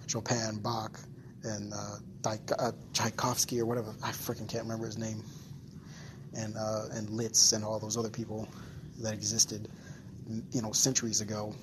Chopin, 0.06 0.58
Bach, 0.62 0.98
and 1.44 1.72
uh, 1.72 1.96
uh, 2.58 2.72
Tchaikovsky 2.92 3.60
or 3.60 3.66
whatever. 3.66 3.94
I 4.02 4.10
freaking 4.10 4.48
can't 4.48 4.64
remember 4.64 4.86
his 4.86 4.98
name, 4.98 5.22
and 6.34 6.56
uh, 6.56 6.86
and 6.92 7.10
Liszt 7.10 7.52
and 7.52 7.64
all 7.64 7.78
those 7.78 7.96
other 7.96 8.10
people 8.10 8.48
that 9.00 9.14
existed, 9.14 9.68
you 10.52 10.62
know, 10.62 10.72
centuries 10.72 11.20
ago. 11.20 11.54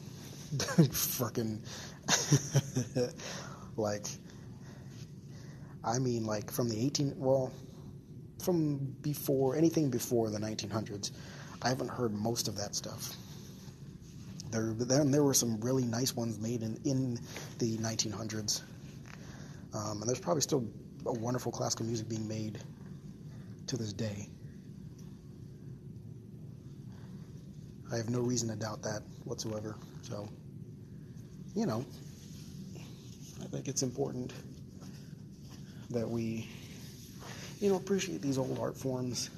Fucking 0.91 1.61
like 3.77 4.07
I 5.83 5.99
mean 5.99 6.25
like 6.25 6.49
from 6.51 6.69
the 6.69 6.79
18 6.79 7.13
well 7.17 7.51
from 8.39 8.77
before 9.01 9.55
anything 9.55 9.89
before 9.89 10.29
the 10.29 10.39
1900s 10.39 11.11
I 11.61 11.69
haven't 11.69 11.89
heard 11.89 12.13
most 12.13 12.47
of 12.47 12.55
that 12.57 12.75
stuff 12.75 13.15
There, 14.51 14.73
then 14.73 15.11
there 15.11 15.23
were 15.23 15.33
some 15.33 15.59
really 15.59 15.83
nice 15.85 16.15
ones 16.15 16.39
made 16.39 16.61
in, 16.63 16.79
in 16.85 17.19
the 17.59 17.77
1900s. 17.77 18.61
Um, 19.73 19.99
and 20.01 20.03
there's 20.07 20.19
probably 20.19 20.41
still 20.41 20.65
a 21.05 21.13
wonderful 21.13 21.51
classical 21.51 21.85
music 21.85 22.07
being 22.07 22.27
made 22.27 22.59
to 23.67 23.77
this 23.77 23.93
day. 23.93 24.29
I 27.91 27.97
have 27.97 28.09
no 28.09 28.19
reason 28.19 28.49
to 28.49 28.55
doubt 28.55 28.81
that 28.83 29.01
whatsoever. 29.23 29.75
So, 30.01 30.27
you 31.55 31.65
know, 31.65 31.85
I 33.41 33.45
think 33.47 33.67
it's 33.67 33.83
important 33.83 34.33
that 35.89 36.09
we, 36.09 36.47
you 37.59 37.69
know, 37.69 37.75
appreciate 37.75 38.21
these 38.21 38.37
old 38.37 38.59
art 38.59 38.77
forms 38.77 39.29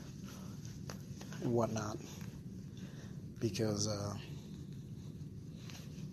and 1.42 1.52
whatnot. 1.54 1.98
Because, 3.40 3.88
uh, 3.88 4.14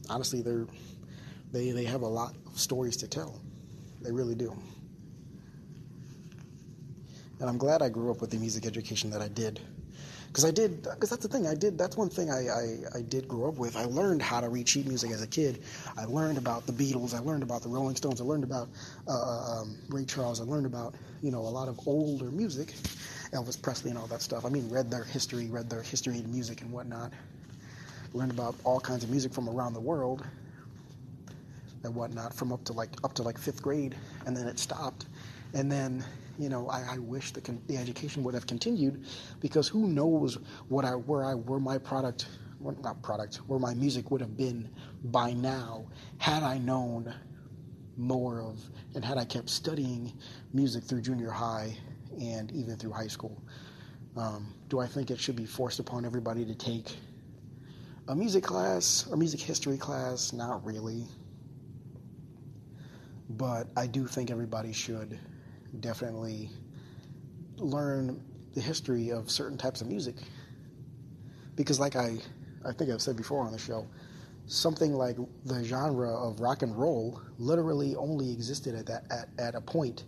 honestly, 0.09 0.43
they're, 0.43 0.67
they, 1.53 1.73
they 1.73 1.85
have 1.85 2.03
a 2.03 2.07
lot 2.07 2.35
of 2.47 2.59
stories 2.59 2.97
to 2.99 3.09
tell. 3.09 3.41
They 4.03 4.13
really 4.13 4.35
do. 4.37 4.57
And 7.41 7.49
I'm 7.51 7.59
glad 7.59 7.83
I 7.83 7.89
grew 7.89 8.11
up 8.11 8.21
with 8.21 8.31
the 8.31 8.39
music 8.39 8.67
education 8.67 9.11
that 9.11 9.21
I 9.21 9.29
did 9.29 9.61
because 10.37 10.51
I 10.51 10.51
did 10.51 10.83
because 10.83 11.09
that's 11.09 11.23
the 11.23 11.31
thing 11.31 11.47
I 11.47 11.55
did 11.55 11.79
that's 11.79 11.97
one 11.97 12.11
thing 12.11 12.31
I, 12.31 12.47
I, 12.49 12.99
I 12.99 13.01
did 13.01 13.27
grow 13.27 13.49
up 13.49 13.55
with. 13.55 13.75
I 13.75 13.85
learned 13.85 14.21
how 14.21 14.39
to 14.43 14.51
read 14.51 14.69
sheet 14.69 14.87
music 14.87 15.11
as 15.11 15.23
a 15.23 15.27
kid. 15.27 15.63
I 15.97 16.05
learned 16.05 16.37
about 16.37 16.67
the 16.67 16.73
Beatles 16.73 17.15
I 17.15 17.21
learned 17.21 17.43
about 17.43 17.63
the 17.63 17.71
Rolling 17.71 17.97
Stones 17.97 18.21
I 18.21 18.25
learned 18.25 18.45
about 18.45 18.69
uh, 19.09 19.13
uh, 19.13 19.63
um, 19.63 19.79
Ray 19.89 20.05
Charles 20.05 20.43
I 20.43 20.45
learned 20.45 20.67
about 20.67 20.95
you 21.23 21.31
know 21.31 21.39
a 21.39 21.49
lot 21.49 21.69
of 21.69 21.81
older 21.89 22.27
music 22.27 22.75
Elvis 23.33 23.61
Presley 23.61 23.89
and 23.89 23.99
all 23.99 24.07
that 24.09 24.21
stuff. 24.21 24.45
I 24.45 24.51
mean 24.51 24.69
read 24.69 24.91
their 24.91 25.05
history 25.05 25.47
read 25.47 25.71
their 25.71 25.81
history 25.81 26.19
and 26.19 26.31
music 26.31 26.61
and 26.61 26.71
whatnot. 26.71 27.15
Learned 28.13 28.33
about 28.33 28.57
all 28.63 28.79
kinds 28.79 29.05
of 29.05 29.09
music 29.09 29.33
from 29.33 29.49
around 29.49 29.73
the 29.73 29.81
world 29.81 30.23
and 31.83 31.95
whatnot 31.95 32.35
from 32.35 32.53
up 32.53 32.63
to 32.65 32.75
like 32.75 32.91
up 33.05 33.15
to 33.15 33.23
like 33.23 33.39
fifth 33.39 33.63
grade 33.63 33.95
and 34.27 34.37
then 34.37 34.47
it 34.47 34.59
stopped. 34.59 35.07
And 35.55 35.73
then 35.73 36.05
you 36.39 36.49
know, 36.49 36.69
I, 36.69 36.95
I 36.95 36.99
wish 36.99 37.33
the, 37.33 37.41
the 37.67 37.77
education 37.77 38.23
would 38.25 38.35
have 38.35 38.47
continued 38.47 39.05
because 39.41 39.69
who 39.69 39.89
knows 39.89 40.39
what 40.69 40.85
I 40.85 40.93
where 40.93 41.25
I 41.25 41.35
where 41.35 41.59
my 41.59 41.79
product 41.79 42.27
well, 42.61 42.77
not 42.83 43.03
product 43.03 43.37
where 43.47 43.59
my 43.59 43.75
music 43.75 44.11
would 44.11 44.21
have 44.21 44.37
been 44.37 44.69
by 45.05 45.33
now 45.33 45.87
had 46.19 46.43
I 46.43 46.59
known 46.59 47.15
more 47.97 48.41
of 48.41 48.61
and 48.95 49.05
had 49.05 49.19
I 49.19 49.25
kept 49.25 49.49
studying 49.49 50.13
music 50.53 50.85
through 50.85 51.03
junior 51.03 51.31
high 51.31 51.77
and 52.21 52.51
even 52.53 52.77
through 52.77 52.93
high 52.93 53.07
school. 53.07 53.43
Um, 54.17 54.55
do 54.69 54.81
I 54.81 54.87
think 54.87 55.11
it 55.11 55.21
should 55.21 55.37
be 55.37 55.45
forced 55.45 55.79
upon 55.79 56.05
everybody 56.05 56.45
to 56.45 56.55
take 56.55 56.97
a 58.09 58.15
music 58.15 58.45
class 58.45 59.07
or 59.11 59.17
music 59.17 59.41
history 59.41 59.77
class? 59.77 60.33
Not 60.33 60.65
really. 60.65 61.05
But 63.31 63.69
I 63.77 63.87
do 63.87 64.07
think 64.07 64.31
everybody 64.31 64.73
should 64.73 65.19
definitely 65.81 66.51
learn 67.57 68.23
the 68.55 68.61
history 68.61 69.11
of 69.11 69.31
certain 69.31 69.59
types 69.59 69.81
of 69.81 69.89
music. 69.89 70.17
Because, 71.55 71.81
like 71.81 71.97
I, 71.97 72.19
I 72.65 72.73
think 72.73 72.91
I've 72.91 73.03
said 73.03 73.17
before 73.17 73.45
on 73.45 73.53
the 73.53 73.59
show, 73.59 73.87
something 74.47 74.93
like 74.93 75.17
the 75.45 75.63
genre 75.65 76.15
of 76.15 76.41
rock 76.41 76.63
and 76.63 76.77
roll 76.77 77.21
literally 77.39 77.97
only 77.97 78.33
existed 78.33 78.75
at 78.75 78.87
that 78.87 79.05
at, 79.11 79.29
at 79.39 79.55
a 79.55 79.61
point. 79.61 80.05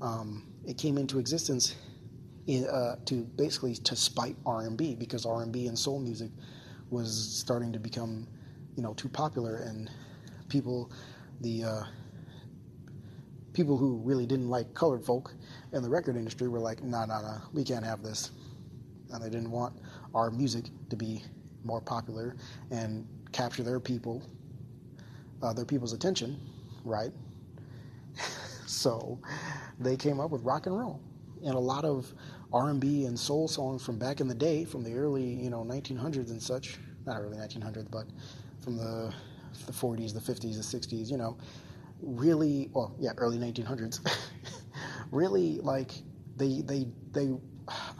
Um, 0.00 0.46
it 0.66 0.78
came 0.78 0.96
into 0.98 1.18
existence 1.18 1.74
in, 2.46 2.66
uh, 2.66 2.96
to 3.06 3.24
basically 3.36 3.74
to 3.74 3.96
spite 3.96 4.36
R 4.46 4.62
and 4.62 4.76
B 4.76 4.94
because 4.94 5.26
R 5.26 5.42
and 5.42 5.52
B 5.52 5.66
and 5.66 5.78
soul 5.78 5.98
music 5.98 6.30
was 6.90 7.12
starting 7.12 7.72
to 7.72 7.78
become, 7.78 8.26
you 8.76 8.82
know, 8.82 8.94
too 8.94 9.08
popular 9.08 9.56
and 9.56 9.90
people, 10.48 10.90
the 11.40 11.64
uh, 11.64 11.82
people 13.52 13.76
who 13.76 13.96
really 14.04 14.26
didn't 14.26 14.48
like 14.48 14.72
colored 14.74 15.04
folk 15.04 15.34
in 15.72 15.82
the 15.82 15.88
record 15.88 16.16
industry 16.16 16.48
were 16.48 16.60
like, 16.60 16.82
nah, 16.82 17.06
nah, 17.06 17.20
nah, 17.20 17.38
we 17.52 17.64
can't 17.64 17.84
have 17.84 18.02
this. 18.02 18.30
And 19.12 19.22
they 19.22 19.30
didn't 19.30 19.50
want 19.50 19.74
our 20.14 20.30
music 20.30 20.66
to 20.90 20.96
be 20.96 21.22
more 21.64 21.80
popular 21.80 22.36
and 22.70 23.06
capture 23.32 23.62
their 23.62 23.80
people, 23.80 24.22
uh, 25.42 25.52
their 25.52 25.64
people's 25.64 25.92
attention, 25.92 26.38
right? 26.84 27.10
so 28.66 29.18
they 29.80 29.96
came 29.96 30.20
up 30.20 30.30
with 30.30 30.42
rock 30.42 30.66
and 30.66 30.78
roll. 30.78 31.00
And 31.44 31.54
a 31.54 31.58
lot 31.58 31.84
of 31.84 32.12
R&B 32.52 33.04
and 33.04 33.18
soul 33.18 33.48
songs 33.48 33.84
from 33.84 33.98
back 33.98 34.20
in 34.20 34.28
the 34.28 34.34
day, 34.34 34.64
from 34.64 34.82
the 34.82 34.94
early, 34.94 35.24
you 35.24 35.50
know, 35.50 35.62
1900s 35.64 36.30
and 36.30 36.42
such, 36.42 36.78
not 37.06 37.20
early 37.20 37.36
1900s, 37.36 37.90
but 37.90 38.06
from 38.60 38.76
the 38.76 39.12
the 39.66 39.72
40s, 39.72 40.14
the 40.14 40.20
50s, 40.20 40.56
the 40.56 40.78
60s, 40.78 41.10
you 41.10 41.16
know, 41.16 41.36
really, 42.00 42.70
well, 42.72 42.94
yeah, 42.98 43.12
early 43.16 43.38
1900s, 43.38 44.00
really 45.10 45.58
like 45.58 45.92
they 46.36 46.62
they 46.62 46.86
they. 47.12 47.34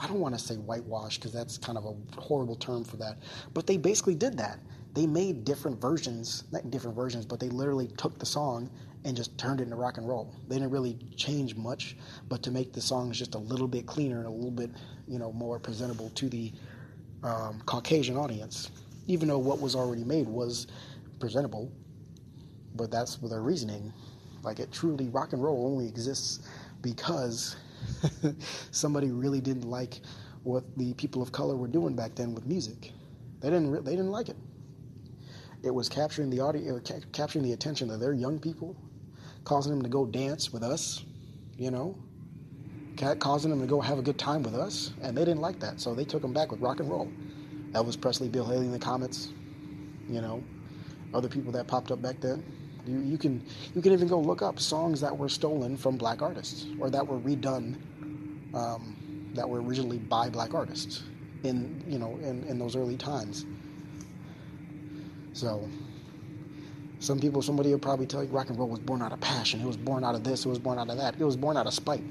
I 0.01 0.07
don't 0.07 0.21
want 0.21 0.35
to 0.35 0.43
say 0.43 0.55
whitewash 0.57 1.19
because 1.19 1.33
that's 1.33 1.59
kind 1.59 1.77
of 1.77 1.85
a 1.85 2.21
horrible 2.21 2.57
term 2.57 2.85
for 2.85 2.97
that, 2.97 3.19
but 3.53 3.67
they 3.67 3.77
basically 3.77 4.15
did 4.15 4.39
that. 4.39 4.61
They 4.95 5.07
made 5.07 5.45
different 5.45 5.81
versions, 5.81 6.45
not 6.51 6.71
different 6.71 6.97
versions, 6.97 7.27
but 7.27 7.39
they 7.39 7.51
literally 7.51 7.89
took 7.99 8.19
the 8.19 8.27
song 8.27 8.71
and 9.05 9.17
just 9.17 9.37
turned 9.39 9.61
it 9.61 9.65
into 9.65 9.77
rock 9.77 9.99
and 9.99 10.09
roll. 10.09 10.35
They 10.49 10.57
didn't 10.57 10.71
really 10.71 10.99
change 11.17 11.55
much, 11.55 11.97
but 12.29 12.43
to 12.45 12.51
make 12.51 12.73
the 12.73 12.81
songs 12.81 13.19
just 13.19 13.35
a 13.35 13.39
little 13.39 13.69
bit 13.69 13.87
cleaner 13.87 14.19
and 14.19 14.27
a 14.27 14.31
little 14.31 14.51
bit, 14.51 14.71
you 15.07 15.19
know, 15.19 15.33
more 15.33 15.59
presentable 15.59 16.11
to 16.11 16.29
the 16.29 16.53
um, 17.23 17.63
Caucasian 17.67 18.17
audience. 18.17 18.71
Even 19.07 19.29
though 19.29 19.39
what 19.39 19.61
was 19.61 19.75
already 19.75 20.05
made 20.05 20.27
was 20.27 20.67
presentable, 21.21 21.71
but 22.79 22.91
that's 22.91 23.21
with 23.21 23.33
their 23.33 23.43
reasoning. 23.43 23.93
Like 24.43 24.61
it 24.61 24.73
truly, 24.73 25.09
rock 25.11 25.35
and 25.35 25.43
roll 25.43 25.67
only 25.67 25.87
exists 25.87 26.49
because 26.81 27.57
somebody 28.71 29.11
really 29.11 29.43
didn't 29.43 29.69
like 29.69 30.01
what 30.45 30.65
the 30.79 30.95
people 30.95 31.21
of 31.21 31.33
color 31.33 31.57
were 31.57 31.69
doing 31.69 31.95
back 31.95 32.15
then 32.15 32.35
with 32.35 32.47
music. 32.47 32.93
They 33.41 33.51
didn't. 33.51 33.85
They 33.85 33.93
didn't 33.93 34.11
like 34.11 34.31
it. 34.31 34.37
It 35.63 35.75
was 35.75 35.89
capturing 35.89 36.31
the 36.31 36.41
audio, 36.41 36.77
uh, 36.77 36.81
capturing 37.13 37.45
the 37.45 37.53
attention 37.53 37.91
of 37.91 38.01
their 38.01 38.15
young 38.15 38.39
people, 38.39 38.77
causing 39.45 39.73
them 39.73 39.83
to 39.83 39.89
go 39.89 40.07
dance 40.07 40.53
with 40.53 40.63
us, 40.63 41.05
you 41.57 41.71
know, 41.73 41.99
causing 43.19 43.51
them 43.51 43.61
to 43.61 43.67
go 43.67 43.81
have 43.81 43.99
a 43.99 44.03
good 44.03 44.19
time 44.19 44.43
with 44.43 44.55
us, 44.55 44.93
and 45.03 45.17
they 45.17 45.25
didn't 45.25 45.41
like 45.41 45.61
that, 45.61 45.81
so 45.81 45.95
they 45.95 46.05
took 46.05 46.23
them 46.23 46.33
back 46.33 46.51
with 46.51 46.61
rock 46.61 46.81
and 46.81 46.89
roll. 46.91 47.11
Elvis 47.73 48.01
Presley, 48.01 48.29
Bill 48.29 48.47
Haley, 48.47 48.67
and 48.67 48.75
the 48.75 48.79
Comets, 48.79 49.29
you 50.09 50.21
know, 50.21 50.43
other 51.15 51.29
people 51.29 51.53
that 51.53 51.67
popped 51.67 51.91
up 51.91 52.01
back 52.01 52.21
then. 52.21 52.45
You, 52.89 53.01
you 53.01 53.19
can 53.19 53.45
you 53.75 53.83
can 53.83 53.93
even 53.93 54.09
go 54.09 54.19
look 54.19 54.41
up 54.41 54.59
songs 54.59 55.01
that 55.03 55.17
were 55.17 55.29
stolen 55.29 55.77
from 55.77 55.97
black 55.99 56.23
artists 56.23 56.67
or 56.81 56.89
that 56.89 57.07
were 57.07 57.19
redone 57.19 57.77
um, 58.55 59.31
that 59.35 59.49
were 59.49 59.61
originally 59.61 59.99
by 59.99 60.31
black 60.31 60.55
artists 60.55 61.03
in 61.45 61.85
you 61.87 61.99
know 61.99 62.19
in, 62.23 62.45
in 62.45 62.59
those 62.59 62.77
early 62.77 62.97
times. 62.97 63.45
So 65.35 65.69
some 66.99 67.21
people 67.21 67.43
somebody 67.43 67.71
will 67.71 67.79
probably 67.79 68.07
tell 68.07 68.25
you 68.25 68.31
rock 68.31 68.49
and 68.49 68.59
roll 68.59 68.69
was 68.69 68.81
born 68.81 69.03
out 69.03 69.13
of 69.13 69.21
passion. 69.21 69.61
It 69.61 69.67
was 69.67 69.77
born 69.77 70.03
out 70.03 70.15
of 70.15 70.25
this, 70.25 70.47
it 70.47 70.49
was 70.49 70.59
born 70.59 70.79
out 70.79 70.89
of 70.89 70.97
that. 70.97 71.15
It 71.21 71.25
was 71.25 71.37
born 71.37 71.57
out 71.59 71.67
of 71.67 71.75
spite. 71.75 72.03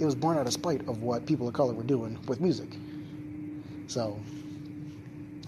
It 0.00 0.04
was 0.04 0.14
born 0.14 0.38
out 0.38 0.46
of 0.46 0.52
spite 0.52 0.86
of 0.88 1.02
what 1.02 1.24
people 1.24 1.46
of 1.46 1.54
color 1.54 1.72
were 1.72 1.82
doing 1.82 2.18
with 2.26 2.40
music. 2.40 2.68
So 3.86 4.18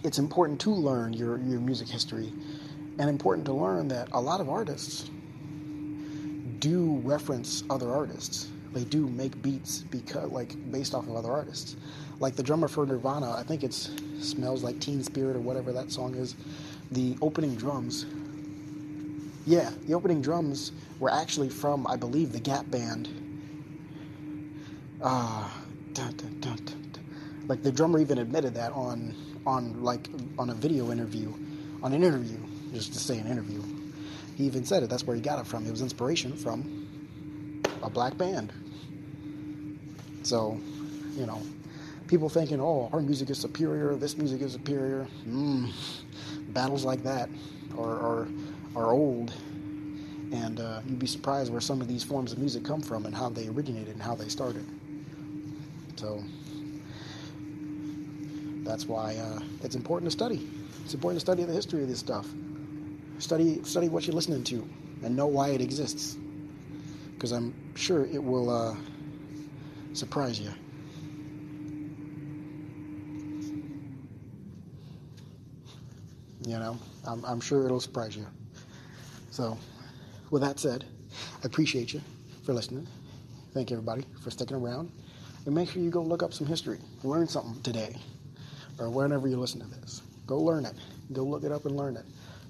it's 0.03 0.19
important 0.19 0.61
to 0.63 0.71
learn 0.71 1.13
your, 1.13 1.39
your 1.41 1.61
music 1.61 1.89
history 1.89 2.33
and 2.99 3.09
important 3.09 3.47
to 3.47 3.53
learn 3.53 3.89
that 3.89 4.09
a 4.13 4.21
lot 4.21 4.41
of 4.41 4.49
artists 4.49 5.11
do 6.61 7.01
reference 7.05 7.65
other 7.71 7.91
artists. 7.91 8.49
They 8.73 8.85
do 8.85 9.09
make 9.09 9.41
beats 9.43 9.81
because 9.81 10.31
like 10.31 10.55
based 10.71 10.95
off 10.95 11.09
of 11.09 11.17
other 11.17 11.33
artists. 11.33 11.77
Like 12.21 12.37
the 12.37 12.43
drummer 12.43 12.69
for 12.69 12.87
Nirvana, 12.87 13.33
I 13.33 13.43
think 13.43 13.65
it's 13.65 13.91
smells 14.21 14.63
like 14.63 14.79
Teen 14.79 15.03
Spirit 15.03 15.37
or 15.37 15.41
whatever 15.41 15.73
that 15.73 15.91
song 15.91 16.15
is. 16.15 16.37
The 16.93 17.17
opening 17.23 17.57
drums. 17.57 18.07
Yeah, 19.47 19.71
the 19.87 19.95
opening 19.95 20.21
drums 20.21 20.73
were 20.99 21.11
actually 21.11 21.49
from 21.49 21.87
I 21.87 21.97
believe 21.97 22.33
the 22.33 22.41
Gap 22.41 22.71
band. 22.71 23.09
Ah, 25.03 25.51
uh, 25.99 26.57
like 27.49 27.63
the 27.63 27.73
drummer 27.73 27.99
even 27.99 28.19
admitted 28.19 28.55
that 28.55 28.73
on 28.73 29.15
on 29.47 29.83
like 29.83 30.09
on 30.39 30.51
a 30.51 30.55
video 30.55 30.93
interview, 30.93 31.33
on 31.83 31.95
an 31.95 32.05
interview 32.05 32.37
just 32.73 32.93
to 32.93 32.99
say 32.99 33.19
an 33.19 33.27
interview. 33.27 33.63
He 34.37 34.45
even 34.45 34.65
said 34.65 34.83
it. 34.83 34.91
That's 34.91 35.05
where 35.05 35.17
he 35.17 35.23
got 35.23 35.39
it 35.39 35.47
from. 35.47 35.67
It 35.67 35.71
was 35.71 35.83
inspiration 35.83 36.37
from 36.37 37.61
a 37.83 37.91
black 37.91 38.17
band. 38.17 38.53
So, 40.23 40.59
you 41.17 41.27
know, 41.27 41.41
people 42.07 42.29
thinking, 42.29 42.61
oh, 42.61 42.89
our 42.93 43.01
music 43.01 43.31
is 43.31 43.39
superior, 43.39 43.95
this 43.97 44.17
music 44.17 44.43
is 44.43 44.53
superior. 44.53 45.07
Mm, 45.27 45.73
battles 46.49 46.85
like 46.85 47.03
that 47.03 47.29
are, 47.77 47.85
are, 47.85 48.29
are 48.77 48.93
old. 48.93 49.33
And 50.33 50.61
uh, 50.61 50.81
you'd 50.87 50.99
be 50.99 51.07
surprised 51.07 51.51
where 51.51 51.61
some 51.61 51.81
of 51.81 51.89
these 51.89 52.05
forms 52.05 52.33
of 52.33 52.39
music 52.39 52.65
come 52.65 52.81
from 52.81 53.07
and 53.07 53.15
how 53.15 53.29
they 53.29 53.49
originated 53.49 53.95
and 53.95 54.03
how 54.03 54.15
they 54.15 54.29
started. 54.29 54.65
So, 55.97 56.23
that's 58.63 58.87
why 58.87 59.17
uh, 59.17 59.41
it's 59.65 59.75
important 59.75 60.11
to 60.11 60.13
study. 60.13 60.49
It's 60.85 60.95
important 60.95 61.21
to 61.21 61.25
study 61.25 61.45
the 61.45 61.53
history 61.53 61.83
of 61.83 61.89
this 61.89 61.99
stuff. 61.99 62.27
Study 63.21 63.63
study 63.65 63.89
what 63.89 64.07
you're 64.07 64.15
listening 64.17 64.43
to 64.45 64.67
and 65.05 65.15
know 65.15 65.27
why 65.27 65.51
it 65.51 65.61
exists. 65.61 66.17
Because 67.15 67.33
I'm 67.33 67.55
sure 67.77 68.07
it 68.07 68.23
will 68.23 68.49
uh, 68.49 68.75
surprise 69.93 70.41
you. 70.41 70.51
You 76.47 76.59
know, 76.59 76.79
I'm, 77.07 77.23
I'm 77.27 77.41
sure 77.41 77.67
it'll 77.67 77.81
surprise 77.81 78.17
you. 78.17 78.27
So, 79.31 79.59
with 80.31 80.41
that 80.43 80.59
said, 80.59 80.87
I 81.43 81.47
appreciate 81.47 81.93
you 81.93 82.01
for 82.45 82.55
listening. 82.55 82.89
Thank 83.53 83.71
you, 83.71 83.77
everybody, 83.77 84.05
for 84.23 84.31
sticking 84.31 84.57
around. 84.57 84.91
And 85.45 85.55
make 85.55 85.71
sure 85.71 85.83
you 85.83 85.91
go 85.91 86.03
look 86.03 86.23
up 86.23 86.33
some 86.33 86.47
history. 86.47 86.79
Learn 87.03 87.29
something 87.29 87.61
today 87.63 87.97
or 88.79 88.89
whenever 88.89 89.29
you 89.29 89.37
listen 89.39 89.61
to 89.61 89.67
this. 89.67 90.03
Go 90.27 90.39
learn 90.39 90.65
it. 90.65 90.75
Go 91.13 91.25
look 91.25 91.45
it 91.45 91.53
up 91.53 91.67
and 91.67 91.77
learn 91.77 91.97
it. 91.97 92.05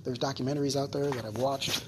There's 0.05 0.19
documentaries 0.19 0.81
out 0.81 0.93
there 0.93 1.11
that 1.11 1.25
I've 1.25 1.37
watched 1.37 1.83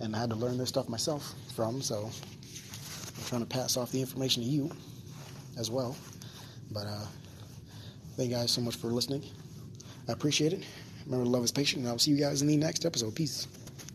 and 0.00 0.14
I 0.14 0.18
had 0.20 0.30
to 0.30 0.36
learn 0.36 0.58
this 0.58 0.68
stuff 0.68 0.88
myself 0.88 1.34
from, 1.54 1.82
so 1.82 2.04
I'm 2.04 3.24
trying 3.26 3.40
to 3.40 3.46
pass 3.46 3.76
off 3.76 3.90
the 3.90 4.00
information 4.00 4.42
to 4.42 4.48
you 4.48 4.70
as 5.58 5.70
well. 5.70 5.96
But 6.70 6.86
uh, 6.86 7.06
thank 8.16 8.30
you 8.30 8.36
guys 8.36 8.50
so 8.50 8.60
much 8.60 8.76
for 8.76 8.88
listening. 8.88 9.24
I 10.08 10.12
appreciate 10.12 10.52
it. 10.52 10.64
Remember, 11.04 11.26
love 11.26 11.44
is 11.44 11.52
patient, 11.52 11.82
and 11.82 11.88
I'll 11.88 11.98
see 11.98 12.10
you 12.10 12.18
guys 12.18 12.42
in 12.42 12.48
the 12.48 12.56
next 12.56 12.84
episode. 12.84 13.14
Peace. 13.14 13.46